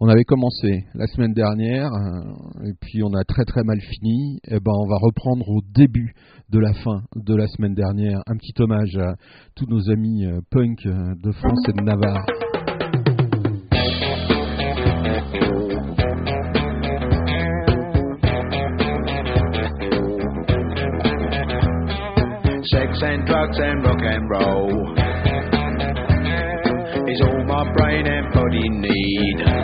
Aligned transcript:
On 0.00 0.08
avait 0.08 0.22
commencé 0.22 0.84
la 0.94 1.08
semaine 1.08 1.32
dernière 1.32 1.92
euh, 1.92 2.68
et 2.68 2.72
puis 2.80 3.02
on 3.02 3.12
a 3.14 3.24
très 3.24 3.44
très 3.44 3.64
mal 3.64 3.80
fini. 3.80 4.38
Et 4.48 4.60
ben 4.60 4.70
on 4.72 4.86
va 4.86 4.96
reprendre 5.00 5.48
au 5.48 5.60
début 5.74 6.14
de 6.50 6.60
la 6.60 6.72
fin 6.72 7.02
de 7.16 7.34
la 7.34 7.48
semaine 7.48 7.74
dernière. 7.74 8.20
Un 8.28 8.36
petit 8.36 8.54
hommage 8.60 8.96
à 8.96 9.16
tous 9.56 9.66
nos 9.66 9.90
amis 9.90 10.24
euh, 10.24 10.38
punk 10.52 10.86
euh, 10.86 11.14
de 11.20 11.32
France 11.32 11.68
et 11.68 11.72
de 11.72 11.82
Navarre. 11.82 12.24
Sex 22.70 23.02
and 23.02 23.26
drugs 23.26 23.58
and 23.58 23.82
rock 23.84 24.02
and 24.04 24.30
roll 24.30 24.94
is 27.08 27.20
all 27.20 27.44
my 27.46 27.64
brain 27.74 28.06
and 28.06 28.32
body 28.32 28.68
need. 28.68 29.57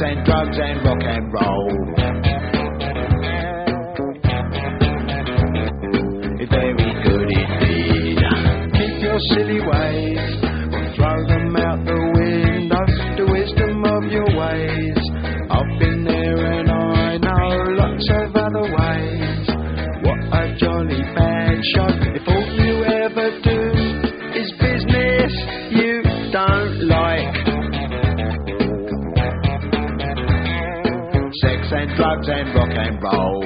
And 0.00 0.24
drugs 0.24 0.56
and 0.56 0.84
rock 0.84 1.02
and 1.02 1.32
roll. 1.32 1.72
It's 6.38 6.50
very 6.52 6.92
good 7.02 7.28
indeed. 7.28 8.18
Keep 8.74 9.02
your 9.02 9.18
silly 9.34 9.58
ways, 9.58 10.22
or 10.72 10.84
throw 10.94 11.18
them 11.26 11.56
out 11.56 11.84
the 11.84 11.98
window. 12.14 12.86
The 13.16 13.26
wisdom 13.26 13.84
of 13.84 14.04
your 14.04 14.30
ways. 14.38 14.98
I've 15.50 15.78
been 15.80 16.04
there 16.04 16.46
and 16.46 16.70
I 16.70 17.16
know 17.16 17.48
lots 17.74 18.08
of 18.08 18.36
other 18.36 18.70
ways. 18.70 19.48
What 20.04 20.20
a 20.32 20.54
jolly 20.58 21.02
bad 21.16 21.58
show. 21.74 22.37
Drugs 32.08 32.28
and 32.28 32.54
rock 32.54 32.72
and 32.72 33.02
roll. 33.02 33.42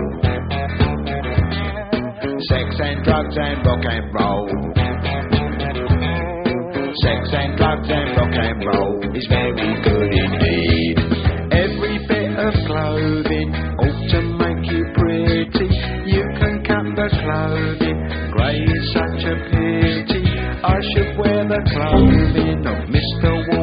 Sex 2.48 2.68
and 2.78 3.04
drugs 3.04 3.36
and 3.36 3.66
rock 3.66 3.84
and 3.90 4.14
roll. 4.14 4.46
Sex 7.02 7.22
and 7.32 7.56
drugs 7.58 7.88
and 7.90 8.16
rock 8.16 8.34
and 8.38 8.64
roll 8.64 9.16
is 9.16 9.26
very 9.28 9.82
good 9.82 10.12
indeed. 10.14 10.96
Every 11.50 12.06
bit 12.06 12.38
of 12.38 12.54
clothing 12.68 13.50
ought 13.82 14.10
to 14.14 14.20
make 14.38 14.70
you 14.70 14.84
pretty. 14.94 15.68
You 16.06 16.22
can 16.38 16.62
cut 16.62 16.86
the 16.94 17.08
clothing, 17.18 17.98
grey 18.30 18.62
is 18.62 18.92
such 18.92 19.24
a 19.26 19.36
pity. 19.50 20.22
I 20.62 20.78
should 20.94 21.18
wear 21.18 21.48
the 21.48 21.62
clothing 21.74 22.64
of 22.64 22.78
Mr. 22.86 23.42
Walter 23.48 23.61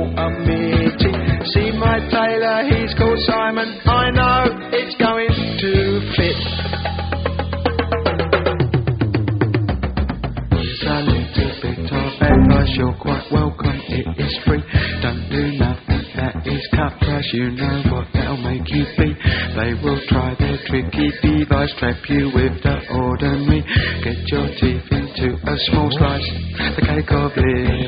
you 17.34 17.52
know 17.52 17.84
what 17.92 18.08
that'll 18.14 18.38
make 18.38 18.70
you 18.70 18.86
be. 18.98 19.14
They 19.56 19.74
will 19.84 20.02
try 20.08 20.36
their 20.40 20.58
tricky 20.66 21.12
device, 21.22 21.74
trap 21.78 21.98
you 22.10 22.32
with 22.34 22.62
the 22.64 22.78
ordinary. 22.94 23.62
Get 24.04 24.18
your 24.28 24.48
teeth 24.60 24.88
into 24.92 25.38
a 25.38 25.56
small 25.70 25.90
slice, 25.92 26.28
the 26.76 26.84
cake 26.86 27.12
of 27.12 27.32
liberty. 27.38 27.79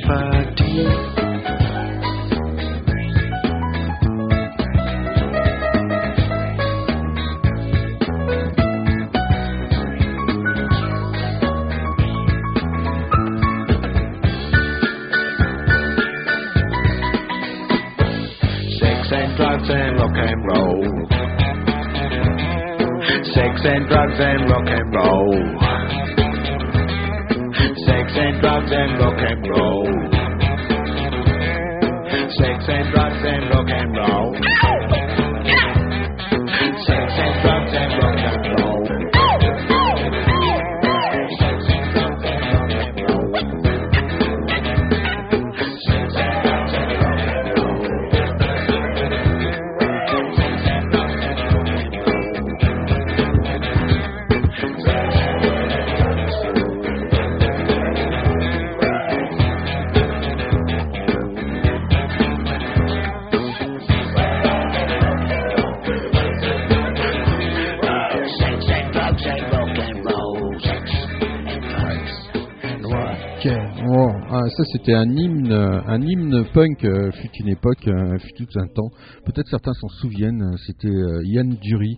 Punk 76.53 76.83
euh, 76.85 77.11
fut 77.11 77.29
une 77.39 77.49
époque, 77.49 77.87
euh, 77.87 78.17
fut 78.19 78.33
tout 78.45 78.59
un 78.59 78.67
temps. 78.67 78.89
Peut-être 79.25 79.47
certains 79.49 79.73
s'en 79.73 79.87
souviennent. 79.87 80.41
euh, 80.41 80.57
C'était 80.65 80.91
Ian 81.25 81.45
Dury 81.61 81.97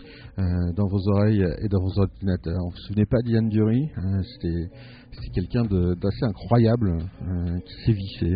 dans 0.75 0.87
vos 0.87 1.07
oreilles 1.09 1.45
et 1.61 1.67
dans 1.67 1.79
vos 1.81 1.99
ordinateurs. 1.99 2.57
Vous 2.63 2.71
vous 2.71 2.77
souvenez 2.87 3.05
pas 3.05 3.17
d'Ian 3.23 3.43
Dury 3.43 3.89
Euh, 3.97 4.21
C'était 4.23 4.69
quelqu'un 5.33 5.63
d'assez 5.63 6.23
incroyable 6.25 6.97
qui 7.65 7.85
sévissait 7.85 8.35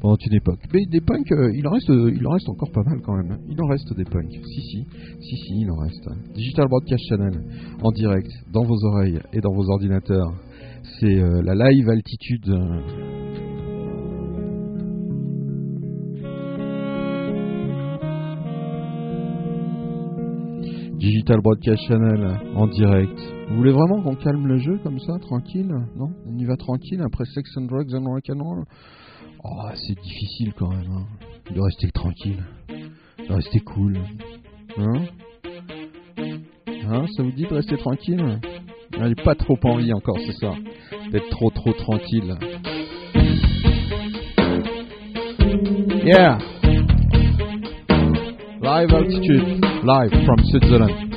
pendant 0.00 0.16
une 0.16 0.34
époque. 0.34 0.60
Mais 0.72 0.86
des 0.86 1.00
punks, 1.02 1.30
il 1.54 1.66
en 1.66 1.70
reste, 1.72 1.88
il 1.90 2.26
en 2.26 2.30
reste 2.30 2.48
encore 2.48 2.70
pas 2.72 2.82
mal 2.82 3.00
quand 3.02 3.14
même. 3.16 3.32
hein. 3.32 3.38
Il 3.48 3.60
en 3.60 3.66
reste 3.66 3.94
des 3.94 4.04
punks. 4.04 4.30
Si 4.32 4.60
si, 4.62 4.86
si 5.20 5.36
si, 5.36 5.60
il 5.60 5.70
en 5.70 5.76
reste. 5.76 6.08
Digital 6.34 6.66
Broadcast 6.68 7.04
Channel 7.08 7.42
en 7.82 7.90
direct 7.92 8.30
dans 8.52 8.64
vos 8.64 8.82
oreilles 8.86 9.20
et 9.34 9.40
dans 9.40 9.52
vos 9.52 9.68
ordinateurs. 9.70 10.32
C'est 11.00 11.14
la 11.42 11.54
live 11.70 11.88
altitude. 11.90 13.17
Digital 21.08 21.40
Broadcast 21.40 21.82
Channel 21.88 22.38
en 22.54 22.66
direct. 22.66 23.18
Vous 23.48 23.56
voulez 23.56 23.72
vraiment 23.72 24.02
qu'on 24.02 24.14
calme 24.14 24.46
le 24.46 24.58
jeu 24.58 24.78
comme 24.82 24.98
ça, 25.00 25.18
tranquille? 25.18 25.74
Non? 25.96 26.10
On 26.26 26.36
y 26.36 26.44
va 26.44 26.54
tranquille 26.58 27.00
après 27.02 27.24
Sex 27.24 27.48
and 27.56 27.62
Drugs 27.62 27.94
and 27.94 28.04
Rock'n'Roll 28.04 28.64
Oh, 29.42 29.70
c'est 29.74 29.98
difficile 30.02 30.52
quand 30.52 30.68
même. 30.68 30.90
hein, 30.90 31.06
De 31.54 31.60
rester 31.62 31.90
tranquille. 31.92 32.44
De 33.26 33.32
rester 33.32 33.60
cool. 33.60 33.96
Hein? 34.76 34.92
Hein? 36.90 37.06
Ça 37.16 37.22
vous 37.22 37.32
dit 37.32 37.44
de 37.46 37.54
rester 37.54 37.78
tranquille? 37.78 38.38
J'ai 38.92 39.14
pas 39.24 39.34
trop 39.34 39.58
envie 39.64 39.94
encore, 39.94 40.18
c'est 40.26 40.36
ça. 40.36 40.52
D'être 41.10 41.30
trop 41.30 41.48
trop 41.48 41.72
tranquille. 41.72 42.34
Yeah 46.04 46.38
Live 48.68 48.90
altitude, 48.90 49.64
live 49.82 50.10
from 50.26 50.36
Switzerland. 50.50 51.07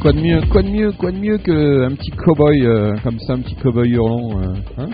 Quoi 0.00 0.12
de 0.12 0.20
mieux, 0.20 0.40
quoi 0.50 0.62
de 0.62 0.68
mieux, 0.68 0.92
quoi 0.92 1.12
de 1.12 1.18
mieux 1.18 1.36
qu'un 1.38 1.94
petit 1.94 2.10
cowboy 2.10 2.64
euh, 2.64 2.94
comme 3.02 3.18
ça, 3.20 3.34
un 3.34 3.40
petit 3.40 3.54
cowboy 3.56 3.90
hurlant, 3.90 4.40
euh, 4.40 4.54
hein, 4.78 4.88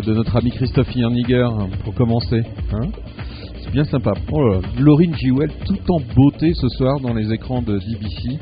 de 0.00 0.14
notre 0.14 0.36
ami 0.36 0.50
Christophe 0.50 0.94
Yerniger 0.94 1.46
pour 1.84 1.94
commencer. 1.94 2.42
Hein. 2.72 2.88
C'est 3.60 3.72
bien 3.72 3.84
sympa. 3.84 4.12
Oh 4.30 4.60
Laurine 4.78 5.14
Jewell 5.16 5.50
tout 5.66 5.78
en 5.92 6.00
beauté 6.14 6.52
ce 6.54 6.68
soir 6.68 7.00
dans 7.00 7.14
les 7.14 7.32
écrans 7.32 7.62
de 7.62 7.78
DBC. 7.78 8.38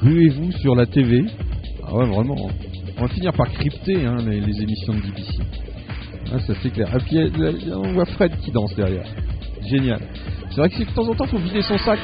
Ruez-vous 0.00 0.52
sur 0.52 0.76
la 0.76 0.86
TV. 0.86 1.24
Ah 1.86 1.96
ouais, 1.96 2.06
vraiment. 2.06 2.36
On 2.98 3.02
va 3.02 3.08
finir 3.08 3.32
par 3.32 3.50
crypter 3.50 4.06
hein, 4.06 4.16
les, 4.24 4.62
émissions 4.62 4.94
de 4.94 5.00
DBC. 5.00 5.38
Ah, 6.32 6.38
ça 6.38 6.54
c'est 6.62 6.70
clair. 6.70 6.88
Et 6.94 6.98
puis 6.98 7.18
a- 7.18 7.78
on 7.78 7.92
voit 7.92 8.04
Fred 8.06 8.32
qui 8.44 8.52
danse 8.52 8.74
derrière. 8.76 9.06
Génial. 9.68 10.00
C'est 10.50 10.60
vrai 10.60 10.70
que 10.70 10.78
de 10.78 10.94
temps 10.94 11.08
en 11.08 11.14
temps 11.14 11.26
faut 11.26 11.38
vider 11.38 11.62
son 11.62 11.78
sac. 11.78 11.98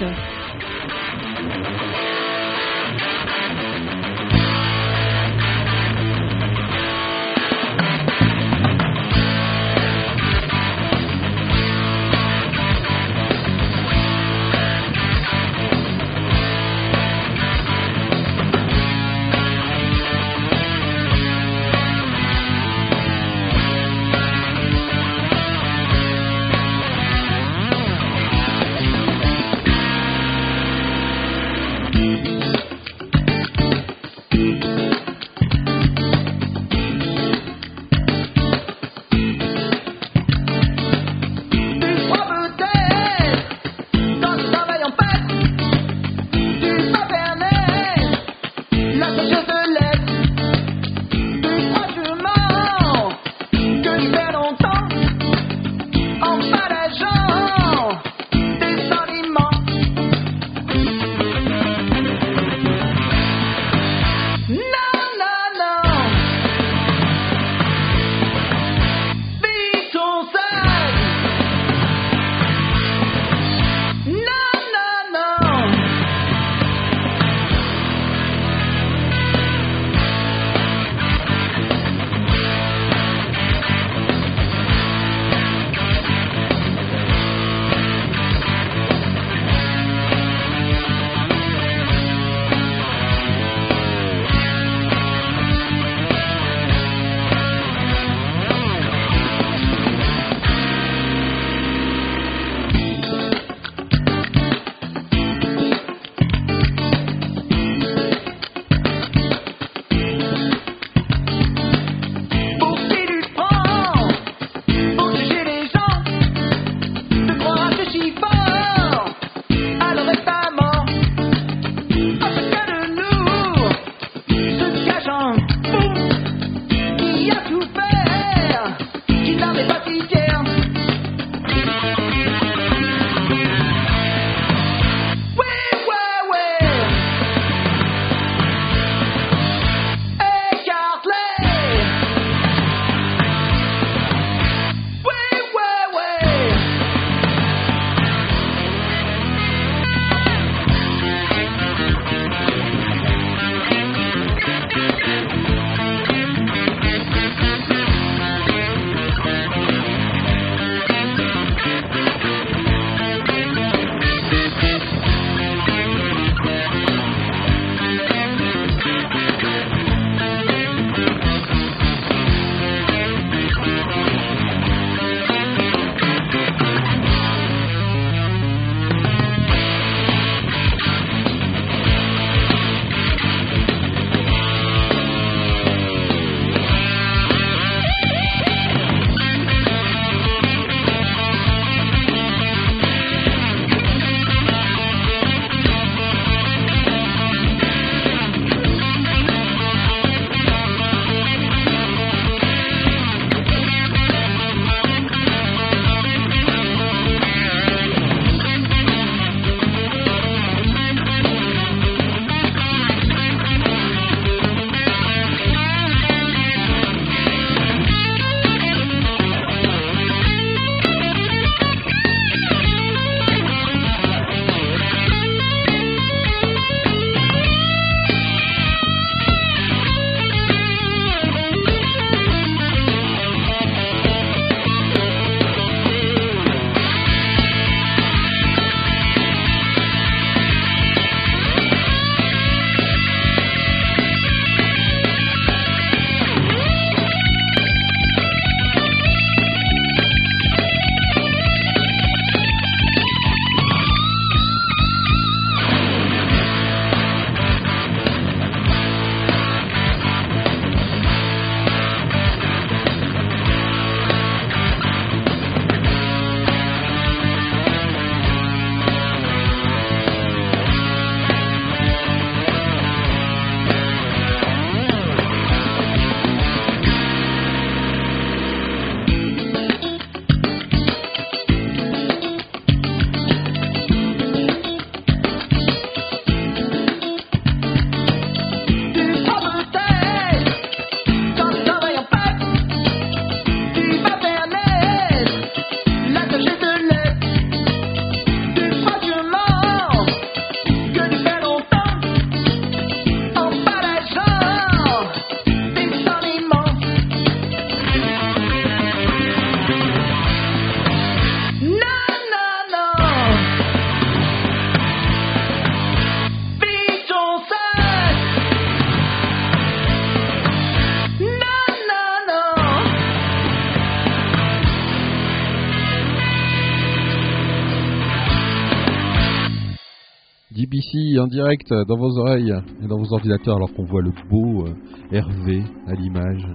Direct 331.28 331.72
dans 331.88 331.96
vos 331.96 332.18
oreilles 332.18 332.52
et 332.82 332.86
dans 332.86 332.98
vos 332.98 333.12
ordinateurs 333.12 333.56
alors 333.56 333.72
qu'on 333.74 333.84
voit 333.84 334.02
le 334.02 334.10
beau 334.30 334.66
euh, 334.66 334.74
Hervé 335.12 335.62
à 335.86 335.94
l'image. 335.94 336.46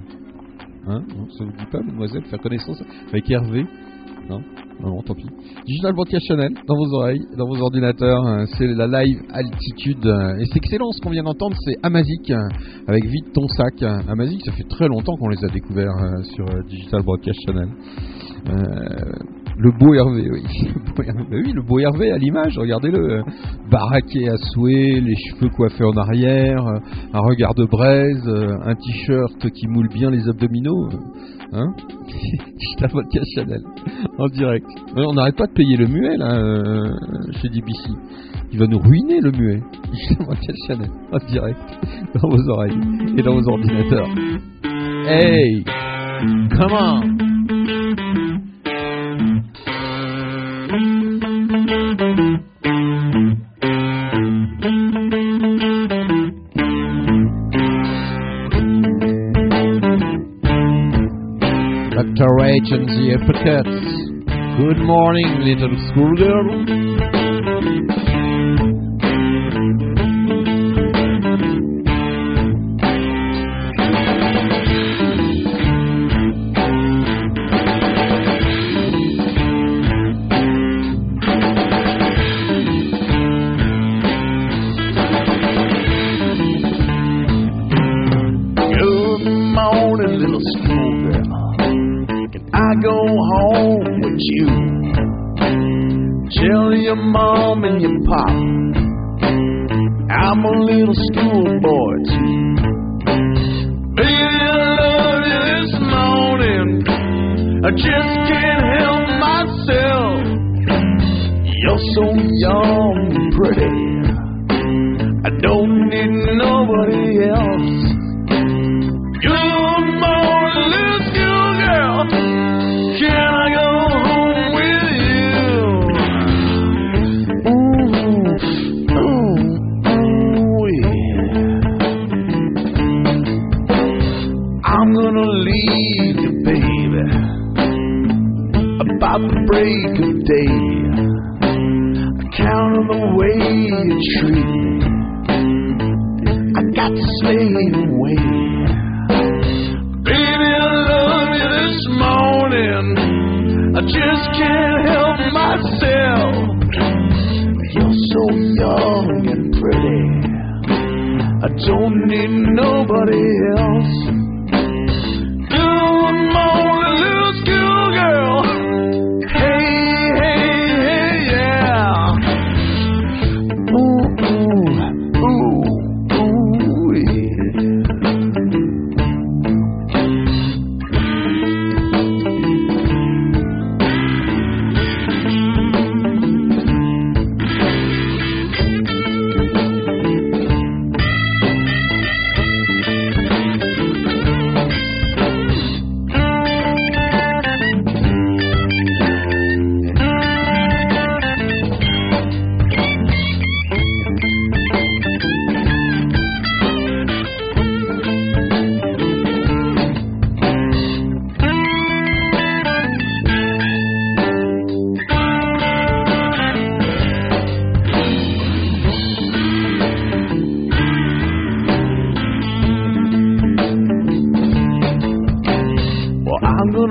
Hein? 0.88 1.02
Ça 1.38 1.46
vous 1.46 1.52
dit 1.52 1.66
pas, 1.72 1.80
mademoiselle, 1.80 2.24
faire 2.26 2.40
connaissance 2.42 2.82
avec 3.10 3.30
Hervé? 3.32 3.66
Non? 4.30 4.42
Non, 4.82 5.02
tant 5.02 5.14
pis. 5.16 5.26
Digital 5.66 5.94
Broadcast 5.94 6.26
Channel 6.28 6.54
dans 6.68 6.76
vos 6.76 6.94
oreilles, 6.96 7.22
dans 7.38 7.46
vos 7.48 7.62
ordinateurs. 7.62 8.26
euh, 8.26 8.46
C'est 8.58 8.68
la 8.68 8.88
live 8.88 9.18
altitude. 9.32 10.06
euh, 10.06 10.38
Et 10.40 10.46
c'est 10.46 10.58
excellent 10.58 10.92
ce 10.92 11.02
qu'on 11.02 11.10
vient 11.12 11.24
d'entendre, 11.24 11.56
c'est 11.66 11.76
Amazic 11.84 12.32
euh, 12.32 12.38
avec 12.88 13.06
Vite 13.06 13.34
ton 13.34 13.48
sac. 13.50 13.82
Amazic, 14.10 14.42
ça 14.46 14.52
fait 14.54 14.68
très 14.68 14.88
longtemps 14.88 15.16
qu'on 15.18 15.30
les 15.30 15.44
a 15.44 15.48
découverts 15.50 15.96
euh, 15.98 16.24
sur 16.24 16.46
euh, 16.46 16.64
Digital 16.68 17.02
Broadcast 17.04 17.40
Channel. 17.46 17.70
Euh, 18.50 18.54
le 19.58 19.72
beau 19.72 19.94
Hervé, 19.94 20.30
oui. 20.32 20.44
Le 20.76 20.94
beau 20.96 21.04
Hervé, 21.04 21.42
oui, 21.46 21.52
le 21.54 21.62
beau 21.62 21.80
Hervé 21.80 22.12
à 22.12 22.18
l'image, 22.18 22.58
regardez-le. 22.58 22.98
euh, 23.20 23.22
Baraqué 23.70 24.30
à 24.30 24.38
souhait, 24.38 25.00
les 25.02 25.16
cheveux 25.16 25.50
coiffés 25.50 25.84
en 25.84 25.96
arrière, 25.98 26.66
euh, 26.68 26.80
un 27.14 27.20
regard 27.20 27.54
de 27.56 27.66
braise, 27.66 28.24
euh, 28.28 28.56
un 28.66 28.76
t-shirt 28.76 29.50
qui 29.52 29.68
moule 29.68 29.90
bien 29.90 30.10
les 30.12 30.28
abdominaux. 30.28 30.88
euh, 30.92 30.98
Hein 31.56 31.74
Digital 32.58 32.90
Podcast 32.92 33.26
Channel, 33.36 33.62
en 34.18 34.28
direct. 34.28 34.66
Mais 34.96 35.04
on 35.06 35.14
n'arrête 35.14 35.36
pas 35.36 35.46
de 35.48 35.54
payer 35.54 35.78
le 35.78 35.88
muet, 35.88 36.18
là, 36.18 36.36
euh, 36.36 36.90
chez 37.42 37.50
DBC. 37.50 37.90
Il 38.52 38.60
va 38.60 38.66
nous 38.68 38.80
ruiner, 38.80 39.20
le 39.22 39.32
muet. 39.32 39.62
Digital 39.92 40.26
Podcast 40.28 40.60
Channel, 40.68 40.90
en 41.12 41.18
direct, 41.28 41.60
dans 42.22 42.30
vos 42.30 42.50
oreilles 42.50 42.80
et 43.18 43.22
dans 43.22 43.34
vos 43.36 43.48
ordinateurs. 43.50 44.10
Hey 45.08 45.64
Come 46.58 46.72
on 46.72 48.23
Dr. 51.54 51.62
H 62.42 62.72
and 62.72 62.90
the 62.90 63.14
Uppercuts. 63.20 63.86
Good 64.58 64.80
morning, 64.84 65.30
little 65.42 65.78
schoolgirl. 65.92 66.93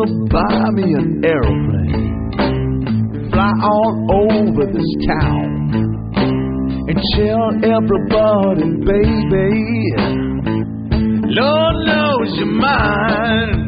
Gonna 0.04 0.24
buy 0.30 0.70
me 0.70 0.82
an 0.94 1.24
aeroplane, 1.24 2.30
fly 3.30 3.52
all 3.62 4.06
over 4.10 4.66
this 4.72 4.90
town, 5.06 5.70
and 6.88 6.98
tell 7.14 7.50
everybody, 7.62 8.68
baby, 8.84 9.94
Lord 11.34 11.76
knows 11.86 12.36
you're 12.36 12.46
mine. 12.46 13.61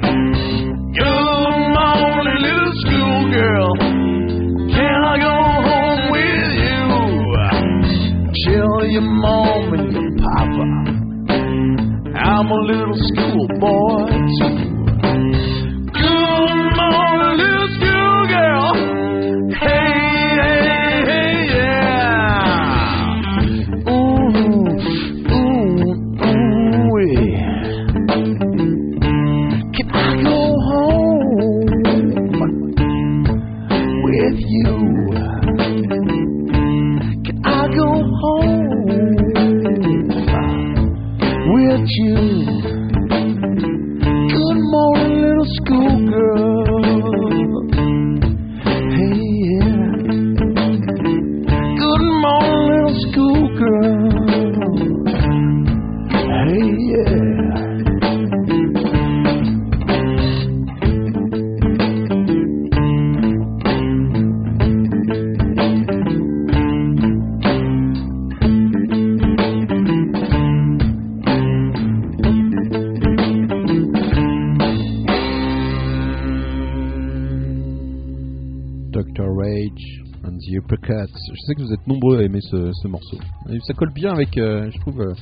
Je 81.45 81.49
sais 81.49 81.55
que 81.57 81.63
vous 81.63 81.75
êtes 81.75 81.87
nombreux 81.87 82.21
à 82.21 82.23
aimer 82.23 82.41
ce, 82.41 82.73
ce 82.73 82.89
morceau. 82.89 83.19
Ça 83.67 83.75
colle 83.75 83.93
bien 83.93 84.13
avec, 84.13 84.39
euh, 84.39 84.71
je 84.71 84.79
trouve, 84.81 84.99
euh, 85.03 85.13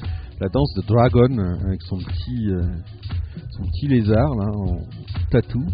la 0.41 0.49
danse 0.49 0.73
de 0.77 0.83
Dragon 0.87 1.37
euh, 1.37 1.67
avec 1.67 1.83
son 1.83 1.97
petit, 1.99 2.47
son 3.51 3.65
petit 3.65 3.89
lézard 3.89 4.33
là, 4.37 4.47
en 4.55 4.79
tatou. 5.33 5.65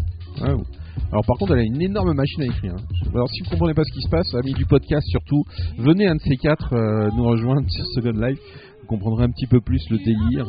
Ou- 0.41 0.63
alors 1.11 1.23
par 1.27 1.37
contre, 1.37 1.51
elle 1.53 1.59
a 1.59 1.63
une 1.63 1.81
énorme 1.83 2.13
machine 2.13 2.41
à 2.41 2.45
écrire. 2.45 2.73
hein. 2.73 3.09
Alors 3.13 3.29
si 3.29 3.43
vous 3.43 3.49
comprenez 3.51 3.75
pas 3.75 3.83
ce 3.83 3.93
qui 3.93 4.01
se 4.01 4.09
passe, 4.09 4.33
amis 4.33 4.53
du 4.53 4.65
podcast 4.65 5.05
surtout, 5.09 5.43
venez 5.77 6.07
un 6.07 6.15
de 6.15 6.21
ces 6.21 6.35
quatre 6.37 6.73
nous 7.15 7.23
rejoindre 7.25 7.69
sur 7.69 7.85
Second 7.85 8.19
Life. 8.19 8.39
Vous 8.81 8.87
comprendrez 8.87 9.25
un 9.25 9.29
petit 9.31 9.45
peu 9.45 9.61
plus 9.61 9.83
le 9.91 9.97
délire 9.99 10.47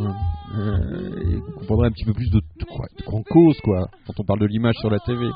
et 1.31 1.37
vous 1.37 1.53
comprendrez 1.59 1.89
un 1.89 1.91
petit 1.93 2.07
peu 2.07 2.15
plus 2.15 2.31
de, 2.31 2.39
de 2.41 2.65
quoi, 2.65 2.87
de 2.99 3.03
quoi 3.05 3.19
on 3.19 3.23
cause 3.23 3.59
quoi 3.63 3.87
quand 4.07 4.15
on 4.19 4.25
parle 4.25 4.41
de 4.41 4.47
l'image 4.47 4.77
sur 4.81 4.89
la 4.91 4.99
TV. 5.01 5.29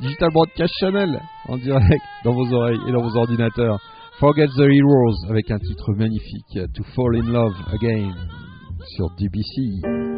Digital 0.00 0.30
Broadcast 0.32 0.72
Channel 0.78 1.20
en 1.48 1.56
direct 1.56 2.02
dans 2.24 2.32
vos 2.32 2.52
oreilles 2.52 2.78
et 2.88 2.92
dans 2.92 3.02
vos 3.02 3.16
ordinateurs. 3.16 3.80
Forget 4.20 4.46
the 4.56 4.70
Heroes 4.70 5.28
avec 5.28 5.50
un 5.50 5.58
titre 5.58 5.92
magnifique 5.92 6.58
To 6.72 6.84
Fall 6.94 7.16
in 7.16 7.32
Love 7.32 7.56
Again 7.72 8.14
sur 8.96 9.10
DBC. 9.16 10.13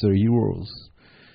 The 0.00 0.10
Heroes 0.14 0.90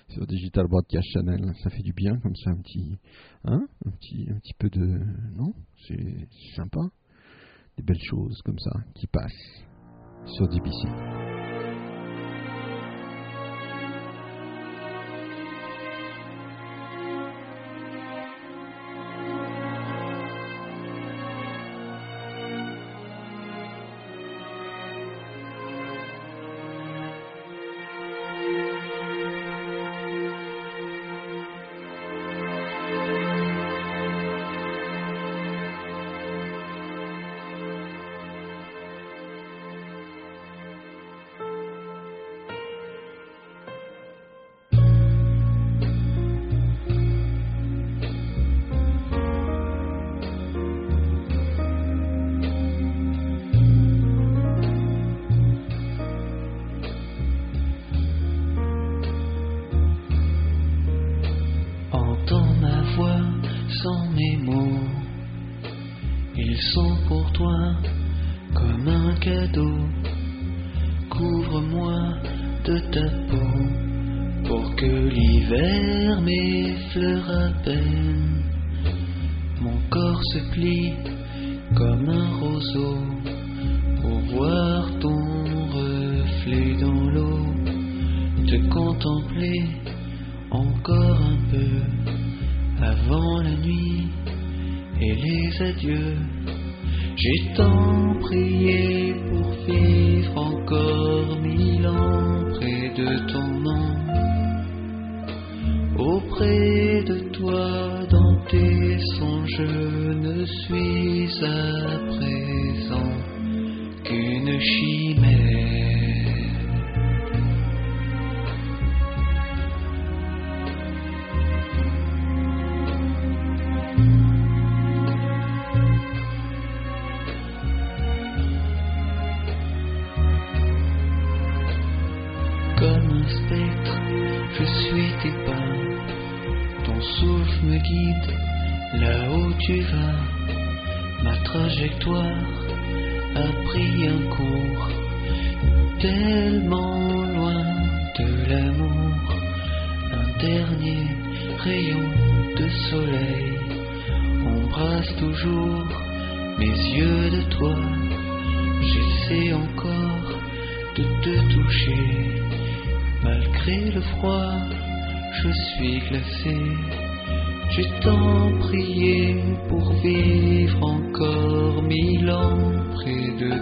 sur 0.10 0.26
Digital 0.28 0.67
Broadcast 0.67 1.08
Channel, 1.13 1.54
ça 1.63 1.69
fait 1.69 1.82
du 1.82 1.93
bien 1.93 2.17
comme 2.19 2.36
ça 2.36 2.52
un 2.52 2.58
petit, 2.58 2.97
hein, 3.45 3.67
un 3.86 3.91
petit, 3.91 4.28
un 4.30 4.39
petit 4.39 4.54
peu 4.54 4.69
de, 4.69 4.99
non, 5.36 5.54
c'est 5.88 6.28
sympa, 6.56 6.82
des 7.78 7.84
belles 7.84 8.04
choses 8.04 8.41
comme 8.43 8.60
ça 8.60 8.71
qui 8.95 9.08
passent 9.08 9.63
sur 10.26 10.47
DBC. 10.47 11.53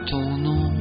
Ton 0.05 0.37
nom. 0.37 0.71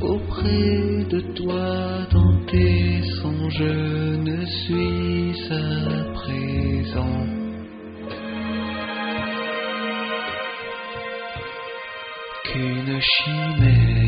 Auprès 0.00 1.04
de 1.10 1.20
toi, 1.34 2.06
dans 2.10 2.44
tes 2.46 3.02
songes, 3.20 3.52
je 3.58 4.16
ne 4.16 4.44
suis 4.46 5.52
à 5.52 6.12
présent 6.14 7.26
qu'une 12.44 13.00
chimère. 13.00 13.99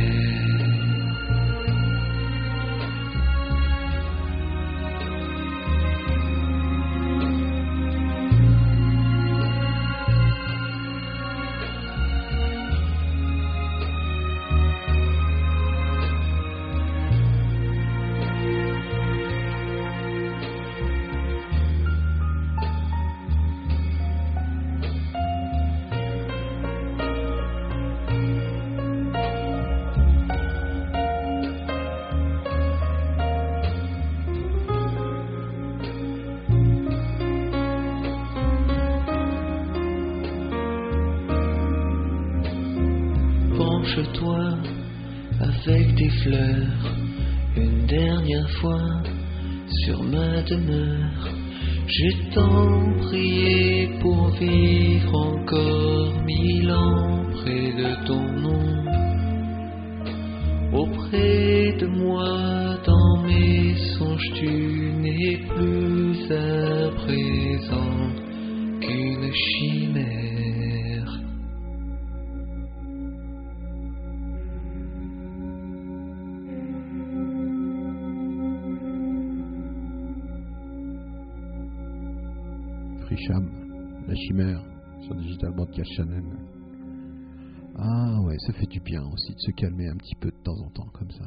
Calmer 89.62 89.86
un 89.86 89.96
petit 89.96 90.16
peu 90.16 90.28
de 90.28 90.42
temps 90.42 90.58
en 90.58 90.68
temps 90.70 90.88
comme 90.92 91.10
ça. 91.12 91.24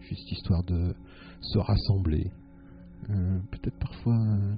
Juste 0.00 0.32
histoire 0.32 0.62
de 0.64 0.94
se 1.42 1.58
rassembler. 1.58 2.30
Euh, 3.10 3.38
Peut-être 3.50 3.78
parfois 3.78 4.16
euh, 4.16 4.54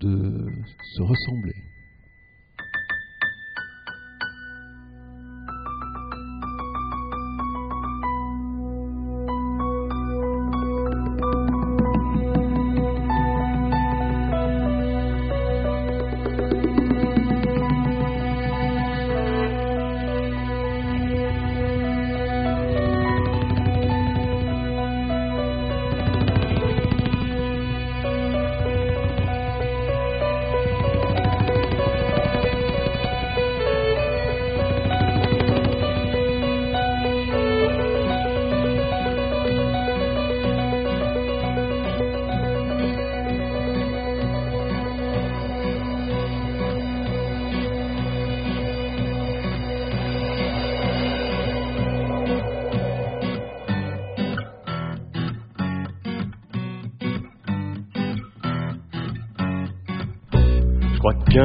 de 0.00 0.48
se 0.96 1.02
ressembler. 1.02 1.54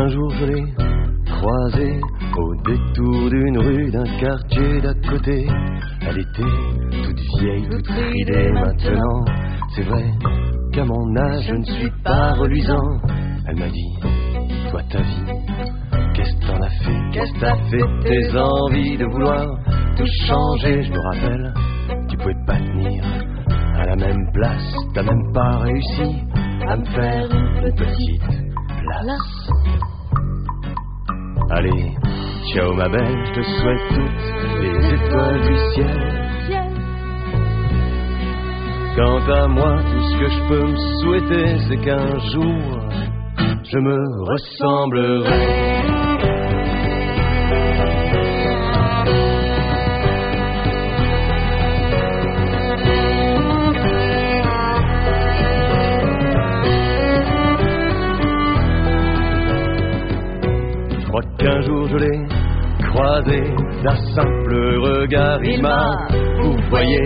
Qu'un 0.08 0.14
jour 0.14 0.30
je 0.40 0.46
l'ai 0.46 0.74
croisée 1.26 2.00
au 2.38 2.56
détour 2.64 3.30
d'une 3.30 3.58
rue 3.58 3.92
d'un 3.92 4.18
quartier 4.20 4.82
d'à 4.82 4.94
côté. 5.10 5.48
Elle 6.02 6.20
était 6.20 7.04
toute 7.04 7.20
vieille, 7.40 7.68
toute 7.70 7.88
ridée 7.88 8.52
maintenant. 8.52 9.26
C'est 9.76 9.84
vrai 9.84 10.06
qu'à 10.74 10.86
mon 10.86 11.18
âge 11.18 11.46
je 11.48 11.56
ne 11.56 11.64
suis 11.64 11.92
pas 12.04 12.34
reluisant. 12.34 13.00
Elle 13.48 13.58
m'a 13.58 13.70
dit, 13.70 14.00
toi 14.72 14.82
ta 14.90 15.02
vie, 15.02 15.24
qu'est-ce 16.14 16.36
que 16.36 16.48
t'en 16.48 16.62
as 16.62 16.70
fait? 16.70 17.10
Qu'est-ce 17.12 17.34
que 17.34 17.40
t'as 17.40 17.58
fait 17.70 18.08
Tes 18.08 18.38
envies 18.38 18.98
de 18.98 19.06
vouloir 19.06 19.46
tout 19.98 20.08
changer, 20.28 20.84
je 20.84 20.92
me 20.92 21.00
rappelle, 21.00 21.54
tu 22.10 22.18
pouvais 22.18 22.46
pas 22.46 22.58
tenir 22.58 23.04
à 23.76 23.86
la 23.86 23.96
même 23.96 24.32
place, 24.34 24.76
t'as 24.94 25.04
même 25.04 25.34
pas 25.34 25.58
réussi 25.60 26.24
à 26.68 26.78
me 26.78 26.86
faire 26.86 27.28
une 27.32 27.74
petite 27.74 28.22
place. 28.22 29.37
Allez, 31.50 31.96
ciao 32.54 32.74
ma 32.74 32.90
belle, 32.90 33.26
je 33.26 33.32
te 33.32 33.42
souhaite 33.42 33.88
toutes 33.90 34.62
les 34.62 34.94
étoiles 34.96 35.42
du 35.42 35.56
ciel. 35.74 36.18
Quant 38.98 39.34
à 39.34 39.48
moi, 39.48 39.78
tout 39.82 40.02
ce 40.10 40.18
que 40.20 40.30
je 40.30 40.48
peux 40.50 40.66
me 40.68 40.78
souhaiter, 41.02 41.58
c'est 41.70 41.78
qu'un 41.78 42.20
jour, 42.32 42.80
je 43.64 43.80
me 43.80 43.98
ressemblerai. 44.30 45.67
Je 61.90 61.98
l'ai 61.98 62.20
croisé 62.90 63.44
d'un 63.84 63.96
simple 64.16 64.56
regard. 64.80 65.44
Il 65.44 65.62
m'a, 65.62 66.08
vous 66.42 66.56
voyez, 66.70 67.06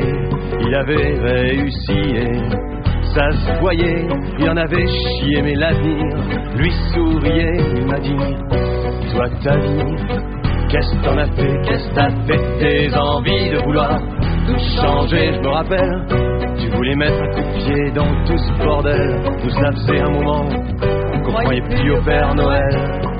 il 0.61 0.75
avait 0.75 1.13
réussi 1.19 1.99
et 2.15 2.33
ça 3.13 3.31
se 3.31 3.59
voyait. 3.59 4.07
Il 4.39 4.49
en 4.49 4.57
avait 4.57 4.87
chié, 4.87 5.41
mais 5.43 5.55
l'avenir 5.55 6.15
lui 6.55 6.71
souriait. 6.93 7.57
Il 7.75 7.85
m'a 7.85 7.99
dit, 7.99 8.15
toi 9.13 9.25
ta 9.43 9.57
vie, 9.57 9.95
qu'est-ce 10.69 10.95
que 10.95 11.03
t'en 11.03 11.17
as 11.17 11.25
fait 11.25 11.61
Qu'est-ce 11.63 11.89
que 11.89 11.95
t'as 11.95 12.09
fait 12.25 12.59
Tes 12.59 12.95
envies 12.95 13.49
de 13.51 13.63
vouloir 13.63 13.99
tout 14.47 14.57
changer, 14.81 15.33
je 15.33 15.39
me 15.39 15.49
rappelle. 15.49 16.05
Tu 16.59 16.69
voulais 16.69 16.95
mettre 16.95 17.21
un 17.21 17.31
coup 17.31 17.41
de 17.41 17.57
pied 17.57 17.91
dans 17.91 18.25
tout 18.25 18.37
ce 18.37 18.63
bordel. 18.63 19.21
Nous 19.43 19.49
ça 19.49 19.71
faisait 19.73 20.01
un 20.01 20.09
moment 20.09 20.45
qu'on 21.23 21.31
croyait 21.31 21.61
plus 21.61 21.91
au 21.91 22.01
Père 22.01 22.33
Noël. 22.33 23.10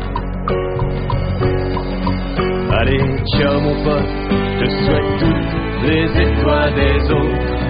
Ciao 2.91 3.62
mon 3.62 3.84
pote, 3.86 4.04
je 4.30 4.65
te 4.65 4.67
souhaite 4.84 5.12
toutes 5.17 5.88
les 5.88 6.06
étoiles 6.23 6.73
des 6.75 6.99
autres. 7.10 7.62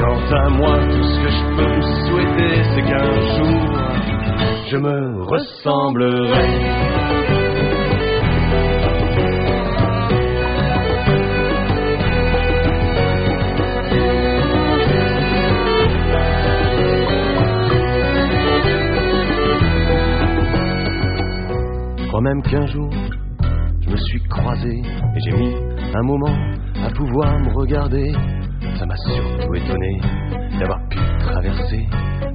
Quant 0.00 0.36
à 0.36 0.48
moi, 0.48 0.74
tout 0.90 1.04
ce 1.04 1.16
que 1.22 1.30
je 1.30 1.42
peux 1.54 1.70
me 1.76 1.82
souhaiter, 2.08 2.54
c'est 2.74 2.82
qu'un 2.82 3.14
jour, 3.36 3.62
je 4.68 4.76
me 4.78 5.22
ressemblerai. 5.22 6.48
Crois 22.16 22.32
même 22.32 22.42
qu'un 22.44 22.66
jour, 22.68 22.88
je 23.84 23.90
me 23.90 23.96
suis 23.96 24.22
croisé 24.22 24.80
et 24.80 25.20
j'ai 25.22 25.32
mis 25.32 25.54
un 25.94 26.02
moment 26.02 26.34
à 26.82 26.88
pouvoir 26.88 27.38
me 27.40 27.52
regarder. 27.52 28.10
Ça 28.78 28.86
m'a 28.86 28.96
surtout 28.96 29.54
étonné 29.54 30.00
d'avoir 30.58 30.78
pu 30.88 30.96
traverser, 31.18 31.86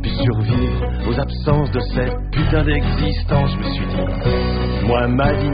pu 0.04 0.10
survivre 0.10 0.86
aux 1.10 1.20
absences 1.20 1.72
de 1.72 1.80
cette 1.96 2.15
putain 2.32 2.63
d'existence. 2.63 3.50
Je 3.54 3.58
me 3.58 3.63
suis 3.74 3.86
dit, 3.88 4.86
moi 4.86 5.08
ma 5.08 5.34
vie, 5.34 5.50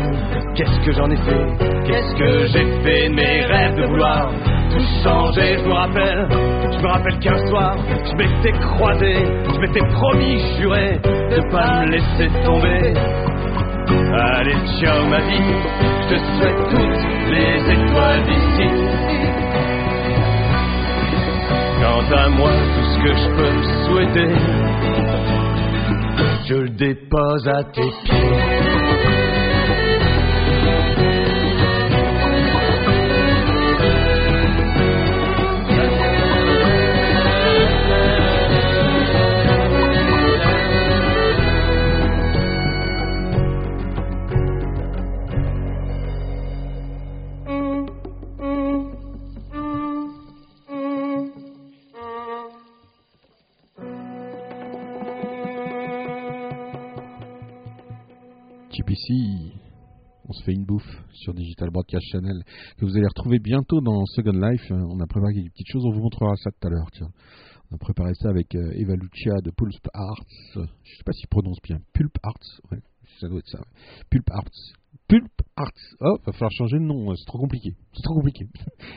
qu'est-ce 0.55 0.85
que 0.85 0.91
j'en 0.91 1.09
ai 1.09 1.15
fait? 1.15 1.47
Qu'est-ce 1.85 2.15
que 2.15 2.47
j'ai 2.47 2.81
fait 2.83 3.07
de 3.07 3.15
mes 3.15 3.45
rêves 3.45 3.77
de 3.77 3.85
vouloir 3.85 4.29
tout 4.71 4.85
changer? 5.05 5.57
Je 5.57 5.69
me 5.69 5.73
rappelle, 5.73 6.27
je 6.29 6.83
me 6.83 6.87
rappelle 6.87 7.19
qu'un 7.19 7.47
soir, 7.47 7.77
je 8.03 8.15
m'étais 8.17 8.51
croisé, 8.59 9.13
je 9.55 9.59
m'étais 9.61 9.87
promis, 9.87 10.37
juré 10.59 10.99
de 11.01 11.49
pas 11.49 11.85
me 11.85 11.91
laisser 11.91 12.27
tomber. 12.43 13.36
Allez, 13.89 14.57
ciao 14.81 15.05
ma 15.07 15.19
vie, 15.19 15.53
je 16.01 16.07
te 16.09 16.17
souhaite 16.35 16.61
toutes 16.69 17.31
les 17.31 17.55
étoiles 17.71 18.23
d'ici. 18.23 18.67
Quant 21.81 22.07
à 22.17 22.29
moi, 22.29 22.51
tout 22.51 22.87
ce 22.91 22.97
que 23.03 23.13
je 23.15 23.27
peux 23.37 23.57
souhaiter, 23.85 24.31
je 26.47 26.55
le 26.55 26.69
dépose 26.69 27.47
à 27.47 27.63
tes 27.63 27.89
pieds. 28.03 28.56
On 60.27 60.33
se 60.33 60.43
fait 60.43 60.53
une 60.53 60.65
bouffe 60.65 61.03
sur 61.13 61.33
Digital 61.33 61.69
Broadcast 61.69 62.05
Channel 62.11 62.43
que 62.77 62.85
vous 62.85 62.97
allez 62.97 63.07
retrouver 63.07 63.39
bientôt 63.39 63.81
dans 63.81 64.05
Second 64.07 64.31
Life. 64.31 64.71
Euh, 64.71 64.83
On 64.89 64.99
a 64.99 65.07
préparé 65.07 65.33
des 65.33 65.49
petites 65.49 65.67
choses, 65.71 65.85
on 65.85 65.91
vous 65.91 66.01
montrera 66.01 66.35
ça 66.35 66.51
tout 66.51 66.67
à 66.67 66.69
l'heure. 66.69 66.89
Tiens. 66.91 67.09
On 67.71 67.75
a 67.75 67.77
préparé 67.77 68.13
ça 68.15 68.29
avec 68.29 68.53
euh, 68.55 68.71
Eva 68.75 68.95
Lucia 68.95 69.33
de 69.43 69.51
Pulp 69.51 69.87
Arts. 69.93 70.25
Je 70.55 70.61
sais 70.97 71.03
pas 71.05 71.13
s'il 71.13 71.27
prononce 71.27 71.61
bien. 71.63 71.79
Pulp 71.93 72.11
Arts, 72.23 72.61
ouais, 72.71 72.79
ça 73.19 73.27
doit 73.27 73.39
être 73.39 73.49
ça. 73.49 73.59
Pulp 74.09 74.29
Arts. 74.31 74.75
Pulp 75.07 75.31
Arts. 75.55 75.71
Oh, 76.01 76.17
va 76.25 76.33
falloir 76.33 76.51
changer 76.51 76.77
de 76.77 76.83
nom, 76.83 77.15
c'est 77.15 77.25
trop 77.25 77.39
compliqué. 77.39 77.73
C'est 77.97 78.03
trop 78.03 78.13
compliqué. 78.13 78.45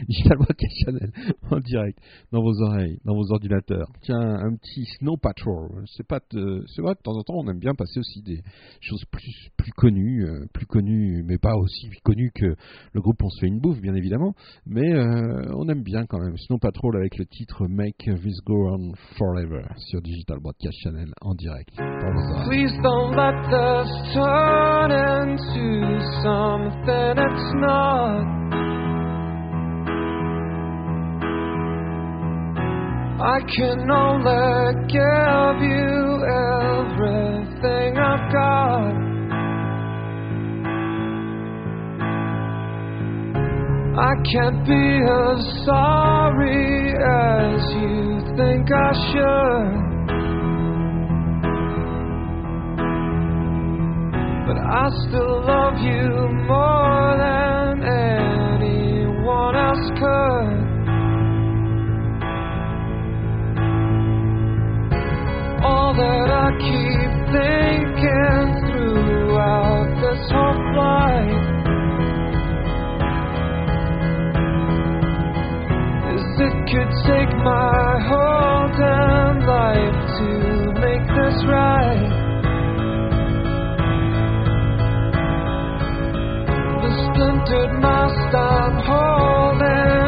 Digital 0.08 0.36
Broadcast 0.36 0.74
Channel 0.84 1.10
en 1.50 1.58
direct 1.60 1.98
dans 2.32 2.42
vos 2.42 2.60
oreilles, 2.60 2.98
dans 3.04 3.14
vos 3.14 3.32
ordinateurs. 3.32 3.88
Tiens, 4.02 4.20
un 4.20 4.54
petit 4.56 4.84
Snow 4.98 5.16
Patrol. 5.16 5.84
C'est 5.96 6.06
pas, 6.06 6.20
c'est 6.30 6.82
vrai 6.82 6.94
de 6.94 7.00
temps 7.02 7.16
en 7.16 7.22
temps 7.22 7.34
on 7.36 7.48
aime 7.48 7.58
bien 7.58 7.74
passer 7.74 7.98
aussi 7.98 8.20
des 8.22 8.42
choses 8.80 9.02
plus 9.10 9.50
plus 9.56 9.72
connues, 9.72 10.26
euh, 10.26 10.44
plus 10.52 10.66
connues, 10.66 11.24
mais 11.26 11.38
pas 11.38 11.54
aussi 11.56 11.88
connues 12.04 12.30
que 12.34 12.54
le 12.92 13.00
groupe 13.00 13.22
On 13.22 13.30
se 13.30 13.40
fait 13.40 13.46
une 13.46 13.60
bouffe, 13.60 13.80
bien 13.80 13.94
évidemment. 13.94 14.34
Mais 14.66 14.92
euh, 14.92 15.54
on 15.56 15.68
aime 15.68 15.82
bien 15.82 16.04
quand 16.06 16.18
même 16.18 16.36
Snow 16.36 16.58
Patrol 16.58 16.96
avec 16.96 17.16
le 17.16 17.24
titre 17.24 17.66
Make 17.68 18.10
This 18.22 18.40
Go 18.44 18.68
On 18.70 18.92
Forever 19.16 19.62
sur 19.76 20.02
Digital 20.02 20.40
Broadcast 20.40 20.76
Channel 20.82 21.12
en 21.22 21.34
direct. 21.34 21.70
Please 22.46 22.72
don't 22.82 23.16
let 23.16 23.36
this 23.48 24.14
turn 24.14 24.90
into 24.90 26.00
something 26.22 27.16
it's 27.16 27.54
not. 27.54 28.49
I 33.22 33.40
can 33.54 33.90
only 33.90 34.86
give 34.88 35.60
you 35.60 36.24
everything 36.24 37.98
I've 37.98 38.32
got. 38.32 38.94
I 44.00 44.12
can't 44.32 44.64
be 44.64 45.04
as 45.04 45.64
sorry 45.66 46.94
as 46.96 47.60
you 47.74 48.22
think 48.38 48.72
I 48.72 48.92
should. 49.12 49.90
But 54.46 54.56
I 54.56 54.88
still 55.08 55.44
love 55.44 55.78
you 55.82 56.08
more 56.48 57.18
than 57.18 57.84
anyone 57.84 59.56
else 59.56 59.90
could. 60.00 60.59
All 65.62 65.92
that 65.92 66.30
I 66.30 66.48
keep 66.56 67.12
thinking 67.36 68.46
throughout 68.64 69.90
this 70.00 70.22
whole 70.32 70.60
flight 70.72 71.44
is 76.16 76.26
it 76.48 76.56
could 76.70 76.92
take 77.04 77.32
my 77.44 78.00
whole 78.08 78.68
damn 78.72 79.36
life 79.44 80.00
to 80.16 80.28
make 80.80 81.04
this 81.12 81.36
right. 81.44 82.08
The 86.80 86.90
splintered 87.04 87.72
mast 87.82 88.34
I'm 88.34 88.74
holding 88.88 89.99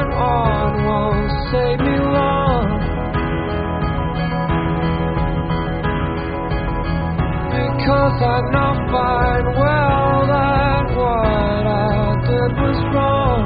because 7.82 8.22
I'm 8.22 8.52
not 8.52 8.76
fine. 8.92 9.44
Well, 9.58 10.26
that 10.30 10.84
what 10.94 11.66
I 11.66 12.14
did 12.28 12.52
was 12.62 12.78
wrong. 12.94 13.42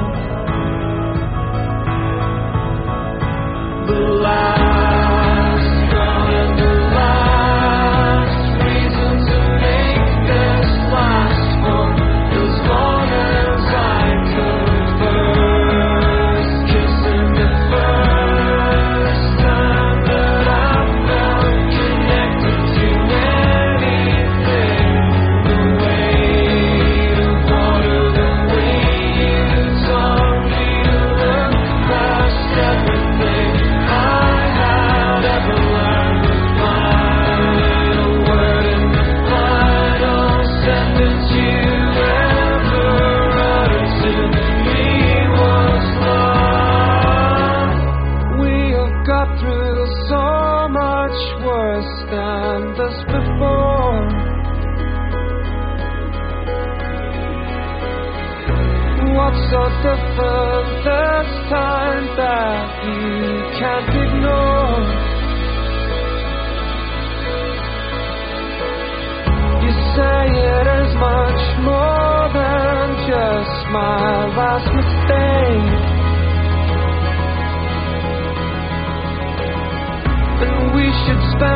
The 3.87 3.99
light. 4.21 4.56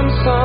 Some 0.01 0.40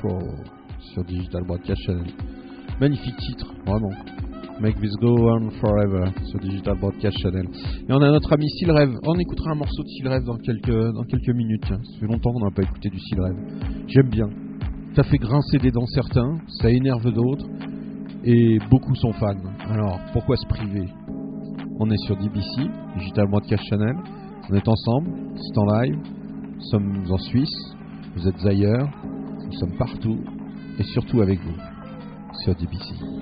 Sur 0.00 1.04
Digital 1.04 1.44
Broadcast 1.44 1.82
Channel. 1.82 2.06
Magnifique 2.80 3.16
titre, 3.18 3.52
vraiment. 3.66 3.92
Make 4.58 4.80
This 4.80 4.94
Go 4.98 5.28
On 5.28 5.50
Forever 5.60 6.10
sur 6.24 6.40
Digital 6.40 6.78
Broadcast 6.78 7.18
Channel. 7.18 7.46
Et 7.86 7.92
on 7.92 8.00
a 8.00 8.10
notre 8.10 8.32
ami 8.32 8.48
Seal 8.48 8.70
Rêve. 8.70 8.94
On 9.04 9.18
écoutera 9.18 9.50
un 9.50 9.56
morceau 9.56 9.82
de 9.82 9.88
Seal 9.88 10.08
Rêve 10.08 10.24
dans 10.24 10.38
quelques, 10.38 10.94
dans 10.94 11.02
quelques 11.04 11.36
minutes. 11.36 11.66
Ça 11.66 11.98
fait 12.00 12.06
longtemps 12.06 12.32
qu'on 12.32 12.46
n'a 12.46 12.50
pas 12.50 12.62
écouté 12.62 12.88
du 12.88 12.98
Seal 12.98 13.20
Rêve. 13.20 13.36
J'aime 13.88 14.08
bien. 14.08 14.26
Ça 14.96 15.02
fait 15.02 15.18
grincer 15.18 15.58
des 15.58 15.70
dents 15.70 15.86
certains, 15.86 16.38
ça 16.48 16.70
énerve 16.70 17.12
d'autres. 17.12 17.46
Et 18.24 18.58
beaucoup 18.70 18.94
sont 18.94 19.12
fans. 19.12 19.34
Alors, 19.68 20.00
pourquoi 20.14 20.36
se 20.36 20.46
priver? 20.46 20.88
On 21.78 21.90
est 21.90 22.06
sur 22.06 22.16
DBC, 22.16 22.70
Digital 22.96 23.28
Broadcast 23.28 23.64
Channel. 23.68 23.96
On 24.50 24.54
est 24.54 24.66
ensemble, 24.66 25.10
c'est 25.36 25.58
en 25.58 25.66
live. 25.66 25.98
Nous 26.54 26.64
sommes 26.70 27.04
en 27.10 27.18
Suisse. 27.18 27.74
Vous 28.16 28.26
êtes 28.26 28.46
ailleurs. 28.46 28.88
Nous 29.50 29.58
sommes 29.58 29.76
partout. 29.76 30.16
Et 30.78 30.84
surtout 30.84 31.22
avec 31.22 31.40
vous. 31.40 31.56
Sur 32.44 32.54
DBC. 32.54 33.19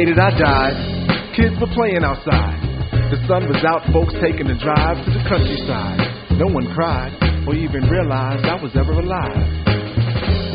That 0.00 0.16
I 0.16 0.32
died, 0.32 0.76
kids 1.36 1.52
were 1.60 1.68
playing 1.76 2.00
outside. 2.00 2.56
The 3.12 3.20
sun 3.28 3.44
was 3.52 3.60
out, 3.68 3.84
folks 3.92 4.16
taking 4.16 4.48
a 4.48 4.56
drive 4.56 4.96
to 4.96 5.08
the 5.12 5.20
countryside. 5.28 6.40
No 6.40 6.48
one 6.48 6.72
cried 6.72 7.12
or 7.44 7.52
even 7.52 7.84
realized 7.84 8.48
I 8.48 8.56
was 8.56 8.72
ever 8.80 8.96
alive. 8.96 9.44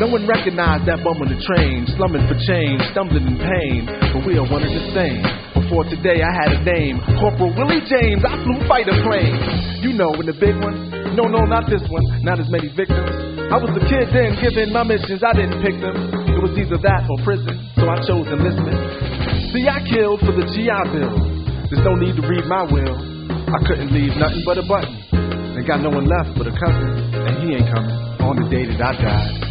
No 0.02 0.10
one 0.10 0.26
recognized 0.26 0.90
that 0.90 0.98
bum 1.06 1.22
on 1.22 1.30
the 1.30 1.38
train, 1.46 1.86
slumming 1.94 2.26
for 2.26 2.34
change, 2.42 2.82
stumbling 2.90 3.22
in 3.22 3.38
pain. 3.38 3.86
But 3.86 4.26
we 4.26 4.34
are 4.34 4.42
one 4.50 4.66
and 4.66 4.74
the 4.74 4.90
same. 4.90 5.22
Before 5.54 5.86
today, 5.86 6.26
I 6.26 6.32
had 6.42 6.50
a 6.58 6.60
name. 6.66 6.98
Corporal 7.22 7.54
Willie 7.54 7.86
James, 7.86 8.26
I 8.26 8.34
flew 8.42 8.58
fighter 8.66 8.98
planes. 9.06 9.38
You 9.78 9.94
know, 9.94 10.10
in 10.18 10.26
the 10.26 10.34
big 10.34 10.58
one. 10.58 10.90
No, 11.14 11.30
no, 11.30 11.46
not 11.46 11.70
this 11.70 11.86
one. 11.86 12.02
Not 12.26 12.42
as 12.42 12.50
many 12.50 12.66
victims. 12.74 13.14
I 13.46 13.62
was 13.62 13.70
a 13.78 13.82
kid 13.86 14.10
then, 14.10 14.34
given 14.42 14.74
my 14.74 14.82
missions, 14.82 15.22
I 15.22 15.38
didn't 15.38 15.62
pick 15.62 15.78
them. 15.78 15.94
It 16.34 16.42
was 16.42 16.50
either 16.58 16.82
that 16.82 17.06
or 17.06 17.22
prison, 17.22 17.54
so 17.78 17.86
I 17.86 18.02
chose 18.02 18.26
enlistment. 18.26 19.05
See, 19.52 19.68
I 19.68 19.78
killed 19.88 20.20
for 20.20 20.32
the 20.32 20.42
GI 20.42 20.82
Bill. 20.90 21.14
There's 21.70 21.84
no 21.84 21.94
need 21.94 22.16
to 22.16 22.24
read 22.26 22.44
my 22.46 22.64
will. 22.66 22.96
I 23.46 23.58
couldn't 23.66 23.92
leave 23.92 24.16
nothing 24.16 24.42
but 24.44 24.58
a 24.58 24.62
button. 24.66 24.94
Ain't 25.56 25.66
got 25.66 25.80
no 25.80 25.90
one 25.90 26.04
left 26.04 26.36
but 26.36 26.46
a 26.46 26.52
cousin, 26.52 27.14
and 27.14 27.42
he 27.42 27.54
ain't 27.54 27.72
coming 27.72 27.94
on 28.20 28.36
the 28.36 28.48
day 28.50 28.66
that 28.66 28.80
I 28.82 28.92
died. 29.00 29.45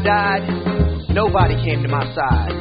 Died, 0.00 0.48
nobody 1.12 1.60
came 1.60 1.84
to 1.84 1.90
my 1.92 2.00
side. 2.16 2.56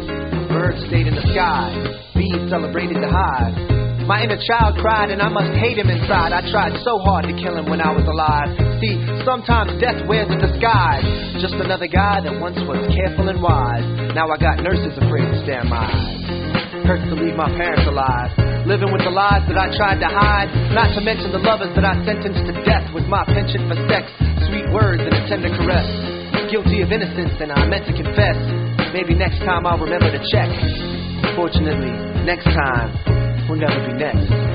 Birds 0.51 0.83
stayed 0.91 1.07
in 1.07 1.15
the 1.15 1.23
sky, 1.31 1.71
bees 2.11 2.35
celebrated 2.51 2.99
the 2.99 3.07
hive. 3.07 3.55
My 4.03 4.25
inner 4.25 4.41
child 4.43 4.75
cried, 4.83 5.07
and 5.07 5.21
I 5.21 5.29
must 5.29 5.55
hate 5.55 5.79
him 5.79 5.87
inside. 5.87 6.35
I 6.35 6.43
tried 6.51 6.75
so 6.83 6.99
hard 6.99 7.31
to 7.31 7.33
kill 7.39 7.55
him 7.55 7.71
when 7.71 7.79
I 7.79 7.95
was 7.95 8.03
alive. 8.09 8.51
See, 8.83 8.97
sometimes 9.23 9.77
death 9.79 10.03
wears 10.03 10.27
a 10.27 10.35
disguise. 10.35 11.05
Just 11.39 11.55
another 11.61 11.87
guy 11.87 12.19
that 12.25 12.33
once 12.43 12.59
was 12.67 12.81
careful 12.91 13.31
and 13.31 13.39
wise. 13.39 13.87
Now 14.17 14.27
I 14.27 14.37
got 14.41 14.59
nurses 14.59 14.97
afraid 14.99 15.31
to 15.31 15.37
stare 15.47 15.63
my 15.63 15.85
eyes. 15.85 16.89
Hurts 16.89 17.07
to 17.07 17.15
leave 17.15 17.39
my 17.39 17.47
parents 17.55 17.87
alive. 17.87 18.35
Living 18.67 18.91
with 18.91 19.05
the 19.07 19.15
lies 19.15 19.47
that 19.47 19.55
I 19.55 19.71
tried 19.79 20.03
to 20.03 20.09
hide. 20.11 20.51
Not 20.75 20.91
to 20.97 21.01
mention 21.05 21.31
the 21.31 21.39
lovers 21.39 21.71
that 21.79 21.85
I 21.87 21.95
sentenced 22.03 22.49
to 22.51 22.53
death 22.67 22.89
with 22.91 23.07
my 23.07 23.23
penchant 23.29 23.63
for 23.69 23.79
sex. 23.87 24.11
Sweet 24.49 24.67
words 24.75 24.99
and 25.05 25.13
a 25.15 25.23
tender 25.29 25.53
caress. 25.55 26.18
Guilty 26.51 26.81
of 26.81 26.91
innocence 26.91 27.33
and 27.41 27.51
I 27.51 27.65
meant 27.67 27.85
to 27.85 27.93
confess. 27.93 28.35
Maybe 28.91 29.13
next 29.13 29.37
time 29.39 29.67
I'll 29.67 29.77
remember 29.77 30.09
to 30.11 30.17
check. 30.31 30.49
Fortunately, 31.35 31.91
next 32.25 32.45
time 32.45 33.47
will 33.47 33.57
never 33.57 33.85
be 33.85 33.93
next. 33.93 34.48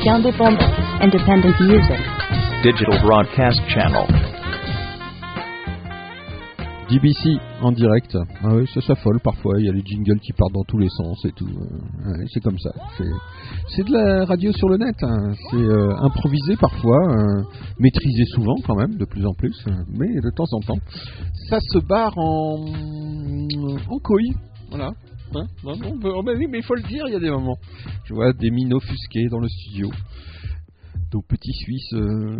Musique 0.00 0.08
indépendante. 0.08 0.62
Independent 1.02 1.60
music. 1.60 2.00
Digital 2.62 3.02
Broadcast 3.02 3.60
Channel. 3.68 4.06
DBC 6.88 7.38
en 7.60 7.72
direct. 7.72 8.16
Ah 8.42 8.54
oui, 8.54 8.66
ça 8.72 8.80
s'affole 8.80 9.20
parfois. 9.20 9.58
Il 9.58 9.66
y 9.66 9.68
a 9.68 9.72
les 9.72 9.82
jingles 9.84 10.18
qui 10.20 10.32
partent 10.32 10.54
dans 10.54 10.64
tous 10.64 10.78
les 10.78 10.88
sens 10.88 11.22
et 11.26 11.32
tout. 11.32 11.46
Euh, 11.46 12.12
ouais, 12.12 12.24
c'est 12.32 12.40
comme 12.40 12.58
ça. 12.58 12.70
C'est, 12.96 13.04
c'est 13.68 13.84
de 13.86 13.92
la 13.92 14.24
radio 14.24 14.52
sur 14.52 14.70
le 14.70 14.78
net. 14.78 14.96
hein. 15.02 15.32
C'est 15.50 15.56
euh, 15.56 15.94
improvisé 16.00 16.56
parfois, 16.56 16.98
euh, 17.06 17.42
maîtrisé 17.78 18.24
souvent 18.34 18.56
quand 18.66 18.76
même, 18.76 18.96
de 18.96 19.04
plus 19.04 19.26
en 19.26 19.34
plus. 19.34 19.66
Mais 19.88 20.08
de 20.08 20.30
temps 20.34 20.50
en 20.52 20.60
temps, 20.60 20.80
ça 21.50 21.58
se 21.60 21.78
barre 21.78 22.16
en 22.16 22.64
en 23.88 23.98
couille. 23.98 24.32
Voilà. 24.70 24.92
Hein 25.34 25.46
Non, 25.64 25.76
non, 25.76 26.22
oui, 26.24 26.46
mais 26.48 26.58
il 26.58 26.64
faut 26.64 26.74
le 26.74 26.82
dire. 26.82 27.04
Il 27.06 27.12
y 27.12 27.16
a 27.16 27.20
des 27.20 27.30
moments. 27.30 27.58
Je 28.04 28.14
vois 28.14 28.32
des 28.32 28.50
mines 28.50 28.74
offusquées 28.74 29.28
dans 29.30 29.38
le 29.38 29.48
studio. 29.48 29.90
Nos 31.12 31.22
petits 31.22 31.52
Suisses, 31.52 31.92
euh, 31.94 32.38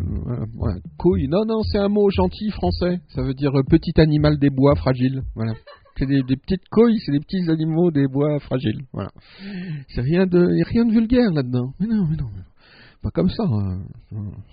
voilà, 0.54 0.78
couille. 0.96 1.26
Non, 1.28 1.44
non, 1.44 1.62
c'est 1.64 1.78
un 1.78 1.88
mot 1.88 2.08
gentil 2.10 2.50
français. 2.50 3.00
Ça 3.08 3.22
veut 3.22 3.34
dire 3.34 3.50
euh, 3.56 3.62
petit 3.68 4.00
animal 4.00 4.38
des 4.38 4.50
bois 4.50 4.76
fragile. 4.76 5.22
Voilà. 5.34 5.54
C'est 5.98 6.06
des, 6.06 6.22
petites 6.22 6.66
couilles, 6.70 6.98
c'est 7.04 7.12
des 7.12 7.20
petits 7.20 7.50
animaux 7.50 7.90
des 7.90 8.06
bois 8.06 8.38
fragiles. 8.38 8.84
Voilà. 8.92 9.10
C'est 9.88 10.00
rien 10.00 10.24
de, 10.24 10.64
rien 10.64 10.86
de 10.86 10.92
vulgaire 10.92 11.30
là-dedans. 11.32 11.74
Mais 11.78 11.86
mais 11.88 11.94
non. 11.94 12.06
mais 12.08 12.16
non. 12.16 12.30
Pas 13.02 13.10
comme 13.10 13.30
ça. 13.30 13.44
hein. 13.44 13.82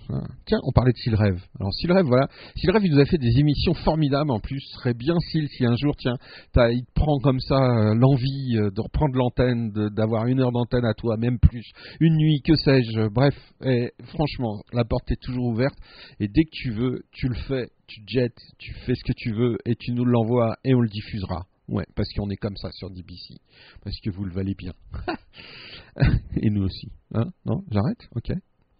Voilà. 0.08 0.26
Tiens, 0.46 0.58
on 0.62 0.72
parlait 0.72 0.92
de 0.92 0.96
Sylrêve. 0.96 1.38
Alors 1.60 1.72
Sylrêve, 1.74 2.06
voilà. 2.06 2.28
Sylrêve, 2.56 2.82
il 2.84 2.92
nous 2.92 3.00
a 3.00 3.04
fait 3.04 3.18
des 3.18 3.38
émissions 3.38 3.74
formidables 3.74 4.30
en 4.30 4.40
plus. 4.40 4.60
Ce 4.60 4.78
serait 4.78 4.94
bien 4.94 5.14
Syl 5.30 5.48
si 5.48 5.66
un 5.66 5.76
jour, 5.76 5.94
tiens, 5.96 6.16
il 6.56 6.84
te 6.86 6.92
prend 6.94 7.18
comme 7.18 7.40
ça 7.40 7.56
euh, 7.56 7.94
l'envie 7.94 8.56
euh, 8.56 8.70
de 8.70 8.80
reprendre 8.80 9.14
l'antenne, 9.16 9.70
d'avoir 9.94 10.26
une 10.26 10.40
heure 10.40 10.52
d'antenne 10.52 10.86
à 10.86 10.94
toi, 10.94 11.18
même 11.18 11.38
plus, 11.38 11.70
une 12.00 12.16
nuit, 12.16 12.40
que 12.42 12.54
sais-je. 12.56 13.08
Bref, 13.08 13.34
et 13.64 13.92
franchement, 14.14 14.62
la 14.72 14.84
porte 14.84 15.10
est 15.10 15.20
toujours 15.20 15.46
ouverte. 15.48 15.76
Et 16.18 16.28
dès 16.28 16.44
que 16.44 16.50
tu 16.52 16.70
veux, 16.70 17.02
tu 17.12 17.28
le 17.28 17.34
fais, 17.34 17.68
tu 17.86 18.02
te 18.02 18.10
jettes, 18.10 18.40
tu 18.58 18.72
fais 18.86 18.94
ce 18.94 19.04
que 19.04 19.12
tu 19.14 19.32
veux 19.34 19.58
et 19.66 19.74
tu 19.76 19.92
nous 19.92 20.06
l'envoies 20.06 20.56
et 20.64 20.74
on 20.74 20.80
le 20.80 20.88
diffusera. 20.88 21.44
Ouais, 21.68 21.84
parce 21.94 22.08
qu'on 22.14 22.30
est 22.30 22.36
comme 22.36 22.56
ça 22.56 22.70
sur 22.72 22.88
DBC. 22.88 23.34
Parce 23.84 24.00
que 24.00 24.08
vous 24.08 24.24
le 24.24 24.32
valez 24.32 24.54
bien. 24.54 24.72
et 26.36 26.50
nous 26.50 26.62
aussi. 26.64 26.90
Hein? 27.14 27.32
Non? 27.44 27.64
J'arrête? 27.70 28.08
Ok. 28.14 28.32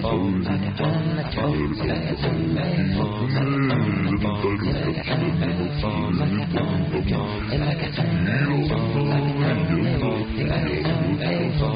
On 0.00 0.42
the 0.42 0.68
street, 11.28 11.68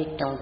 perdu 0.07 0.17
ton 0.19 0.39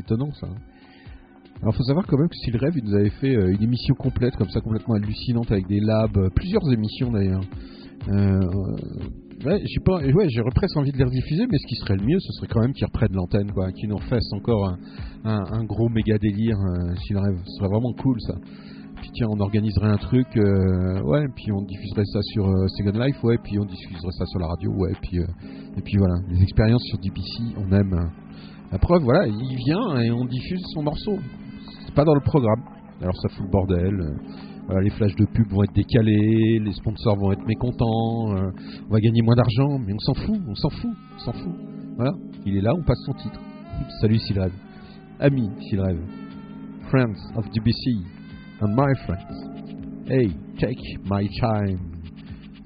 étonnant 0.00 0.32
ça. 0.32 0.48
Alors 1.62 1.74
faut 1.74 1.82
savoir 1.82 2.06
quand 2.06 2.16
même 2.16 2.28
que 2.28 2.36
Style 2.36 2.56
Rêve, 2.56 2.72
il 2.74 2.84
nous 2.84 2.94
avait 2.94 3.10
fait 3.10 3.36
euh, 3.36 3.52
une 3.52 3.62
émission 3.62 3.94
complète, 3.94 4.34
comme 4.36 4.48
ça, 4.48 4.60
complètement 4.60 4.94
hallucinante, 4.94 5.52
avec 5.52 5.66
des 5.66 5.80
labs, 5.80 6.16
euh, 6.16 6.30
plusieurs 6.34 6.62
émissions 6.72 7.12
d'ailleurs. 7.12 7.42
Euh, 8.08 8.40
ouais, 9.44 9.62
j'ai 9.66 10.40
ouais, 10.40 10.50
presque 10.54 10.76
envie 10.78 10.90
de 10.90 10.96
les 10.96 11.04
rediffuser, 11.04 11.46
mais 11.50 11.58
ce 11.58 11.66
qui 11.66 11.74
serait 11.76 11.96
le 11.96 12.06
mieux, 12.06 12.18
ce 12.18 12.32
serait 12.32 12.46
quand 12.46 12.60
même 12.62 12.72
qu'ils 12.72 12.86
reprennent 12.86 13.12
l'antenne, 13.12 13.52
quoi, 13.52 13.70
qu'ils 13.72 13.90
nous 13.90 13.98
refassent 13.98 14.32
encore 14.32 14.74
un, 15.24 15.64
gros 15.64 15.90
méga 15.90 16.16
délire, 16.16 16.56
euh, 16.56 17.20
Rêve. 17.20 17.38
Ce 17.44 17.58
serait 17.58 17.68
vraiment 17.68 17.92
cool 17.92 18.18
ça. 18.22 18.36
Puis 19.02 19.10
tiens, 19.12 19.26
on 19.28 19.40
organiserait 19.40 19.88
un 19.88 19.98
truc, 19.98 20.28
ouais, 20.36 21.26
puis 21.34 21.52
on 21.52 21.62
diffuserait 21.62 22.04
ça 22.06 22.20
sur 22.22 22.46
Second 22.76 22.98
Life, 22.98 23.22
ouais, 23.22 23.36
puis 23.42 23.58
on 23.58 23.64
diffuserait 23.64 24.12
ça 24.12 24.24
sur 24.26 24.40
la 24.40 24.46
radio, 24.46 24.72
ouais, 24.72 24.92
puis 25.02 25.18
et 25.18 25.82
puis 25.82 25.96
voilà, 25.98 26.20
les 26.30 26.42
expériences 26.42 26.84
sur 26.84 26.98
DPC, 26.98 27.54
on 27.56 27.72
aime. 27.72 28.10
La 28.72 28.78
preuve, 28.78 29.02
voilà, 29.02 29.26
il 29.26 29.56
vient 29.56 30.00
et 30.00 30.10
on 30.10 30.24
diffuse 30.24 30.62
son 30.74 30.82
morceau. 30.82 31.18
C'est 31.84 31.94
pas 31.94 32.04
dans 32.04 32.14
le 32.14 32.20
programme. 32.20 32.62
Alors 33.00 33.16
ça 33.16 33.28
fout 33.30 33.44
le 33.44 33.50
bordel. 33.50 34.00
euh, 34.70 34.80
les 34.80 34.90
flashs 34.90 35.16
de 35.16 35.24
pub 35.24 35.48
vont 35.50 35.64
être 35.64 35.74
décalés, 35.74 36.60
les 36.60 36.72
sponsors 36.72 37.16
vont 37.16 37.32
être 37.32 37.44
mécontents, 37.46 38.36
euh, 38.36 38.50
on 38.88 38.92
va 38.92 39.00
gagner 39.00 39.22
moins 39.22 39.34
d'argent, 39.34 39.78
mais 39.78 39.92
on 39.94 39.98
s'en 39.98 40.14
fout, 40.14 40.40
on 40.46 40.54
s'en 40.54 40.68
fout, 40.70 40.90
on 41.14 41.18
s'en 41.18 41.32
fout. 41.32 41.54
Voilà, 41.96 42.12
il 42.46 42.56
est 42.56 42.60
là, 42.60 42.72
on 42.76 42.82
passe 42.82 43.00
son 43.04 43.12
titre. 43.14 43.40
Salut 44.00 44.18
Silrêve. 44.18 44.52
Amis 45.18 45.50
Silrêve. 45.68 46.00
Friends 46.90 47.18
of 47.36 47.44
DBC. 47.50 48.04
And 48.62 48.74
my 48.76 48.94
friends. 49.06 49.50
Hey, 50.06 50.28
take 50.58 50.78
my 51.06 51.26
time 51.40 51.78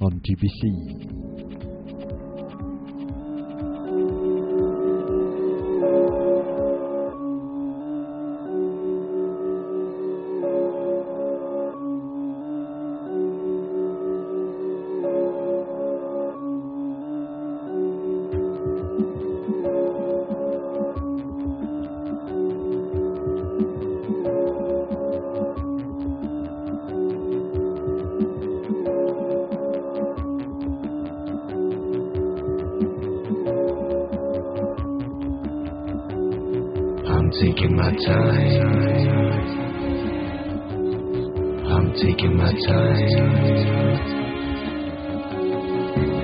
on 0.01 0.11
DBC. 0.11 1.14
I'm 37.25 37.31
taking 37.31 37.75
my 37.75 37.91
time. 37.91 38.61
I'm 41.72 41.95
taking 41.95 42.37
my 42.37 42.53
time. 42.53 42.99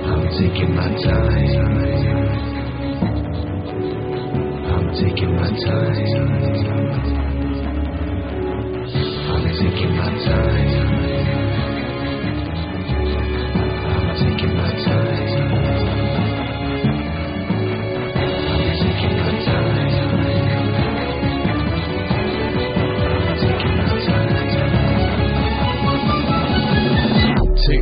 I'm 0.05 0.29
taking 0.37 0.75
my 0.75 0.89
time. 1.01 1.57
I'm 4.69 4.85
taking 4.93 5.35
my 5.35 5.49
time. 5.49 6.21
I'm 9.31 9.43
taking 9.57 9.93
my 9.97 10.09
time. 10.23 11.10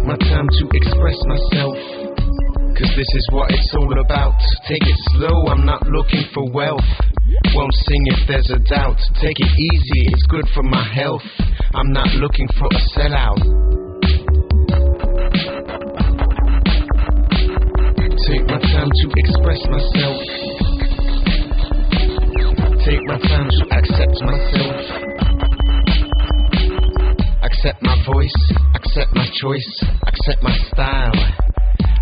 My 0.09 0.17
time 0.25 0.49
to 0.49 0.65
express 0.73 1.21
myself. 1.29 1.77
Cause 2.73 2.89
this 2.97 3.11
is 3.13 3.29
what 3.31 3.51
it's 3.51 3.75
all 3.77 3.99
about. 4.01 4.33
Take 4.67 4.81
it 4.81 4.97
slow, 5.13 5.45
I'm 5.53 5.67
not 5.67 5.85
looking 5.85 6.25
for 6.33 6.49
wealth. 6.49 6.89
Won't 7.53 7.73
sing 7.85 8.01
if 8.17 8.27
there's 8.27 8.49
a 8.49 8.57
doubt. 8.57 8.97
Take 9.21 9.37
it 9.37 9.51
easy, 9.53 10.09
it's 10.09 10.25
good 10.29 10.45
for 10.55 10.63
my 10.63 10.81
health. 10.81 11.21
I'm 11.75 11.93
not 11.93 12.07
looking 12.15 12.47
for 12.57 12.65
a 12.65 12.79
sellout. 12.97 13.37
Take 18.25 18.45
my 18.49 18.57
time 18.65 18.89
to 18.89 19.05
express 19.13 19.61
myself. 19.69 20.17
Take 22.81 23.03
my 23.05 23.19
time 23.29 23.45
to 23.45 23.63
accept 23.77 24.17
myself. 24.25 25.09
Accept 27.43 27.81
my 27.83 27.95
voice, 28.11 28.68
accept 28.89 29.13
my 29.13 29.27
choice, 29.39 29.83
accept 30.07 30.41
my 30.41 30.57
style, 30.73 31.13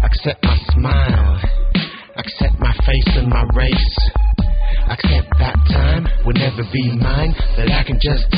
accept 0.04 0.42
my 0.42 0.58
smile, 0.72 1.42
accept 2.16 2.56
my 2.60 2.72
face 2.86 3.12
and 3.20 3.28
my 3.28 3.44
race. 3.54 3.98
Accept 4.88 5.28
that 5.38 5.60
time 5.68 6.08
will 6.26 6.40
never 6.40 6.64
be 6.72 6.96
mine, 6.96 7.36
that 7.58 7.68
I 7.68 7.84
can 7.84 8.00
just 8.00 8.32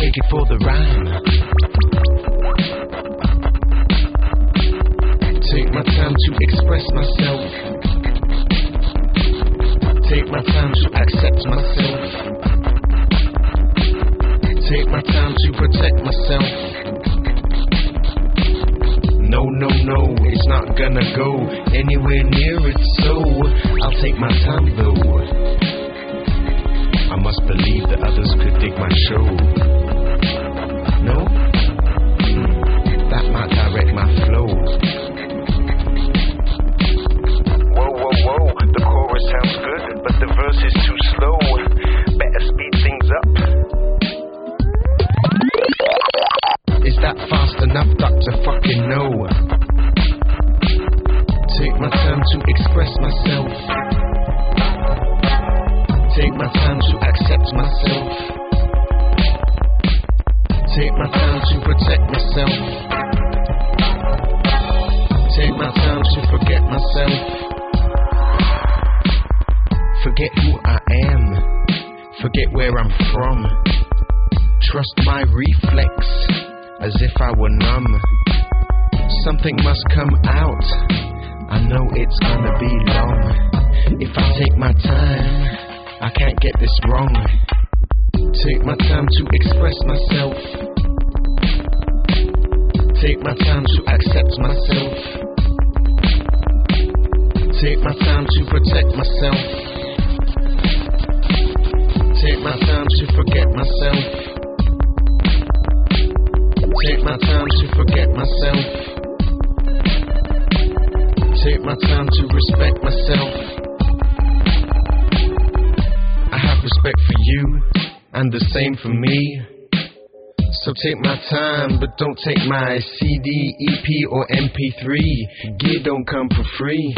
EP, 123.59 123.85
or 124.09 124.27
MP3. 124.27 125.57
Gear 125.59 125.79
don't 125.83 126.05
come 126.05 126.29
for 126.29 126.43
free. 126.57 126.95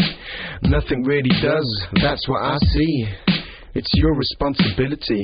Nothing 0.64 1.03
really 1.03 1.32
does, 1.41 1.86
that's 2.01 2.28
what 2.28 2.41
I 2.41 2.57
see. 2.74 3.07
It's 3.74 3.91
your 3.95 4.16
responsibility. 4.16 5.24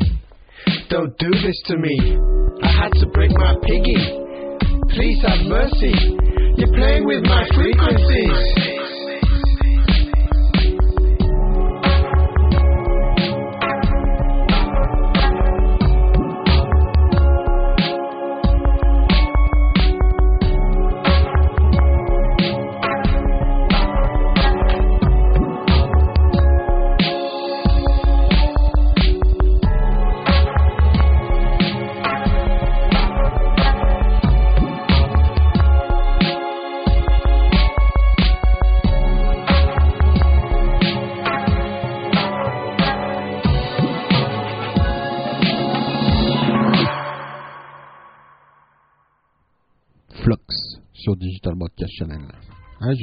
Don't 0.90 1.18
do 1.18 1.30
this 1.30 1.62
to 1.66 1.78
me. 1.78 2.18
I 2.64 2.72
had 2.72 2.92
to 2.94 3.08
break 3.14 3.32
my 3.32 3.56
piggy. 3.64 3.98
Please 4.90 5.22
have 5.28 5.46
mercy. 5.46 5.94
You're 6.58 6.74
playing 6.74 7.06
with 7.06 7.24
my 7.24 7.48
frequencies. 7.54 8.66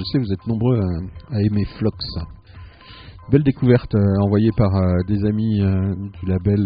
Je 0.04 0.10
sais, 0.10 0.18
vous 0.18 0.32
êtes 0.32 0.46
nombreux 0.46 0.78
à, 1.30 1.40
aimer 1.40 1.64
Flox. 1.78 1.96
Belle 3.30 3.42
découverte 3.42 3.94
euh, 3.94 4.22
envoyée 4.22 4.50
par 4.56 4.74
euh, 4.76 4.98
des 5.08 5.24
amis 5.24 5.62
euh, 5.62 5.94
du 5.94 6.26
label 6.26 6.60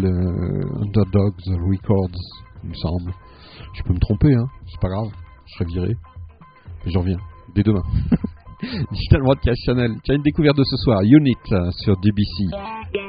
Underdogs 0.81 1.47
Records, 1.47 2.19
il 2.63 2.69
me 2.69 2.75
semble. 2.75 3.13
Je 3.73 3.83
peux 3.83 3.93
me 3.93 3.99
tromper, 3.99 4.33
hein, 4.33 4.47
c'est 4.67 4.81
pas 4.81 4.89
grave, 4.89 5.09
je 5.45 5.53
serai 5.53 5.65
viré. 5.65 5.95
Et 6.85 6.91
je 6.91 6.97
reviens, 6.97 7.19
dès 7.55 7.63
demain. 7.63 7.83
Digital 8.91 9.21
Broadcast 9.21 9.61
Channel. 9.65 9.91
Tiens, 10.03 10.15
une 10.15 10.21
découverte 10.21 10.57
de 10.57 10.63
ce 10.65 10.75
soir, 10.77 11.01
Unit 11.01 11.37
sur 11.71 11.95
DBC. 11.97 13.08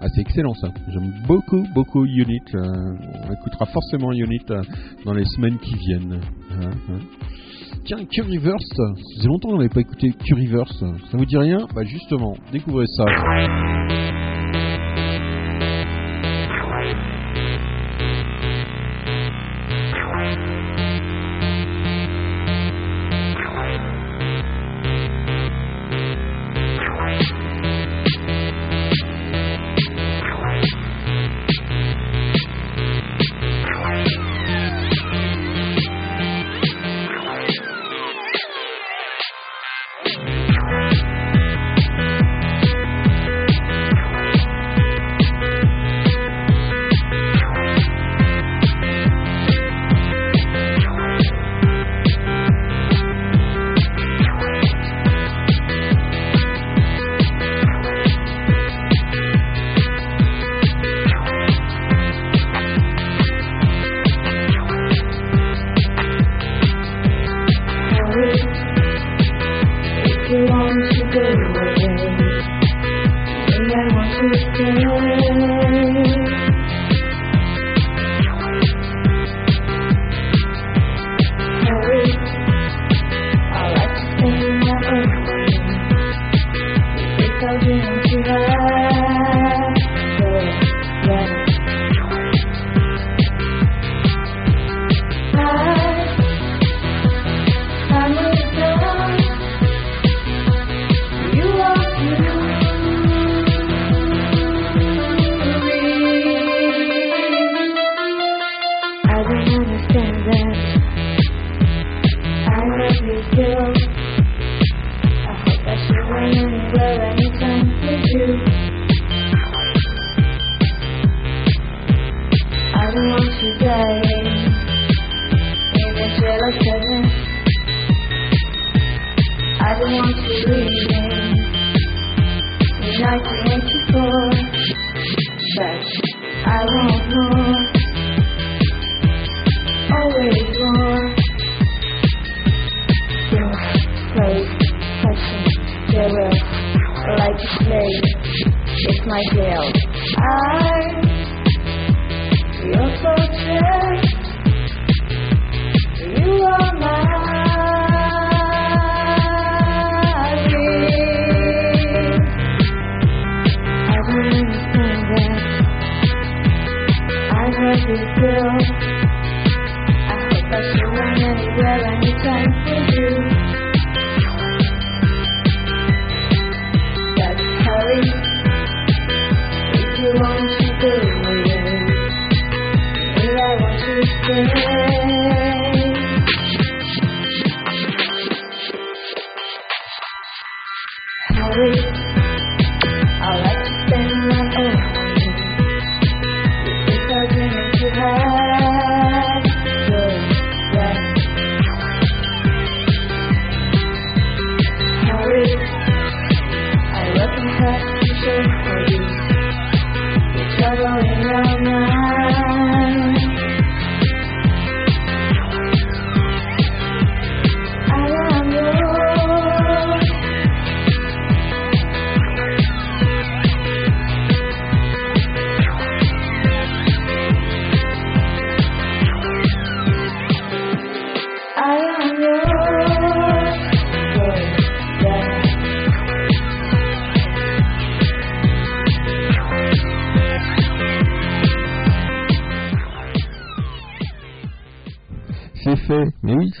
Ah, 0.00 0.06
c'est 0.14 0.20
excellent 0.20 0.54
ça. 0.54 0.68
J'aime 0.88 1.12
beaucoup, 1.26 1.64
beaucoup 1.74 2.04
Unit. 2.04 2.40
Euh, 2.54 2.60
on 3.28 3.32
écoutera 3.32 3.66
forcément 3.66 4.12
Unit 4.12 4.40
euh, 4.50 4.62
dans 5.04 5.12
les 5.12 5.24
semaines 5.24 5.58
qui 5.58 5.74
viennent. 5.76 6.20
Hein, 6.50 6.70
hein. 6.90 6.98
Tiens, 7.84 8.04
Q-Reverse, 8.04 8.64
ça 8.76 8.84
faisait 9.16 9.28
longtemps 9.28 9.48
qu'on 9.50 9.56
n'avait 9.58 9.68
pas 9.68 9.80
écouté 9.80 10.12
Q-Reverse. 10.12 10.84
Ça 11.10 11.16
vous 11.16 11.24
dit 11.24 11.38
rien? 11.38 11.58
Bah 11.74 11.82
justement, 11.84 12.34
découvrez 12.52 12.86
ça. 12.86 14.21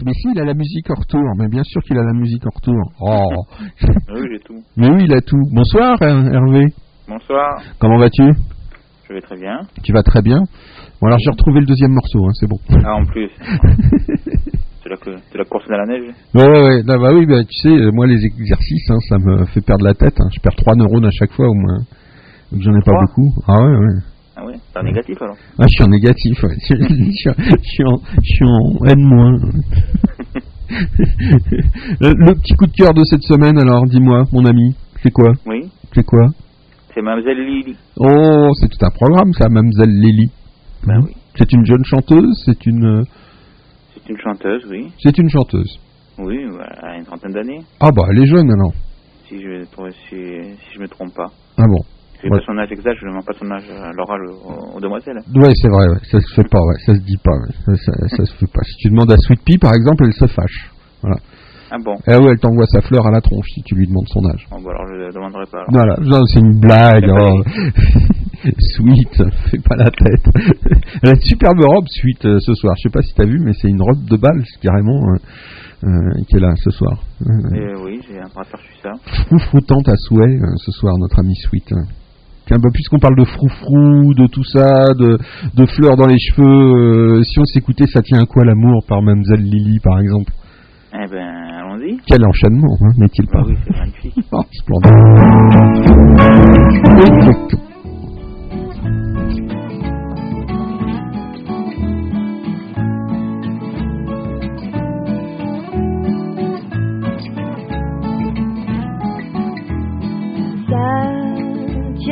Mais 0.04 0.12
si, 0.14 0.28
il 0.34 0.40
a 0.40 0.44
la 0.44 0.54
musique 0.54 0.90
en 0.90 0.94
retour. 1.00 1.22
Mais 1.38 1.48
bien 1.48 1.62
sûr 1.64 1.80
qu'il 1.82 1.96
a 1.98 2.02
la 2.02 2.12
musique 2.12 2.44
en 2.46 2.50
retour. 2.54 2.92
Oh. 3.00 3.44
Oui, 4.14 4.28
j'ai 4.32 4.38
tout. 4.40 4.62
Mais 4.76 4.88
oui, 4.90 5.04
il 5.06 5.14
a 5.14 5.20
tout. 5.20 5.40
Bonsoir, 5.52 5.96
Her- 6.02 6.32
Hervé. 6.32 6.66
Bonsoir, 7.08 7.60
Comment 7.78 7.98
vas-tu? 7.98 8.22
Je 9.08 9.14
vais 9.14 9.20
très 9.20 9.36
bien. 9.36 9.60
Tu 9.82 9.92
vas 9.92 10.02
très 10.02 10.22
bien? 10.22 10.38
Bon, 11.00 11.06
alors 11.08 11.18
j'ai 11.18 11.30
retrouvé 11.30 11.60
le 11.60 11.66
deuxième 11.66 11.92
morceau, 11.92 12.24
hein, 12.26 12.30
c'est 12.34 12.46
bon. 12.48 12.58
Ah, 12.84 12.94
en 12.94 13.04
plus. 13.04 13.28
c'est 14.82 14.88
la, 14.88 14.96
la 15.34 15.44
course 15.44 15.66
de 15.66 15.72
la 15.74 15.86
neige? 15.86 16.14
Ouais, 16.34 16.48
ouais, 16.48 16.82
bah 16.84 16.96
oui, 17.12 17.26
bah, 17.26 17.42
tu 17.44 17.54
sais, 17.54 17.90
moi, 17.92 18.06
les 18.06 18.24
exercices, 18.24 18.90
hein, 18.90 18.98
ça 19.08 19.18
me 19.18 19.44
fait 19.46 19.60
perdre 19.60 19.84
la 19.84 19.94
tête. 19.94 20.14
hein. 20.20 20.28
Je 20.34 20.40
perds 20.40 20.56
3 20.56 20.74
neurones 20.76 21.04
à 21.06 21.10
chaque 21.10 21.32
fois, 21.32 21.46
au 21.48 21.54
moins. 21.54 21.78
Donc, 22.52 22.60
j'en 22.62 22.72
ai 22.74 22.82
pas 22.84 22.92
beaucoup. 23.00 23.32
Ah 23.48 23.60
ouais, 23.60 23.76
ouais. 23.76 24.00
Ah 24.36 24.44
ouais, 24.46 24.54
c'est 24.72 24.78
un 24.78 24.82
négatif 24.82 25.20
alors. 25.20 25.36
Ah, 25.58 25.64
je 25.66 25.68
suis 25.68 25.84
en 25.84 25.88
négatif, 25.88 26.42
ouais. 26.42 26.56
je, 26.68 26.74
suis 27.62 27.84
en- 27.84 28.00
je 28.22 28.34
suis 28.34 28.44
en, 28.44 28.58
en 28.80 28.86
N-. 28.86 29.52
le, 32.00 32.12
le 32.14 32.34
petit 32.34 32.54
coup 32.54 32.66
de 32.66 32.72
cœur 32.72 32.94
de 32.94 33.04
cette 33.04 33.22
semaine, 33.22 33.58
alors, 33.58 33.84
dis-moi, 33.86 34.24
mon 34.32 34.44
ami, 34.46 34.74
c'est 35.02 35.10
quoi 35.10 35.32
Oui, 35.46 35.68
C'est 35.94 36.04
quoi 36.04 36.26
c'est 36.94 37.00
Mademoiselle 37.00 37.38
Lily. 37.46 37.74
Oh, 37.96 38.48
c'est 38.60 38.68
tout 38.68 38.84
un 38.84 38.90
programme, 38.90 39.32
ça, 39.32 39.48
Mademoiselle 39.48 39.88
Lily. 39.88 40.30
Ben 40.86 41.00
oui. 41.06 41.12
C'est 41.38 41.50
une 41.52 41.64
jeune 41.64 41.82
chanteuse, 41.86 42.42
c'est 42.44 42.66
une, 42.66 43.02
C'est 43.94 44.10
une 44.10 44.18
chanteuse, 44.18 44.62
oui. 44.70 44.88
c'est 45.02 45.16
une 45.16 45.30
chanteuse. 45.30 45.78
Oui, 46.18 46.36
à 46.82 46.96
une 46.98 47.04
trentaine 47.04 47.32
d'années, 47.32 47.60
Ah 47.80 47.90
bah, 47.90 48.02
elle 48.10 48.22
est 48.22 48.26
jeune 48.26 48.50
alors. 48.50 48.72
si 49.26 49.40
je 49.40 49.64
trouve- 49.72 49.88
si, 50.10 50.16
si 50.16 50.74
je 50.74 50.80
me 50.80 50.86
trompe 50.88 51.14
pas. 51.14 51.30
Ah 51.56 51.64
bon. 51.66 51.80
Je 52.22 52.28
Ouais. 52.30 52.38
pas 52.38 52.44
son 52.46 52.58
âge 52.58 52.70
exact, 52.70 52.96
je 53.00 53.04
ne 53.06 53.10
demande 53.10 53.24
pas 53.26 53.34
son 53.38 53.50
âge 53.50 53.68
à 53.70 53.92
l'oral 53.92 54.20
aux, 54.26 54.76
aux 54.76 54.80
demoiselles. 54.80 55.18
Ouais, 55.34 55.50
c'est 55.54 55.68
vrai, 55.68 55.88
ouais. 55.88 55.98
ça 56.10 56.20
se 56.20 56.34
fait 56.34 56.48
pas, 56.48 56.60
ouais. 56.60 56.78
ça 56.86 56.94
se 56.94 57.00
dit 57.00 57.18
pas, 57.22 57.38
ça, 57.66 57.74
ça, 57.76 57.92
ça 58.16 58.24
se 58.24 58.34
fait 58.36 58.50
pas. 58.52 58.62
Si 58.62 58.76
tu 58.78 58.90
demandes 58.90 59.10
à 59.10 59.16
Sweet 59.18 59.40
Pea, 59.44 59.58
par 59.58 59.72
exemple, 59.74 60.04
elle 60.06 60.12
se 60.12 60.26
fâche. 60.26 60.70
Voilà. 61.02 61.16
Ah 61.74 61.78
bon 61.82 61.96
Ah 62.06 62.18
ouais, 62.20 62.32
elle 62.32 62.38
t'envoie 62.38 62.66
sa 62.66 62.82
fleur 62.82 63.06
à 63.06 63.10
la 63.10 63.20
tronche 63.22 63.46
si 63.54 63.62
tu 63.62 63.74
lui 63.74 63.86
demandes 63.86 64.06
son 64.08 64.24
âge. 64.28 64.46
Bon, 64.50 64.60
bah 64.60 64.70
alors 64.70 64.86
je 64.88 64.94
ne 65.06 65.10
demanderai 65.10 65.46
pas. 65.50 65.58
alors. 65.58 65.70
Voilà, 65.72 65.94
non, 66.02 66.22
c'est 66.26 66.40
une 66.40 66.60
blague. 66.60 67.06
C'est 67.08 68.50
oh. 68.50 68.52
Sweet, 68.76 69.22
fais 69.50 69.58
pas 69.66 69.76
la 69.76 69.90
tête. 69.90 70.26
Elle 71.02 71.08
a 71.08 71.12
une 71.12 71.20
superbe 71.22 71.60
robe, 71.64 71.86
Sweet, 71.88 72.24
euh, 72.26 72.38
ce 72.40 72.54
soir. 72.54 72.74
Je 72.76 72.82
sais 72.88 72.92
pas 72.92 73.00
si 73.02 73.14
t'as 73.14 73.24
vu, 73.24 73.38
mais 73.42 73.52
c'est 73.54 73.68
une 73.68 73.80
robe 73.80 74.04
de 74.04 74.16
bal, 74.16 74.44
carrément, 74.60 75.00
euh, 75.14 75.88
euh, 75.88 76.22
qu'elle 76.28 76.44
a 76.44 76.54
ce 76.56 76.70
soir. 76.70 77.02
Euh, 77.22 77.54
Et 77.56 77.74
oui, 77.82 78.00
j'ai 78.06 78.18
un 78.18 78.28
bras 78.34 78.44
ça. 78.44 78.92
froufroutante 79.26 79.88
à 79.88 79.96
souhait 79.96 80.36
euh, 80.36 80.54
ce 80.56 80.72
soir, 80.72 80.94
notre 80.98 81.20
ami 81.20 81.34
Sweet. 81.36 81.72
Bah, 82.58 82.68
puisqu'on 82.72 82.98
parle 82.98 83.16
de 83.16 83.24
froufrou, 83.24 84.14
de 84.14 84.26
tout 84.26 84.44
ça, 84.44 84.92
de, 84.94 85.18
de 85.54 85.66
fleurs 85.66 85.96
dans 85.96 86.06
les 86.06 86.18
cheveux, 86.18 87.18
euh, 87.18 87.22
si 87.22 87.38
on 87.38 87.44
s'écoutait 87.44 87.86
Ça 87.86 88.02
tient 88.02 88.20
à 88.20 88.26
quoi 88.26 88.44
l'amour 88.44 88.84
par 88.86 89.02
Mademoiselle 89.02 89.42
Lily, 89.42 89.78
par 89.82 89.98
exemple? 90.00 90.32
Eh 90.94 91.06
ben, 91.10 91.18
allons-y. 91.18 91.96
Quel 92.06 92.24
enchaînement, 92.24 92.76
hein, 92.82 92.92
n'est-il 92.98 93.26
pas? 93.26 93.40
Ah 93.40 93.46
oui, 93.48 93.56
c'est 93.64 93.76
magnifique. 93.78 94.14
Oh, 94.32 94.44
splendide. 94.52 94.92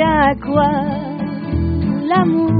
à 0.03 0.35
quoi 0.35 0.71
l'amour 2.09 2.51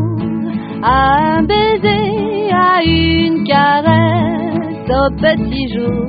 À 0.83 1.37
un 1.37 1.43
baiser, 1.43 2.51
à 2.53 2.83
une 2.85 3.45
caresse, 3.45 4.91
au 4.91 5.11
petit 5.17 5.69
jour. 5.75 6.07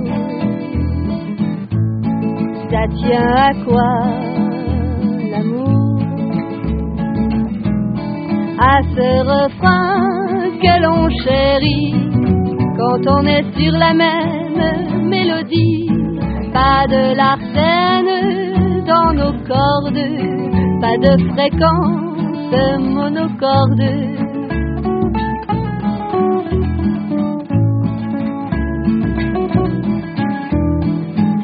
Ça 2.69 2.83
tient 2.95 3.35
à 3.35 3.53
quoi 3.65 3.91
l'amour 5.31 5.99
À 8.59 8.81
ce 8.93 9.09
refrain 9.33 10.21
que 10.61 10.73
l'on 10.83 11.09
chérit 11.23 11.93
quand 12.77 13.07
on 13.07 13.25
est 13.25 13.45
sur 13.57 13.73
la 13.73 13.93
même 13.93 15.07
mélodie. 15.09 15.89
Pas 16.53 16.85
de 16.87 17.15
l'arsène 17.15 18.85
dans 18.85 19.13
nos 19.13 19.33
cordes, 19.47 20.60
pas 20.81 20.97
de 20.97 21.13
fréquence 21.31 22.11
monocorde. 22.79 23.83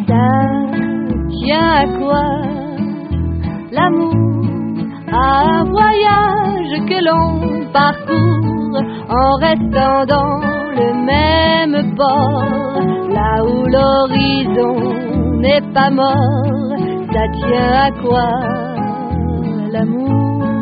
Ça 0.08 0.30
tient 1.30 1.70
à 1.70 1.86
quoi 2.00 2.26
l'amour? 3.72 4.16
À 5.12 5.60
un 5.60 5.64
voyage 5.66 6.74
que 6.90 7.00
l'on 7.08 7.72
parcourt 7.72 8.82
en 9.10 9.36
restant 9.46 10.06
dans 10.06 10.40
le 10.80 10.90
même 11.12 11.96
bord, 11.96 12.44
là 13.18 13.44
où 13.46 13.66
l'horizon 13.68 15.40
n'est 15.40 15.66
pas 15.74 15.92
mort. 15.92 16.74
Ça 17.14 17.24
tient 17.40 17.72
à 17.86 17.92
quoi 18.02 18.77
l'amour 19.72 20.54